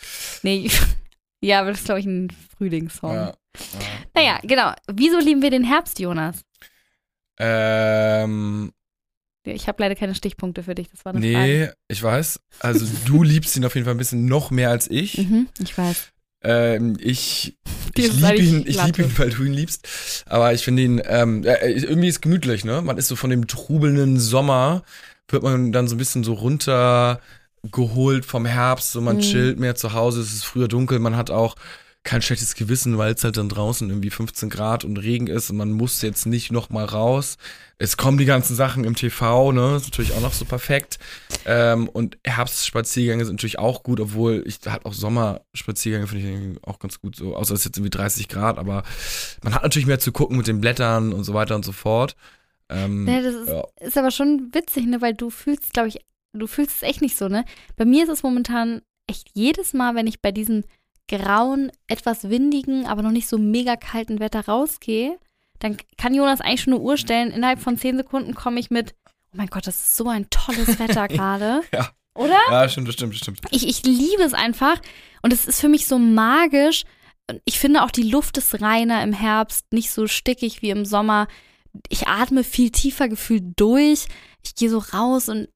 Nee, 0.42 0.68
ja, 1.40 1.60
aber 1.60 1.70
das 1.70 1.80
ist, 1.80 1.84
glaube 1.86 2.00
ich, 2.00 2.06
ein 2.06 2.28
Frühlingssong. 2.56 3.14
Ja. 3.14 3.34
Naja, 4.14 4.40
genau. 4.42 4.72
Wieso 4.92 5.18
lieben 5.20 5.42
wir 5.42 5.50
den 5.50 5.62
Herbst, 5.64 6.00
Jonas? 6.00 6.42
Ähm, 7.38 8.72
Ich 9.44 9.68
habe 9.68 9.82
leider 9.82 9.94
keine 9.94 10.14
Stichpunkte 10.14 10.62
für 10.62 10.74
dich, 10.74 10.88
das 10.90 11.04
war 11.04 11.14
eine 11.14 11.20
Frage. 11.20 11.36
nee, 11.46 11.68
ich 11.88 12.02
weiß. 12.02 12.40
Also 12.60 12.86
du 13.06 13.22
liebst 13.22 13.56
ihn 13.56 13.64
auf 13.64 13.74
jeden 13.74 13.84
Fall 13.84 13.94
ein 13.94 13.98
bisschen 13.98 14.26
noch 14.26 14.50
mehr 14.50 14.70
als 14.70 14.90
ich. 14.90 15.18
Mhm, 15.18 15.48
ich 15.60 15.76
weiß. 15.76 16.12
Ähm, 16.44 16.96
ich 17.00 17.56
ich 17.96 18.12
liebe 18.12 18.42
ihn, 18.42 18.64
ich 18.66 18.76
Latte. 18.76 19.02
ihn, 19.02 19.18
weil 19.18 19.30
du 19.30 19.44
ihn 19.44 19.52
liebst. 19.52 20.24
Aber 20.26 20.52
ich 20.52 20.64
finde 20.64 20.82
ihn, 20.82 21.02
ähm, 21.06 21.42
ja, 21.44 21.54
irgendwie 21.62 22.08
ist 22.08 22.22
gemütlich, 22.22 22.64
ne? 22.64 22.82
Man 22.82 22.98
ist 22.98 23.08
so 23.08 23.16
von 23.16 23.30
dem 23.30 23.46
trubelnden 23.46 24.18
Sommer, 24.18 24.82
wird 25.28 25.42
man 25.42 25.72
dann 25.72 25.88
so 25.88 25.94
ein 25.94 25.98
bisschen 25.98 26.24
so 26.24 26.34
runtergeholt 26.34 28.24
vom 28.24 28.44
Herbst, 28.46 28.92
so 28.92 29.00
man 29.00 29.16
Mhm. 29.16 29.20
chillt 29.20 29.58
mehr 29.60 29.74
zu 29.74 29.92
Hause, 29.92 30.20
es 30.20 30.32
ist 30.32 30.44
früher 30.44 30.68
dunkel, 30.68 30.98
man 30.98 31.16
hat 31.16 31.30
auch 31.30 31.54
kein 32.04 32.20
schlechtes 32.20 32.54
Gewissen, 32.54 32.98
weil 32.98 33.14
es 33.14 33.22
halt 33.22 33.36
dann 33.36 33.48
draußen 33.48 33.88
irgendwie 33.88 34.10
15 34.10 34.50
Grad 34.50 34.84
und 34.84 34.96
Regen 34.96 35.28
ist 35.28 35.50
und 35.50 35.56
man 35.56 35.70
muss 35.70 36.02
jetzt 36.02 36.26
nicht 36.26 36.50
noch 36.50 36.68
mal 36.68 36.84
raus. 36.84 37.36
Es 37.78 37.96
kommen 37.96 38.18
die 38.18 38.24
ganzen 38.24 38.56
Sachen 38.56 38.82
im 38.84 38.96
TV, 38.96 39.52
ne? 39.52 39.76
Ist 39.76 39.84
natürlich 39.84 40.12
auch 40.12 40.20
noch 40.20 40.32
so 40.32 40.44
perfekt. 40.44 40.98
Ähm, 41.44 41.88
und 41.88 42.18
Herbstspaziergänge 42.24 43.24
sind 43.24 43.36
natürlich 43.36 43.58
auch 43.60 43.84
gut, 43.84 44.00
obwohl 44.00 44.42
ich 44.46 44.58
halt 44.66 44.84
auch 44.84 44.94
Sommerspaziergänge 44.94 46.08
finde 46.08 46.52
ich 46.56 46.64
auch 46.64 46.80
ganz 46.80 47.00
gut 47.00 47.14
so, 47.14 47.36
außer 47.36 47.54
es 47.54 47.60
ist 47.60 47.66
jetzt 47.66 47.78
irgendwie 47.78 47.90
30 47.90 48.28
Grad, 48.28 48.58
aber 48.58 48.82
man 49.42 49.54
hat 49.54 49.62
natürlich 49.62 49.86
mehr 49.86 50.00
zu 50.00 50.10
gucken 50.10 50.36
mit 50.36 50.48
den 50.48 50.60
Blättern 50.60 51.12
und 51.12 51.22
so 51.22 51.34
weiter 51.34 51.54
und 51.54 51.64
so 51.64 51.72
fort. 51.72 52.16
Ähm, 52.68 53.04
Nee, 53.04 53.22
das 53.22 53.34
ist, 53.34 53.48
ja. 53.48 53.64
ist 53.80 53.98
aber 53.98 54.10
schon 54.10 54.50
witzig, 54.52 54.86
ne? 54.86 55.00
Weil 55.00 55.14
du 55.14 55.30
fühlst, 55.30 55.72
glaube 55.72 55.88
ich, 55.88 55.98
du 56.32 56.48
fühlst 56.48 56.76
es 56.76 56.82
echt 56.82 57.00
nicht 57.00 57.16
so, 57.16 57.28
ne? 57.28 57.44
Bei 57.76 57.84
mir 57.84 58.04
ist 58.04 58.10
es 58.10 58.22
momentan 58.24 58.82
echt 59.06 59.28
jedes 59.34 59.72
Mal, 59.72 59.94
wenn 59.94 60.06
ich 60.06 60.20
bei 60.20 60.32
diesem 60.32 60.64
grauen, 61.08 61.70
etwas 61.86 62.30
windigen, 62.30 62.86
aber 62.86 63.02
noch 63.02 63.10
nicht 63.10 63.28
so 63.28 63.38
mega 63.38 63.76
kalten 63.76 64.20
Wetter 64.20 64.46
rausgehe, 64.46 65.18
dann 65.58 65.76
kann 65.96 66.14
Jonas 66.14 66.40
eigentlich 66.40 66.62
schon 66.62 66.72
eine 66.74 66.82
Uhr 66.82 66.96
stellen. 66.96 67.30
Innerhalb 67.30 67.60
von 67.60 67.78
zehn 67.78 67.96
Sekunden 67.96 68.34
komme 68.34 68.58
ich 68.58 68.70
mit, 68.70 68.94
oh 69.06 69.36
mein 69.36 69.48
Gott, 69.48 69.66
das 69.66 69.76
ist 69.76 69.96
so 69.96 70.08
ein 70.08 70.28
tolles 70.30 70.78
Wetter 70.78 71.08
gerade. 71.08 71.60
Ja. 71.72 71.90
Oder? 72.14 72.38
ja, 72.50 72.68
stimmt, 72.68 72.88
das 72.88 72.94
stimmt, 72.94 73.14
das 73.14 73.20
stimmt. 73.20 73.40
Ich, 73.50 73.66
ich 73.66 73.82
liebe 73.84 74.22
es 74.22 74.34
einfach 74.34 74.80
und 75.22 75.32
es 75.32 75.46
ist 75.46 75.60
für 75.60 75.68
mich 75.68 75.86
so 75.86 75.98
magisch. 75.98 76.84
Und 77.30 77.40
Ich 77.44 77.58
finde 77.58 77.82
auch 77.82 77.90
die 77.90 78.10
Luft 78.10 78.36
ist 78.38 78.60
reiner 78.60 79.02
im 79.02 79.12
Herbst, 79.12 79.72
nicht 79.72 79.90
so 79.90 80.06
stickig 80.06 80.60
wie 80.62 80.70
im 80.70 80.84
Sommer. 80.84 81.28
Ich 81.88 82.08
atme 82.08 82.44
viel 82.44 82.70
tiefer 82.70 83.08
gefühlt 83.08 83.44
durch. 83.56 84.06
Ich 84.44 84.54
gehe 84.54 84.68
so 84.68 84.78
raus 84.78 85.28
und 85.28 85.48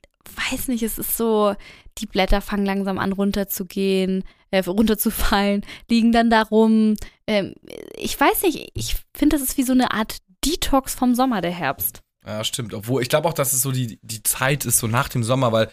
weiß 0.51 0.69
nicht, 0.69 0.83
es 0.83 0.99
ist 0.99 1.17
so, 1.17 1.55
die 1.99 2.07
Blätter 2.07 2.41
fangen 2.41 2.65
langsam 2.65 2.99
an 2.99 3.13
runterzugehen, 3.13 4.25
äh, 4.51 4.63
runterzufallen, 4.65 5.65
liegen 5.91 6.13
dann 6.13 6.31
da 6.31 6.43
rum. 6.43 6.97
Ähm, 7.27 7.55
ich 7.97 8.19
weiß 8.19 8.43
nicht, 8.43 8.71
ich 8.75 8.97
finde, 9.15 9.37
das 9.37 9.49
ist 9.49 9.59
wie 9.59 9.63
so 9.63 9.73
eine 9.73 9.93
Art 9.93 10.19
Detox 10.45 10.95
vom 10.95 11.15
Sommer, 11.15 11.41
der 11.41 11.51
Herbst. 11.51 12.01
Ja, 12.27 12.43
stimmt. 12.45 12.75
Obwohl, 12.75 13.03
ich 13.03 13.09
glaube 13.09 13.29
auch, 13.29 13.35
dass 13.35 13.53
es 13.53 13.63
so 13.63 13.73
die, 13.73 13.99
die 14.03 14.23
Zeit 14.23 14.65
ist, 14.65 14.79
so 14.79 14.87
nach 14.87 15.09
dem 15.09 15.23
Sommer, 15.23 15.53
weil 15.53 15.71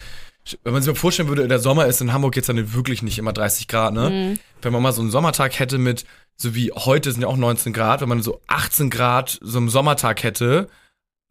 wenn 0.63 0.73
man 0.73 0.81
sich 0.81 0.93
mal 0.93 0.99
vorstellen 0.99 1.29
würde, 1.29 1.47
der 1.47 1.59
Sommer 1.59 1.86
ist 1.86 2.01
in 2.01 2.12
Hamburg 2.12 2.36
jetzt 2.36 2.49
dann 2.49 2.73
wirklich 2.73 3.01
nicht 3.01 3.17
immer 3.17 3.33
30 3.33 3.67
Grad, 3.67 3.93
ne? 3.93 4.09
Mhm. 4.09 4.39
Wenn 4.62 4.73
man 4.73 4.81
mal 4.81 4.91
so 4.91 5.01
einen 5.01 5.12
Sommertag 5.12 5.57
hätte 5.57 5.77
mit, 5.77 6.05
so 6.36 6.53
wie 6.53 6.71
heute 6.71 7.12
sind 7.12 7.21
ja 7.21 7.27
auch 7.27 7.38
19 7.38 7.73
Grad, 7.73 8.01
wenn 8.01 8.09
man 8.09 8.21
so 8.21 8.41
18 8.47 8.89
Grad 8.89 9.39
so 9.41 9.57
einen 9.57 9.69
Sommertag 9.69 10.23
hätte, 10.23 10.69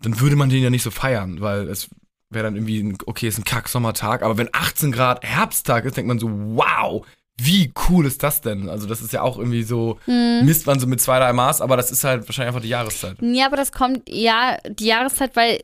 dann 0.01 0.19
würde 0.21 0.37
man 0.37 0.49
den 0.49 0.63
ja 0.63 0.71
nicht 0.71 0.83
so 0.83 0.91
feiern, 0.91 1.41
weil 1.41 1.69
es 1.69 1.91
wäre 2.31 2.45
dann 2.45 2.57
irgendwie, 2.57 2.81
ein, 2.81 2.99
okay, 3.07 3.29
ist 3.29 3.39
ein 3.39 3.45
Kack-Sommertag, 3.45 4.23
aber 4.23 4.39
wenn 4.39 4.49
18 4.53 4.93
Grad 4.93 5.23
Herbsttag 5.23 5.85
ist, 5.85 5.97
denkt 5.97 6.09
man 6.09 6.19
so, 6.19 6.31
wow, 6.31 7.07
wie 7.45 7.73
cool 7.89 8.07
ist 8.07 8.23
das 8.23 8.41
denn? 8.41 8.69
Also 8.69 8.87
das 8.87 9.01
ist 9.03 9.13
ja 9.13 9.23
auch 9.23 9.39
irgendwie 9.39 9.63
so, 9.63 9.99
Mhm. 10.07 10.43
misst 10.45 10.67
man 10.67 10.79
so 10.81 10.87
mit 10.87 11.01
zwei, 11.01 11.19
drei 11.19 11.33
Maß, 11.33 11.61
aber 11.61 11.77
das 11.77 11.91
ist 11.91 12.05
halt 12.05 12.29
wahrscheinlich 12.29 12.49
einfach 12.49 12.63
die 12.63 12.69
Jahreszeit. 12.69 13.17
Ja, 13.21 13.47
aber 13.47 13.57
das 13.57 13.73
kommt, 13.73 14.03
ja, 14.09 14.59
die 14.69 14.87
Jahreszeit, 14.87 15.35
weil, 15.37 15.61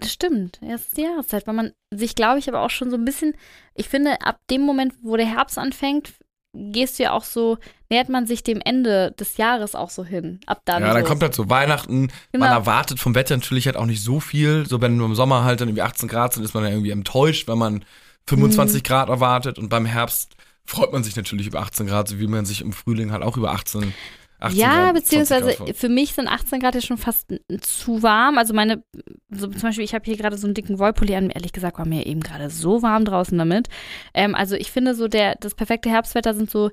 das 0.00 0.12
stimmt, 0.12 0.60
es 0.62 0.82
ist 0.88 0.96
die 0.96 1.02
Jahreszeit, 1.02 1.46
weil 1.46 1.54
man 1.54 1.72
sich, 1.94 2.14
glaube 2.14 2.38
ich, 2.38 2.48
aber 2.48 2.60
auch 2.60 2.70
schon 2.70 2.90
so 2.90 2.96
ein 2.96 3.04
bisschen, 3.04 3.34
ich 3.74 3.88
finde, 3.88 4.20
ab 4.22 4.38
dem 4.50 4.62
Moment, 4.62 4.94
wo 5.02 5.16
der 5.16 5.26
Herbst 5.26 5.58
anfängt, 5.58 6.14
gehst 6.58 6.98
du 6.98 7.02
ja 7.02 7.12
auch 7.12 7.24
so, 7.24 7.58
nähert 7.90 8.08
man 8.08 8.26
sich 8.26 8.42
dem 8.42 8.60
Ende 8.64 9.12
des 9.12 9.36
Jahres 9.36 9.74
auch 9.74 9.90
so 9.90 10.04
hin. 10.04 10.40
Ab 10.46 10.62
dann. 10.64 10.82
ja, 10.82 10.92
dann 10.94 11.02
so. 11.02 11.08
kommt 11.08 11.22
halt 11.22 11.34
so 11.34 11.50
Weihnachten, 11.50 12.08
Genau. 12.32 12.46
man 12.46 12.54
erwartet 12.54 12.98
vom 12.98 13.14
Wetter 13.14 13.36
natürlich 13.36 13.66
halt 13.66 13.76
auch 13.76 13.84
nicht 13.84 14.02
so 14.02 14.20
viel. 14.20 14.64
So 14.66 14.80
wenn 14.80 14.96
nur 14.96 15.06
im 15.06 15.14
Sommer 15.14 15.44
halt 15.44 15.60
dann 15.60 15.68
irgendwie 15.68 15.82
18 15.82 16.08
Grad 16.08 16.32
sind, 16.32 16.44
ist 16.44 16.54
man 16.54 16.64
ja 16.64 16.70
irgendwie 16.70 16.90
enttäuscht, 16.92 17.46
wenn 17.46 17.58
man 17.58 17.84
25 18.26 18.82
Mhm. 18.82 18.86
Grad 18.86 19.08
erwartet 19.10 19.58
und 19.58 19.68
beim 19.68 19.84
Herbst 19.86 20.35
freut 20.66 20.92
man 20.92 21.04
sich 21.04 21.16
natürlich 21.16 21.46
über 21.46 21.60
18 21.60 21.86
Grad, 21.86 22.08
so 22.08 22.18
wie 22.18 22.26
man 22.26 22.44
sich 22.44 22.60
im 22.60 22.72
Frühling 22.72 23.12
halt 23.12 23.22
auch 23.22 23.36
über 23.36 23.52
18, 23.52 23.94
18 24.38 24.58
ja, 24.58 24.68
Grad, 24.68 24.96
20 24.96 25.02
beziehungsweise 25.02 25.74
für 25.74 25.88
mich 25.88 26.12
sind 26.12 26.28
18 26.28 26.60
Grad 26.60 26.74
ja 26.74 26.80
schon 26.80 26.98
fast 26.98 27.26
zu 27.60 28.02
warm. 28.02 28.38
Also 28.38 28.54
meine, 28.54 28.82
so 29.30 29.48
zum 29.48 29.60
Beispiel, 29.60 29.84
ich 29.84 29.94
habe 29.94 30.04
hier 30.04 30.16
gerade 30.16 30.36
so 30.36 30.46
einen 30.46 30.54
dicken 30.54 30.78
Wollpulli 30.78 31.14
an. 31.16 31.30
Ehrlich 31.30 31.52
gesagt 31.52 31.78
war 31.78 31.86
mir 31.86 32.06
eben 32.06 32.20
gerade 32.20 32.50
so 32.50 32.82
warm 32.82 33.04
draußen 33.04 33.36
damit. 33.36 33.68
Ähm, 34.12 34.34
also 34.34 34.56
ich 34.56 34.70
finde 34.70 34.94
so 34.94 35.08
der, 35.08 35.36
das 35.36 35.54
perfekte 35.54 35.88
Herbstwetter 35.88 36.34
sind 36.34 36.50
so 36.50 36.70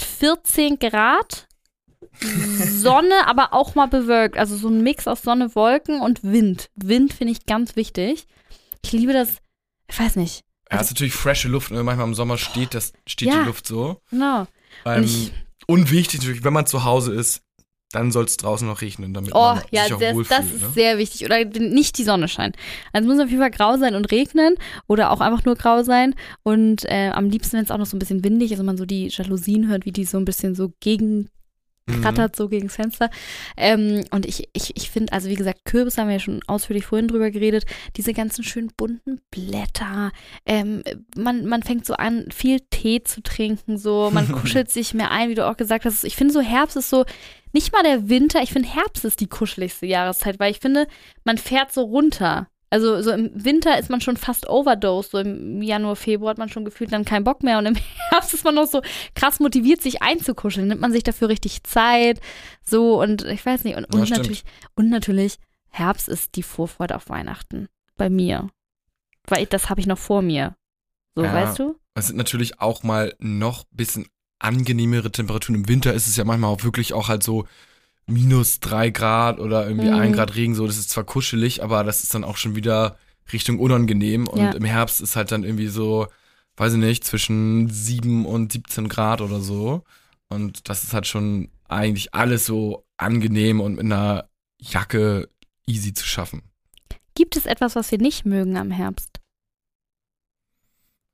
14 0.00 0.78
Grad, 0.78 1.48
Sonne, 2.20 3.26
aber 3.26 3.52
auch 3.52 3.74
mal 3.74 3.86
bewölkt. 3.86 4.36
Also 4.36 4.56
so 4.56 4.68
ein 4.68 4.82
Mix 4.82 5.08
aus 5.08 5.22
Sonne, 5.22 5.54
Wolken 5.54 6.00
und 6.00 6.22
Wind. 6.22 6.70
Wind 6.76 7.12
finde 7.12 7.32
ich 7.32 7.46
ganz 7.46 7.76
wichtig. 7.76 8.26
Ich 8.84 8.92
liebe 8.92 9.12
das, 9.12 9.38
ich 9.88 9.98
weiß 9.98 10.16
nicht, 10.16 10.44
Ja, 10.72 10.80
ist 10.80 10.90
natürlich 10.90 11.12
frische 11.14 11.48
Luft, 11.48 11.70
ne? 11.70 11.82
Manchmal 11.82 12.06
im 12.08 12.14
Sommer 12.14 12.38
steht 12.38 12.74
das, 12.74 12.92
steht 13.06 13.28
Ja. 13.28 13.40
die 13.40 13.46
Luft 13.46 13.66
so. 13.66 14.00
genau. 14.10 14.46
Ähm, 14.84 15.04
ich- 15.04 15.32
und 15.66 15.90
wichtig 15.90 16.20
natürlich, 16.20 16.42
wenn 16.44 16.52
man 16.52 16.66
zu 16.66 16.84
Hause 16.84 17.14
ist, 17.14 17.42
dann 17.92 18.10
soll 18.10 18.24
es 18.24 18.38
draußen 18.38 18.66
noch 18.66 18.80
regnen, 18.80 19.12
damit 19.12 19.32
Oh, 19.34 19.38
man 19.38 19.62
ja, 19.70 19.84
sich 19.84 19.92
auch 19.92 20.00
das, 20.00 20.14
wohlfühlt. 20.14 20.40
das 20.40 20.46
ist 20.50 20.62
ne? 20.62 20.70
sehr 20.74 20.96
wichtig. 20.98 21.24
Oder 21.26 21.44
nicht 21.44 21.98
die 21.98 22.04
Sonne 22.04 22.26
scheint. 22.26 22.56
Also 22.92 23.06
es 23.08 23.14
muss 23.14 23.22
auf 23.22 23.28
jeden 23.30 23.42
Fall 23.42 23.50
grau 23.50 23.76
sein 23.76 23.94
und 23.94 24.10
regnen 24.10 24.54
oder 24.86 25.10
auch 25.10 25.20
einfach 25.20 25.44
nur 25.44 25.56
grau 25.56 25.82
sein. 25.82 26.14
Und 26.42 26.84
äh, 26.86 27.10
am 27.12 27.28
liebsten, 27.28 27.58
wenn 27.58 27.64
es 27.64 27.70
auch 27.70 27.76
noch 27.76 27.84
so 27.86 27.94
ein 27.96 27.98
bisschen 28.00 28.24
windig 28.24 28.50
ist 28.50 28.60
und 28.60 28.66
man 28.66 28.78
so 28.78 28.86
die 28.86 29.08
Jalousien 29.08 29.68
hört, 29.68 29.84
wie 29.84 29.92
die 29.92 30.06
so 30.06 30.16
ein 30.16 30.24
bisschen 30.24 30.54
so 30.54 30.72
gegen 30.80 31.28
Mhm. 31.86 32.02
krattert 32.02 32.36
so 32.36 32.48
gegens 32.48 32.76
Fenster. 32.76 33.10
Ähm, 33.56 34.04
und 34.10 34.24
ich, 34.26 34.48
ich, 34.52 34.76
ich 34.76 34.90
finde, 34.90 35.12
also 35.12 35.28
wie 35.28 35.34
gesagt, 35.34 35.64
Kürbis 35.64 35.98
haben 35.98 36.06
wir 36.06 36.14
ja 36.14 36.20
schon 36.20 36.40
ausführlich 36.46 36.86
vorhin 36.86 37.08
drüber 37.08 37.30
geredet, 37.30 37.64
diese 37.96 38.12
ganzen 38.12 38.44
schönen 38.44 38.70
bunten 38.76 39.20
Blätter. 39.30 40.12
Ähm, 40.46 40.82
man, 41.16 41.46
man 41.46 41.62
fängt 41.62 41.84
so 41.84 41.94
an, 41.94 42.26
viel 42.32 42.60
Tee 42.70 43.02
zu 43.02 43.22
trinken, 43.22 43.78
so, 43.78 44.10
man 44.12 44.30
kuschelt 44.32 44.70
sich 44.70 44.94
mehr 44.94 45.10
ein, 45.10 45.28
wie 45.28 45.34
du 45.34 45.48
auch 45.48 45.56
gesagt 45.56 45.84
hast. 45.84 46.04
Ich 46.04 46.14
finde 46.14 46.32
so, 46.32 46.40
Herbst 46.40 46.76
ist 46.76 46.90
so, 46.90 47.04
nicht 47.52 47.72
mal 47.72 47.82
der 47.82 48.08
Winter, 48.08 48.42
ich 48.42 48.52
finde 48.52 48.68
Herbst 48.68 49.04
ist 49.04 49.20
die 49.20 49.28
kuscheligste 49.28 49.86
Jahreszeit, 49.86 50.38
weil 50.38 50.52
ich 50.52 50.60
finde, 50.60 50.86
man 51.24 51.36
fährt 51.36 51.72
so 51.72 51.82
runter. 51.82 52.48
Also 52.72 53.02
so 53.02 53.10
im 53.10 53.30
Winter 53.34 53.78
ist 53.78 53.90
man 53.90 54.00
schon 54.00 54.16
fast 54.16 54.48
overdosed, 54.48 55.10
so 55.10 55.18
im 55.18 55.60
Januar, 55.60 55.94
Februar 55.94 56.30
hat 56.30 56.38
man 56.38 56.48
schon 56.48 56.64
gefühlt 56.64 56.90
dann 56.90 57.04
keinen 57.04 57.22
Bock 57.22 57.42
mehr. 57.42 57.58
Und 57.58 57.66
im 57.66 57.74
Herbst 58.10 58.32
ist 58.32 58.44
man 58.44 58.54
noch 58.54 58.66
so 58.66 58.80
krass 59.14 59.40
motiviert, 59.40 59.82
sich 59.82 60.00
einzukuscheln, 60.00 60.68
nimmt 60.68 60.80
man 60.80 60.90
sich 60.90 61.02
dafür 61.02 61.28
richtig 61.28 61.64
Zeit, 61.64 62.18
so 62.64 62.98
und 62.98 63.24
ich 63.24 63.44
weiß 63.44 63.64
nicht. 63.64 63.76
Und, 63.76 63.86
Ja, 63.92 64.00
und 64.00 64.08
natürlich 64.08 64.44
und 64.74 64.88
natürlich 64.88 65.36
Herbst 65.68 66.08
ist 66.08 66.34
die 66.36 66.42
Vorfreude 66.42 66.96
auf 66.96 67.10
Weihnachten 67.10 67.68
bei 67.98 68.08
mir, 68.08 68.48
weil 69.26 69.42
ich, 69.42 69.50
das 69.50 69.68
habe 69.68 69.80
ich 69.82 69.86
noch 69.86 69.98
vor 69.98 70.22
mir, 70.22 70.56
so 71.14 71.22
Ja. 71.24 71.34
weißt 71.34 71.58
du? 71.58 71.76
Es 71.94 72.06
sind 72.06 72.16
natürlich 72.16 72.58
auch 72.58 72.82
mal 72.82 73.14
noch 73.18 73.64
ein 73.64 73.76
bisschen 73.76 74.06
angenehmere 74.38 75.12
Temperaturen. 75.12 75.56
Im 75.56 75.68
Winter 75.68 75.92
ist 75.92 76.06
es 76.06 76.16
ja 76.16 76.24
manchmal 76.24 76.50
auch 76.50 76.64
wirklich 76.64 76.94
auch 76.94 77.08
halt 77.08 77.22
so 77.22 77.46
minus 78.06 78.60
drei 78.60 78.90
Grad 78.90 79.38
oder 79.38 79.66
irgendwie 79.66 79.88
Mhm. 79.88 79.94
ein 79.94 80.12
Grad 80.12 80.34
Regen. 80.34 80.54
So, 80.54 80.66
das 80.66 80.76
ist 80.78 80.90
zwar 80.90 81.04
kuschelig, 81.04 81.62
aber 81.62 81.84
das 81.84 82.02
ist 82.02 82.14
dann 82.14 82.24
auch 82.24 82.36
schon 82.36 82.54
wieder 82.56 82.96
Richtung 83.32 83.58
unangenehm. 83.60 84.26
Und 84.26 84.40
Ja. 84.40 84.50
im 84.52 84.64
Herbst 84.64 85.00
ist 85.00 85.16
halt 85.16 85.30
dann 85.32 85.44
irgendwie 85.44 85.68
so, 85.68 86.08
weiß 86.56 86.72
ich 86.74 86.78
nicht, 86.78 87.04
zwischen 87.04 87.68
sieben 87.70 88.26
und 88.26 88.52
17 88.52 88.88
Grad 88.88 89.20
oder 89.20 89.40
so. 89.40 89.84
Und 90.28 90.68
das 90.68 90.82
ist 90.84 90.92
halt 90.94 91.06
schon 91.06 91.48
eigentlich 91.68 92.12
alles 92.14 92.44
so 92.46 92.84
angenehm 92.96 93.60
und 93.60 93.72
mit 93.76 93.84
einer 93.84 94.28
Jacke 94.58 95.28
easy 95.66 95.94
zu 95.94 96.06
schaffen. 96.06 96.42
Gibt 97.14 97.36
es 97.36 97.46
etwas, 97.46 97.76
was 97.76 97.90
wir 97.90 97.98
nicht 97.98 98.24
mögen 98.26 98.56
am 98.56 98.70
Herbst? 98.70 99.20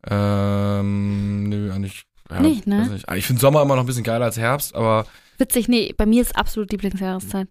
Ähm, 0.06 1.44
nö, 1.48 1.72
eigentlich. 1.72 2.04
Ja, 2.30 2.40
Nicht, 2.40 2.66
ne? 2.66 2.88
nicht. 2.88 3.10
Ich 3.12 3.26
finde 3.26 3.40
Sommer 3.40 3.62
immer 3.62 3.74
noch 3.74 3.82
ein 3.82 3.86
bisschen 3.86 4.04
geiler 4.04 4.26
als 4.26 4.36
Herbst, 4.36 4.74
aber 4.74 5.06
Witzig, 5.38 5.68
nee, 5.68 5.94
bei 5.96 6.04
mir 6.06 6.20
ist 6.22 6.36
absolut 6.36 6.70
Lieblingsjahreszeit. 6.72 7.48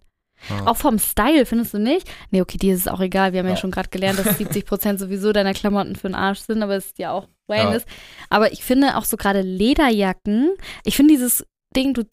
ja. 0.50 0.66
Auch 0.66 0.76
vom 0.76 0.98
Style, 0.98 1.46
findest 1.46 1.74
du 1.74 1.78
nicht? 1.78 2.06
Nee, 2.30 2.40
okay, 2.42 2.58
dir 2.58 2.74
ist 2.74 2.82
es 2.82 2.88
auch 2.88 3.00
egal. 3.00 3.32
Wir 3.32 3.40
haben 3.40 3.46
ja, 3.46 3.52
Ja. 3.54 3.56
schon 3.60 3.70
gerade 3.70 3.88
gelernt, 3.88 4.18
dass 4.18 4.38
70% 4.38 4.98
sowieso 4.98 5.32
deiner 5.32 5.54
Klamotten 5.54 5.96
für 5.96 6.08
den 6.08 6.14
Arsch 6.14 6.40
sind, 6.40 6.62
aber 6.62 6.76
es 6.76 6.86
ist 6.86 6.98
ja 6.98 7.10
auch 7.12 7.28
Wayne 7.48 7.70
Ja. 7.70 7.76
ist. 7.76 7.88
Aber 8.30 8.52
ich 8.52 8.62
finde 8.62 8.96
auch 8.96 9.04
so 9.04 9.16
gerade 9.16 9.40
Lederjacken, 9.42 10.50
ich 10.84 10.96
finde 10.96 11.14
dieses 11.14 11.44
Ding, 11.74 11.94
du 11.94 12.04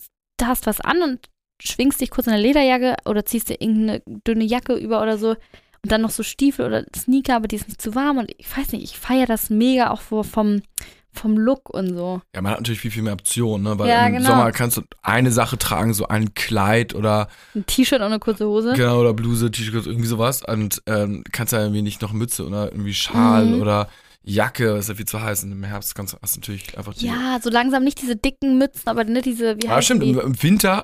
hast 0.42 0.66
was 0.66 0.82
an 0.82 1.02
und 1.02 1.28
schwingst 1.62 2.02
dich 2.02 2.10
kurz 2.10 2.28
in 2.28 2.34
eine 2.34 2.42
Lederjacke 2.42 2.96
oder 3.06 3.26
ziehst 3.26 3.50
dir 3.50 3.62
irgendeine 3.62 4.02
dünne 4.06 4.44
Jacke 4.44 4.76
über 4.76 5.02
oder 5.02 5.18
so 5.18 5.30
und 5.30 5.92
dann 5.92 6.02
noch 6.02 6.10
so 6.10 6.24
Stiefel 6.24 6.66
oder 6.66 6.84
Sneaker, 6.96 7.36
aber 7.36 7.48
die 7.48 7.56
ist 7.58 7.68
nicht 7.68 7.82
zu 7.82 7.96
warm 7.96 8.18
und 8.18 8.32
ich 8.38 8.58
weiß 8.58 8.72
nicht, 8.74 8.84
ich 8.84 8.98
feiere 8.98 9.26
das 9.28 9.50
mega 9.50 9.92
auch 9.92 10.02
vor- 10.02 10.24
vom, 10.26 10.62
vom 11.16 11.38
Look 11.38 11.70
und 11.70 11.96
so. 11.96 12.22
Ja, 12.36 12.42
man 12.42 12.52
hat 12.52 12.60
natürlich 12.60 12.80
viel, 12.82 12.92
viel 12.92 13.04
mehr 13.04 13.14
Optionen, 13.14 13.64
ne? 13.64 13.80
Weil 13.80 13.90
Ja, 13.90 14.06
im 14.08 14.14
genau. 14.14 14.30
Sommer 14.30 14.52
kannst 14.52 14.78
du 14.78 14.82
eine 15.02 15.32
Sache 15.32 15.58
tragen, 15.58 15.94
so 15.94 16.08
ein 16.08 16.34
Kleid 16.34 16.94
oder 16.96 17.28
Ein 17.56 17.66
T-Shirt 17.66 18.00
und 18.00 18.08
eine 18.08 18.20
kurze 18.20 18.46
Hose. 18.48 18.74
genau 18.74 19.00
oder 19.02 19.14
Bluse, 19.14 19.52
T-Shirt, 19.52 19.86
irgendwie 19.88 20.08
sowas. 20.08 20.44
Und 20.46 20.82
ähm, 20.88 21.24
kannst 21.32 21.54
ja 21.54 21.60
irgendwie 21.62 21.82
nicht 21.82 22.02
noch 22.02 22.14
Mütze 22.14 22.46
oder 22.46 22.72
irgendwie 22.72 22.94
Schal 22.94 23.46
Mhm. 23.48 23.62
oder 23.62 23.90
Jacke, 24.24 24.72
ist 24.78 24.90
ja 24.90 24.96
viel 24.96 25.06
zu 25.06 25.22
heiß. 25.22 25.44
Und 25.44 25.52
im 25.52 25.64
Herbst 25.64 25.94
kannst 25.96 26.14
du 26.14 26.18
hast 26.22 26.36
du 26.36 26.40
natürlich 26.40 26.78
einfach 26.78 26.94
die. 26.94 27.06
Ja, 27.08 27.40
so 27.42 27.50
langsam 27.50 27.84
nicht 27.84 28.02
diese 28.02 28.16
dicken 28.16 28.58
Mützen, 28.58 28.88
aber 28.88 29.04
nicht 29.04 29.26
diese, 29.26 29.56
wie 29.62 29.70
heißt 29.70 29.86
stimmt, 29.86 30.04
die? 30.04 30.10
im 30.12 30.42
Winter 30.44 30.84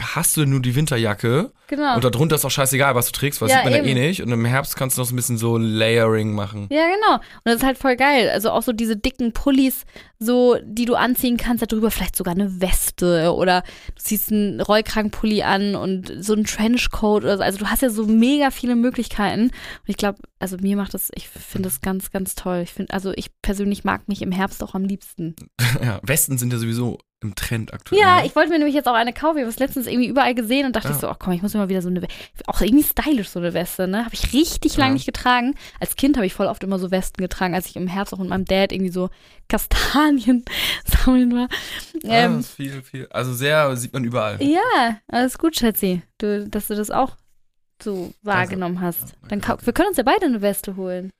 hast 0.00 0.36
du 0.36 0.44
nur 0.46 0.60
die 0.60 0.74
Winterjacke 0.74 1.52
Genau. 1.72 1.94
und 1.94 2.04
darunter 2.04 2.36
ist 2.36 2.44
auch 2.44 2.50
scheißegal, 2.50 2.94
was 2.94 3.06
du 3.06 3.12
trägst, 3.12 3.40
weil 3.40 3.48
Ja, 3.48 3.56
sieht 3.56 3.64
man 3.64 3.72
ja 3.72 3.82
eh 3.82 3.90
eben. 3.90 3.98
nicht. 4.00 4.22
Und 4.22 4.30
im 4.30 4.44
Herbst 4.44 4.76
kannst 4.76 4.96
du 4.96 5.00
noch 5.00 5.08
so 5.08 5.14
ein 5.14 5.16
bisschen 5.16 5.38
so 5.38 5.56
Layering 5.56 6.34
machen. 6.34 6.66
Ja, 6.70 6.84
genau. 6.86 7.14
Und 7.16 7.22
das 7.44 7.56
ist 7.56 7.62
halt 7.64 7.78
voll 7.78 7.96
geil. 7.96 8.28
Also 8.30 8.50
auch 8.50 8.62
so 8.62 8.72
diese 8.72 8.96
dicken 8.96 9.32
Pullis, 9.32 9.84
so, 10.18 10.56
die 10.64 10.84
du 10.84 10.94
anziehen 10.94 11.36
kannst, 11.36 11.64
darüber 11.70 11.90
vielleicht 11.90 12.14
sogar 12.16 12.34
eine 12.34 12.60
Weste 12.60 13.32
oder 13.34 13.62
du 13.96 14.02
ziehst 14.02 14.30
einen 14.30 14.60
Rollkragenpulli 14.60 15.42
an 15.42 15.74
und 15.74 16.12
so 16.20 16.34
einen 16.34 16.44
Trenchcoat 16.44 17.22
oder 17.24 17.38
so. 17.38 17.42
Also 17.42 17.58
du 17.58 17.66
hast 17.66 17.82
ja 17.82 17.90
so 17.90 18.06
mega 18.06 18.50
viele 18.50 18.76
Möglichkeiten. 18.76 19.44
Und 19.44 19.52
ich 19.86 19.96
glaube, 19.96 20.18
also 20.38 20.56
mir 20.60 20.76
macht 20.76 20.94
das, 20.94 21.10
ich 21.14 21.28
finde 21.28 21.68
das 21.68 21.80
ganz, 21.80 22.10
ganz 22.10 22.34
toll. 22.34 22.60
Ich 22.64 22.72
finde, 22.72 22.92
also 22.92 23.12
ich 23.16 23.30
persönlich 23.42 23.84
mag 23.84 24.08
mich 24.08 24.22
im 24.22 24.32
Herbst 24.32 24.62
auch 24.62 24.74
am 24.74 24.84
liebsten. 24.84 25.34
ja, 25.82 26.00
Westen 26.02 26.38
sind 26.38 26.52
ja 26.52 26.58
sowieso 26.58 26.98
im 27.22 27.36
Trend 27.36 27.72
aktuell. 27.72 28.00
Ja, 28.00 28.16
ne? 28.20 28.26
ich 28.26 28.34
wollte 28.34 28.50
mir 28.50 28.58
nämlich 28.58 28.74
jetzt 28.74 28.88
auch 28.88 28.94
eine 28.94 29.12
kaufen. 29.12 29.36
Ich 29.38 29.42
habe 29.42 29.50
es 29.50 29.58
letztens 29.60 29.86
irgendwie 29.86 30.08
überall 30.08 30.34
gesehen 30.34 30.66
und 30.66 30.74
dachte 30.74 30.88
Ja. 30.88 30.94
ich 30.94 31.00
so, 31.00 31.08
ach 31.08 31.18
komm, 31.20 31.32
ich 31.32 31.40
muss 31.42 31.54
mir 31.54 31.61
mal 31.62 31.68
wieder 31.68 31.82
so 31.82 31.88
eine, 31.88 32.06
auch 32.46 32.60
irgendwie 32.60 32.84
stylisch 32.84 33.28
so 33.28 33.38
eine 33.38 33.54
Weste, 33.54 33.88
ne? 33.88 34.04
Habe 34.04 34.14
ich 34.14 34.32
richtig 34.32 34.76
lange 34.76 34.90
Ja. 34.90 34.94
nicht 34.94 35.06
getragen. 35.06 35.54
Als 35.80 35.96
Kind 35.96 36.16
habe 36.16 36.26
ich 36.26 36.34
voll 36.34 36.46
oft 36.46 36.62
immer 36.64 36.78
so 36.78 36.90
Westen 36.90 37.22
getragen, 37.22 37.54
als 37.54 37.66
ich 37.66 37.76
im 37.76 37.86
Herbst 37.88 38.12
auch 38.14 38.18
mit 38.18 38.28
meinem 38.28 38.44
Dad 38.44 38.72
irgendwie 38.72 38.92
so 38.92 39.08
Kastanien 39.48 40.44
sammeln 40.84 41.34
war. 41.34 41.48
Ja, 42.02 42.24
Ähm, 42.26 42.40
ist 42.40 42.50
viel, 42.54 42.82
viel. 42.82 43.06
Also 43.10 43.32
sehr 43.34 43.74
sieht 43.76 43.92
man 43.92 44.04
überall. 44.04 44.42
ja, 44.42 44.98
alles 45.08 45.38
gut, 45.38 45.56
Schätzi. 45.56 46.02
Du, 46.18 46.48
dass 46.48 46.68
du 46.68 46.74
das 46.74 46.90
auch 46.90 47.16
so 47.82 48.12
wahrgenommen 48.22 48.80
hast. 48.80 49.14
Dann 49.28 49.42
wir 49.42 49.72
können 49.72 49.88
uns 49.88 49.96
ja 49.96 50.04
beide 50.04 50.26
eine 50.26 50.40
Weste 50.40 50.76
holen. 50.76 51.10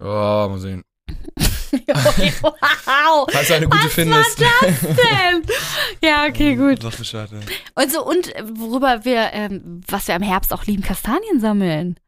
Oh, 0.00 0.04
mal 0.04 0.58
sehen. 0.58 0.82
okay, 1.88 2.32
wow. 2.42 3.26
Falls 3.32 3.48
du 3.48 3.54
eine 3.54 3.68
gute 3.68 3.84
Was 3.84 3.92
findest. 3.92 4.40
war 4.40 4.46
das 4.62 4.80
denn? 4.80 5.42
Ja, 6.02 6.26
okay, 6.28 6.54
gut. 6.56 6.82
Sag 6.82 6.96
Bescheid, 6.98 7.28
ja. 7.32 7.38
Und 7.82 7.92
so, 7.92 8.04
und 8.04 8.32
worüber 8.58 9.04
wir, 9.04 9.30
ähm, 9.32 9.80
was 9.88 10.06
wir 10.08 10.16
im 10.16 10.22
Herbst 10.22 10.52
auch 10.52 10.64
lieben, 10.64 10.82
Kastanien 10.82 11.40
sammeln. 11.40 11.98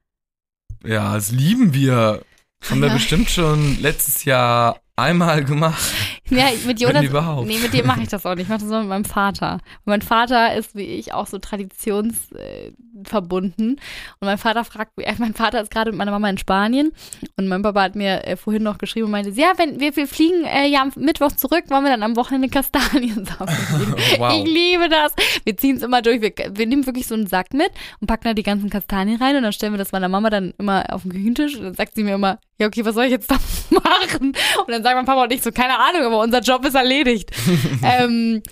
Ja, 0.85 1.15
das 1.15 1.31
lieben 1.33 1.73
wir. 1.75 2.23
Haben 2.71 2.81
wir 2.81 2.89
Ja. 2.89 2.95
bestimmt 2.95 3.31
schon 3.31 3.81
letztes 3.81 4.25
Jahr 4.25 4.81
einmal 4.97 5.45
gemacht. 5.45 5.93
Ja, 6.31 6.47
mit 6.67 6.81
Jonas. 6.81 7.05
Nee, 7.45 7.59
mit 7.59 7.73
dem 7.73 7.87
mache 7.87 8.03
ich 8.03 8.09
das 8.09 8.27
auch 8.27 8.35
nicht. 8.35 8.43
Ich 8.45 8.49
mache 8.49 8.61
das 8.61 8.69
nur 8.69 8.81
mit 8.81 8.89
meinem 8.89 9.05
Vater. 9.05 9.55
Und 9.55 9.87
mein 9.87 10.03
Vater 10.03 10.55
ist 10.55 10.75
wie 10.75 10.83
ich 10.83 11.13
auch 11.13 11.27
so 11.27 11.39
traditionsverbunden. 11.39 13.71
und 13.71 13.81
mein 14.21 14.39
Vater 14.39 14.65
fragt 14.65 14.97
mich, 14.97 15.07
mein 15.19 15.35
Vater 15.35 15.61
ist 15.61 15.71
gerade 15.71 15.93
mit 15.93 15.99
meiner 15.99 16.11
Mama 16.11 16.29
in 16.29 16.39
Spanien 16.39 16.91
und 17.37 17.47
mein 17.49 17.63
Papa 17.63 17.83
hat 17.83 17.95
mir 17.95 18.27
äh, 18.27 18.37
vorhin 18.37 18.65
noch 18.65 18.79
geschrieben 18.79 19.07
und 19.07 19.13
meinte, 19.13 19.31
ja, 19.31 19.53
wenn 19.57 19.79
wir, 19.81 19.95
wir 19.95 20.09
fliegen 20.09 20.45
äh, 20.45 20.67
ja 20.67 20.83
am 20.83 20.91
Mittwoch 20.97 21.31
zurück, 21.33 21.65
wollen 21.69 21.85
wir 21.85 21.91
dann 21.91 22.03
am 22.03 22.17
Wochenende 22.17 22.49
Kastanien 22.49 23.25
sammeln. 23.39 23.95
wow. 24.19 24.33
Ich 24.33 24.45
liebe 24.45 24.89
das. 24.89 25.15
Wir 25.45 25.57
ziehen 25.57 25.77
es 25.77 25.83
immer 25.83 26.03
durch. 26.03 26.21
Wir, 26.21 26.33
wir 26.51 26.67
nehmen 26.67 26.85
wirklich 26.87 27.07
so 27.07 27.15
einen 27.15 27.29
Sack 27.29 27.55
mit 27.55 27.71
und 28.01 28.09
packen 28.09 28.25
da 28.25 28.35
die 28.35 28.43
ganzen 28.43 28.71
Kastanien 28.71 29.23
rein 29.23 29.37
und 29.37 29.45
dann 29.45 29.53
stellen 29.53 29.73
wir 29.73 29.79
das 29.79 29.93
meiner 29.93 30.09
Mama 30.09 30.31
dann 30.31 30.53
immer 30.59 30.93
auf 30.93 31.03
den 31.03 31.13
Küchentisch 31.13 31.55
und 31.57 31.63
dann 31.63 31.75
sagt 31.75 31.95
sie 31.95 32.03
mir 32.03 32.15
immer, 32.15 32.41
ja, 32.59 32.67
okay, 32.67 32.85
was 32.85 32.95
soll 32.95 33.05
ich 33.05 33.11
jetzt 33.11 33.31
da 33.31 33.37
machen? 33.71 34.29
Und 34.67 34.69
dann 34.69 34.83
sagen 34.83 34.97
mein 34.97 35.05
Papa 35.07 35.25
und 35.25 35.33
ich 35.33 35.43
so, 35.43 35.53
keine 35.53 35.79
Ahnung, 35.79 36.03
aber 36.03 36.21
unser 36.21 36.41
Job 36.41 36.65
ist 36.65 36.75
erledigt. 36.75 37.31
ähm, 37.83 38.43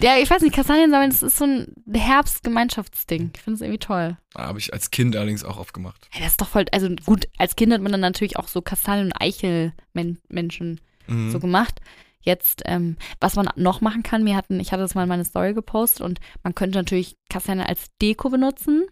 ja, 0.00 0.18
ich 0.18 0.28
weiß 0.28 0.42
nicht, 0.42 0.54
Kastanien 0.54 0.90
sammeln, 0.90 1.10
das 1.10 1.22
ist 1.22 1.38
so 1.38 1.44
ein 1.44 1.74
Herbstgemeinschaftsding. 1.92 3.30
Ich 3.34 3.40
finde 3.42 3.54
es 3.56 3.60
irgendwie 3.60 3.78
toll. 3.78 4.16
Habe 4.36 4.58
ich 4.58 4.72
als 4.72 4.90
Kind 4.90 5.14
allerdings 5.16 5.44
auch 5.44 5.58
oft 5.58 5.72
gemacht. 5.74 6.08
Ja, 6.14 6.20
das 6.20 6.32
ist 6.32 6.40
doch 6.40 6.48
voll, 6.48 6.64
also 6.72 6.88
gut, 7.06 7.28
als 7.38 7.56
Kind 7.56 7.72
hat 7.72 7.80
man 7.80 7.92
dann 7.92 8.00
natürlich 8.00 8.36
auch 8.36 8.48
so 8.48 8.62
Kastanien- 8.62 9.06
und 9.06 9.20
Eichelmenschen 9.20 10.80
Mhm. 11.08 11.30
so 11.32 11.40
gemacht. 11.40 11.80
Jetzt, 12.20 12.62
ähm, 12.66 12.96
was 13.20 13.34
man 13.34 13.48
noch 13.56 13.80
machen 13.80 14.04
kann, 14.04 14.22
mir 14.22 14.36
hatten, 14.36 14.60
ich 14.60 14.70
hatte 14.70 14.82
das 14.82 14.94
mal 14.94 15.02
in 15.02 15.08
meine 15.08 15.24
Story 15.24 15.54
gepostet 15.54 16.02
und 16.02 16.20
man 16.44 16.54
könnte 16.54 16.78
natürlich 16.78 17.16
Kastanien 17.28 17.66
als 17.66 17.86
Deko 18.00 18.30
benutzen. 18.30 18.86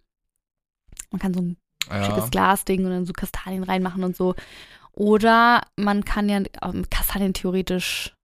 Man 1.13 1.21
kann 1.21 1.33
so 1.35 1.41
ein 1.41 1.57
ja. 1.91 2.05
schickes 2.05 2.31
Glasding 2.31 2.85
und 2.85 2.91
dann 2.91 3.07
so 3.07 3.13
Kastanien 3.13 3.65
reinmachen 3.65 4.05
und 4.05 4.17
so. 4.17 4.35
Oder 4.93 5.63
man 5.77 6.05
kann 6.05 6.29
ja 6.29 6.43
ähm, 6.63 6.85
Kastanien 6.91 7.35
theoretisch. 7.35 8.15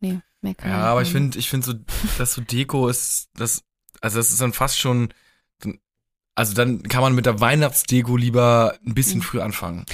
Nee, 0.00 0.20
mehr 0.42 0.54
kann 0.54 0.70
Ja, 0.70 0.76
man 0.78 0.86
aber 0.86 1.02
ich 1.02 1.10
finde, 1.10 1.38
ich 1.38 1.48
finde 1.48 1.66
so, 1.66 1.74
dass 2.18 2.34
so 2.34 2.42
Deko 2.42 2.88
ist, 2.88 3.28
das, 3.34 3.62
also 4.00 4.18
das 4.18 4.30
ist 4.30 4.40
dann 4.40 4.52
fast 4.52 4.78
schon, 4.78 5.08
also 6.34 6.54
dann 6.54 6.82
kann 6.82 7.00
man 7.00 7.14
mit 7.14 7.26
der 7.26 7.40
Weihnachtsdeko 7.40 8.16
lieber 8.16 8.76
ein 8.86 8.94
bisschen 8.94 9.18
Mhm. 9.18 9.22
früh 9.22 9.40
anfangen. 9.40 9.86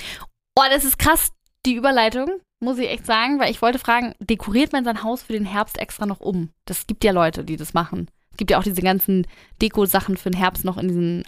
Oh, 0.56 0.62
das 0.70 0.84
ist 0.84 0.98
krass, 0.98 1.30
die 1.64 1.74
Überleitung, 1.74 2.28
muss 2.60 2.78
ich 2.78 2.88
echt 2.90 3.06
sagen, 3.06 3.38
weil 3.40 3.50
ich 3.50 3.62
wollte 3.62 3.78
fragen, 3.78 4.14
dekoriert 4.18 4.72
man 4.72 4.84
sein 4.84 5.02
Haus 5.04 5.22
für 5.22 5.32
den 5.32 5.44
Herbst 5.44 5.78
extra 5.78 6.04
noch 6.04 6.20
um? 6.20 6.50
Das 6.64 6.86
gibt 6.86 7.04
ja 7.04 7.12
Leute, 7.12 7.44
die 7.44 7.56
das 7.56 7.74
machen. 7.74 8.08
Es 8.32 8.36
gibt 8.38 8.50
ja 8.50 8.58
auch 8.58 8.64
diese 8.64 8.82
ganzen 8.82 9.26
Deko-Sachen 9.60 10.16
für 10.16 10.30
den 10.30 10.38
Herbst 10.38 10.64
noch 10.64 10.78
in 10.78 10.88
diesen 10.88 11.22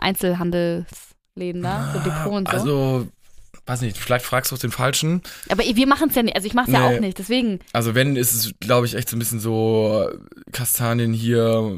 Einzelhandelsläden 1.37 1.63
da, 1.63 1.93
so 1.93 1.99
Deko 2.01 2.37
und 2.37 2.49
so. 2.49 2.55
Also, 2.57 3.09
weiß 3.67 3.81
nicht, 3.83 3.97
vielleicht 3.97 4.25
fragst 4.25 4.51
du 4.51 4.57
auch 4.57 4.61
den 4.61 4.71
Falschen. 4.71 5.23
Aber 5.49 5.63
wir 5.65 5.87
machen 5.87 6.09
es 6.11 6.15
ja 6.17 6.23
nicht, 6.23 6.37
also 6.37 6.47
ich 6.47 6.55
mache 6.55 6.67
es 6.69 6.73
ja 6.73 6.89
Nee. 6.91 6.97
auch 6.97 7.01
nicht, 7.01 7.19
deswegen. 7.19 7.61
Also 7.73 7.95
wenn, 7.95 8.17
ist 8.17 8.35
es, 8.35 8.53
glaube 8.61 8.87
ich, 8.87 8.95
echt 8.95 9.09
so 9.09 9.17
ein 9.17 9.19
bisschen 9.19 9.41
so 9.41 10.09
Kastanien 10.53 11.13
hier, 11.13 11.73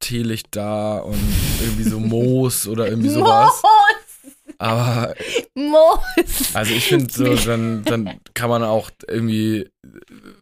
Teelicht 0.00 0.48
da 0.52 0.98
und 0.98 1.18
irgendwie 1.60 1.84
so 1.84 1.98
Moos 2.00 2.68
oder 2.68 2.88
irgendwie 2.88 3.08
sowas. 3.10 3.62
Aber 4.58 5.14
Moos! 5.54 6.54
also 6.54 6.72
ich 6.72 6.84
finde 6.84 7.12
so, 7.12 7.34
dann, 7.46 7.82
dann 7.84 8.20
kann 8.34 8.48
man 8.48 8.62
auch 8.62 8.90
irgendwie, 9.08 9.68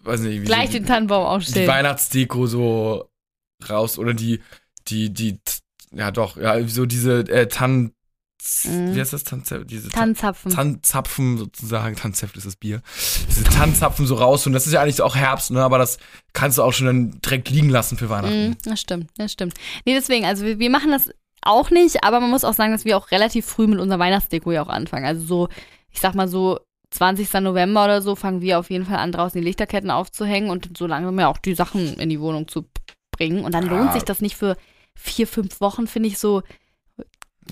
weiß 0.02 0.20
nicht, 0.20 0.42
wie 0.42 0.44
Gleich 0.44 0.66
so 0.68 0.72
den 0.74 0.86
Tannenbaum 0.86 1.24
die 1.24 1.28
aufstellen. 1.28 1.68
Weihnachtsdeko 1.68 2.46
so 2.46 3.08
raus 3.68 3.98
oder 3.98 4.12
die, 4.14 4.40
die, 4.88 5.10
die, 5.10 5.38
ja 5.90 6.10
doch, 6.10 6.36
ja, 6.36 6.62
so 6.68 6.84
diese 6.86 7.20
äh, 7.30 7.46
Tann, 7.48 7.80
Mhm. 7.84 7.92
Wie 8.64 9.00
heißt 9.00 9.12
das? 9.12 9.24
Tanzäpfel? 9.24 9.64
Diese 9.66 9.88
Tannenzapfen. 9.88 10.52
Tanzapfen 10.52 11.38
sozusagen, 11.38 11.96
Tanzäpfel 11.96 12.38
ist 12.38 12.46
das 12.46 12.56
Bier. 12.56 12.82
Diese 13.28 13.44
Tanzapfen 13.44 14.06
so 14.06 14.14
raus 14.16 14.46
und 14.46 14.52
das 14.52 14.66
ist 14.66 14.72
ja 14.72 14.82
eigentlich 14.82 15.00
auch 15.02 15.16
Herbst, 15.16 15.50
ne? 15.50 15.62
Aber 15.62 15.78
das 15.78 15.98
kannst 16.32 16.58
du 16.58 16.62
auch 16.62 16.72
schon 16.72 16.86
dann 16.86 17.20
direkt 17.22 17.48
liegen 17.50 17.70
lassen 17.70 17.96
für 17.96 18.10
Weihnachten. 18.10 18.50
Mm, 18.50 18.56
das 18.64 18.80
stimmt, 18.80 19.10
das 19.16 19.32
stimmt. 19.32 19.54
Nee, 19.84 19.94
deswegen, 19.94 20.24
also 20.26 20.44
wir, 20.44 20.58
wir 20.58 20.70
machen 20.70 20.90
das 20.90 21.10
auch 21.42 21.70
nicht, 21.70 22.04
aber 22.04 22.20
man 22.20 22.30
muss 22.30 22.44
auch 22.44 22.54
sagen, 22.54 22.72
dass 22.72 22.84
wir 22.84 22.96
auch 22.96 23.10
relativ 23.10 23.46
früh 23.46 23.66
mit 23.66 23.78
unserer 23.78 23.98
Weihnachtsdeko 23.98 24.52
ja 24.52 24.62
auch 24.62 24.68
anfangen. 24.68 25.04
Also 25.06 25.24
so, 25.24 25.48
ich 25.90 26.00
sag 26.00 26.14
mal 26.14 26.28
so 26.28 26.58
20. 26.90 27.32
November 27.40 27.84
oder 27.84 28.02
so 28.02 28.14
fangen 28.14 28.40
wir 28.40 28.58
auf 28.58 28.70
jeden 28.70 28.86
Fall 28.86 28.96
an, 28.98 29.10
draußen 29.12 29.40
die 29.40 29.44
Lichterketten 29.46 29.90
aufzuhängen 29.90 30.48
und 30.50 30.76
so 30.78 30.86
langsam 30.86 31.18
ja 31.18 31.28
auch 31.28 31.38
die 31.38 31.54
Sachen 31.54 31.94
in 31.98 32.08
die 32.08 32.20
Wohnung 32.20 32.46
zu 32.48 32.66
bringen. 33.10 33.44
Und 33.44 33.52
dann 33.52 33.66
lohnt 33.66 33.90
Ah. 33.90 33.92
sich 33.94 34.04
das 34.04 34.20
nicht 34.20 34.36
für 34.36 34.56
vier, 34.94 35.26
fünf 35.26 35.60
Wochen, 35.60 35.86
finde 35.86 36.08
ich, 36.08 36.18
so 36.18 36.42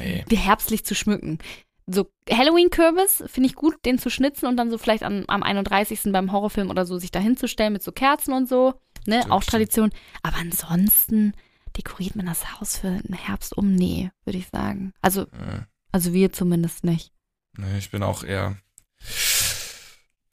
Nee. 0.02 0.36
herbstlich 0.36 0.84
zu 0.84 0.94
schmücken. 0.94 1.38
So 1.86 2.10
Halloween-Kürbis 2.30 3.24
finde 3.26 3.48
ich 3.48 3.54
gut, 3.56 3.84
den 3.84 3.98
zu 3.98 4.08
schnitzen 4.08 4.46
und 4.46 4.56
dann 4.56 4.70
so 4.70 4.78
vielleicht 4.78 5.02
am, 5.02 5.24
am 5.26 5.42
31. 5.42 6.12
beim 6.12 6.30
Horrorfilm 6.32 6.70
oder 6.70 6.86
so 6.86 6.96
sich 6.98 7.10
da 7.10 7.18
hinzustellen 7.18 7.72
mit 7.72 7.82
so 7.82 7.90
Kerzen 7.92 8.32
und 8.32 8.48
so. 8.48 8.74
Ne, 9.06 9.24
auch. 9.30 9.42
Tradition. 9.42 9.90
Aber 10.22 10.36
ansonsten 10.36 11.32
dekoriert 11.76 12.14
man 12.14 12.26
das 12.26 12.52
Haus 12.60 12.76
für 12.78 12.90
den 13.00 13.14
Herbst 13.16 13.56
um? 13.56 13.74
Nee, 13.74 14.10
würde 14.24 14.38
ich 14.38 14.48
sagen. 14.48 14.92
Also, 15.02 15.22
Äh, 15.22 15.62
also 15.90 16.12
wir 16.12 16.32
zumindest 16.32 16.84
nicht. 16.84 17.12
nee, 17.58 17.78
ich 17.78 17.90
bin 17.90 18.02
auch 18.04 18.22
eher. 18.22 18.56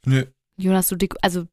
Nö, 0.06 0.26
Jonas, 0.58 0.88
du 0.88 0.96
deko 0.96 1.18
also 1.22 1.48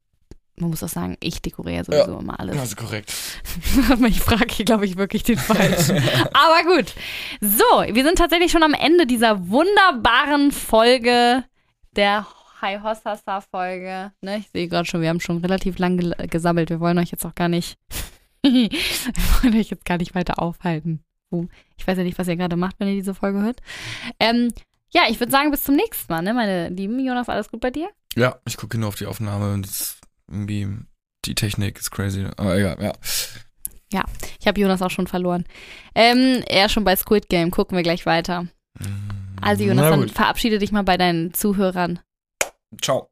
man 0.58 0.70
muss 0.70 0.82
auch 0.82 0.88
sagen, 0.88 1.16
ich 1.20 1.42
dekoriere 1.42 1.84
sowieso 1.84 2.18
immer 2.18 2.38
alles. 2.40 2.58
also 2.58 2.76
korrekt. 2.76 3.12
ich 4.08 4.20
frage 4.20 4.46
hier, 4.52 4.64
glaube 4.64 4.86
ich, 4.86 4.96
wirklich 4.96 5.22
den 5.22 5.38
Falschen. 5.38 5.96
Aber 6.32 6.62
gut. 6.76 6.94
So, 7.40 7.64
wir 7.94 8.04
sind 8.04 8.16
tatsächlich 8.18 8.50
schon 8.52 8.62
am 8.62 8.74
Ende 8.74 9.06
dieser 9.06 9.48
wunderbaren 9.48 10.52
Folge 10.52 11.44
der 11.94 12.26
Hi 12.62 12.78
Hossasa 12.82 13.42
Folge. 13.42 14.12
Ne, 14.22 14.38
ich 14.38 14.48
sehe 14.50 14.66
gerade 14.68 14.86
schon, 14.88 15.02
wir 15.02 15.10
haben 15.10 15.20
schon 15.20 15.38
relativ 15.38 15.78
lang 15.78 15.98
gel- 15.98 16.16
gesammelt. 16.28 16.70
Wir 16.70 16.80
wollen 16.80 16.98
euch 16.98 17.10
jetzt 17.10 17.26
auch 17.26 17.34
gar 17.34 17.48
nicht, 17.48 17.76
wir 18.42 18.70
wollen 19.42 19.58
euch 19.58 19.68
jetzt 19.70 19.84
gar 19.84 19.98
nicht 19.98 20.14
weiter 20.14 20.38
aufhalten. 20.40 21.02
Oh, 21.30 21.46
Ich 21.76 21.86
weiß 21.86 21.98
ja 21.98 22.04
nicht, 22.04 22.18
was 22.18 22.28
ihr 22.28 22.36
gerade 22.36 22.56
macht, 22.56 22.76
wenn 22.78 22.88
ihr 22.88 22.94
diese 22.94 23.14
Folge 23.14 23.42
hört. 23.42 23.60
Ähm, 24.20 24.52
ja, 24.90 25.02
ich 25.08 25.18
würde 25.20 25.32
sagen, 25.32 25.50
bis 25.50 25.64
zum 25.64 25.74
nächsten 25.76 26.10
Mal, 26.10 26.22
ne, 26.22 26.32
meine 26.32 26.68
lieben. 26.70 26.98
Jonas, 27.04 27.28
alles 27.28 27.50
gut 27.50 27.60
bei 27.60 27.70
dir? 27.70 27.90
Ja, 28.16 28.36
ich 28.46 28.56
gucke 28.56 28.78
nur 28.78 28.88
auf 28.88 28.94
die 28.94 29.06
Aufnahme 29.06 29.52
und 29.52 29.66
es 29.66 29.98
irgendwie 30.28 30.68
die 31.24 31.34
Technik 31.34 31.78
ist 31.78 31.90
crazy. 31.90 32.26
Aber 32.36 32.56
egal, 32.56 32.76
ja. 32.82 32.92
Ich 34.40 34.46
habe 34.46 34.60
Jonas 34.60 34.82
auch 34.82 34.90
schon 34.90 35.06
verloren. 35.06 35.44
Ähm, 35.94 36.42
er 36.46 36.66
ist 36.66 36.72
schon 36.72 36.84
bei 36.84 36.96
Squid 36.96 37.28
Game. 37.28 37.50
Gucken 37.50 37.76
wir 37.76 37.82
gleich 37.82 38.04
weiter. 38.04 38.46
Also 39.40 39.64
Jonas, 39.64 39.84
Na 39.84 39.90
dann 39.90 40.08
verabschiede 40.08 40.58
dich 40.58 40.72
mal 40.72 40.82
bei 40.82 40.96
deinen 40.96 41.32
Zuhörern. 41.32 42.00
Ciao. 42.80 43.08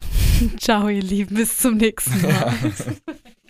Ciao, 0.58 0.88
ihr 0.88 1.02
Lieben. 1.02 1.34
Bis 1.34 1.58
zum 1.58 1.76
nächsten 1.76 2.22
Mal. 2.22 2.54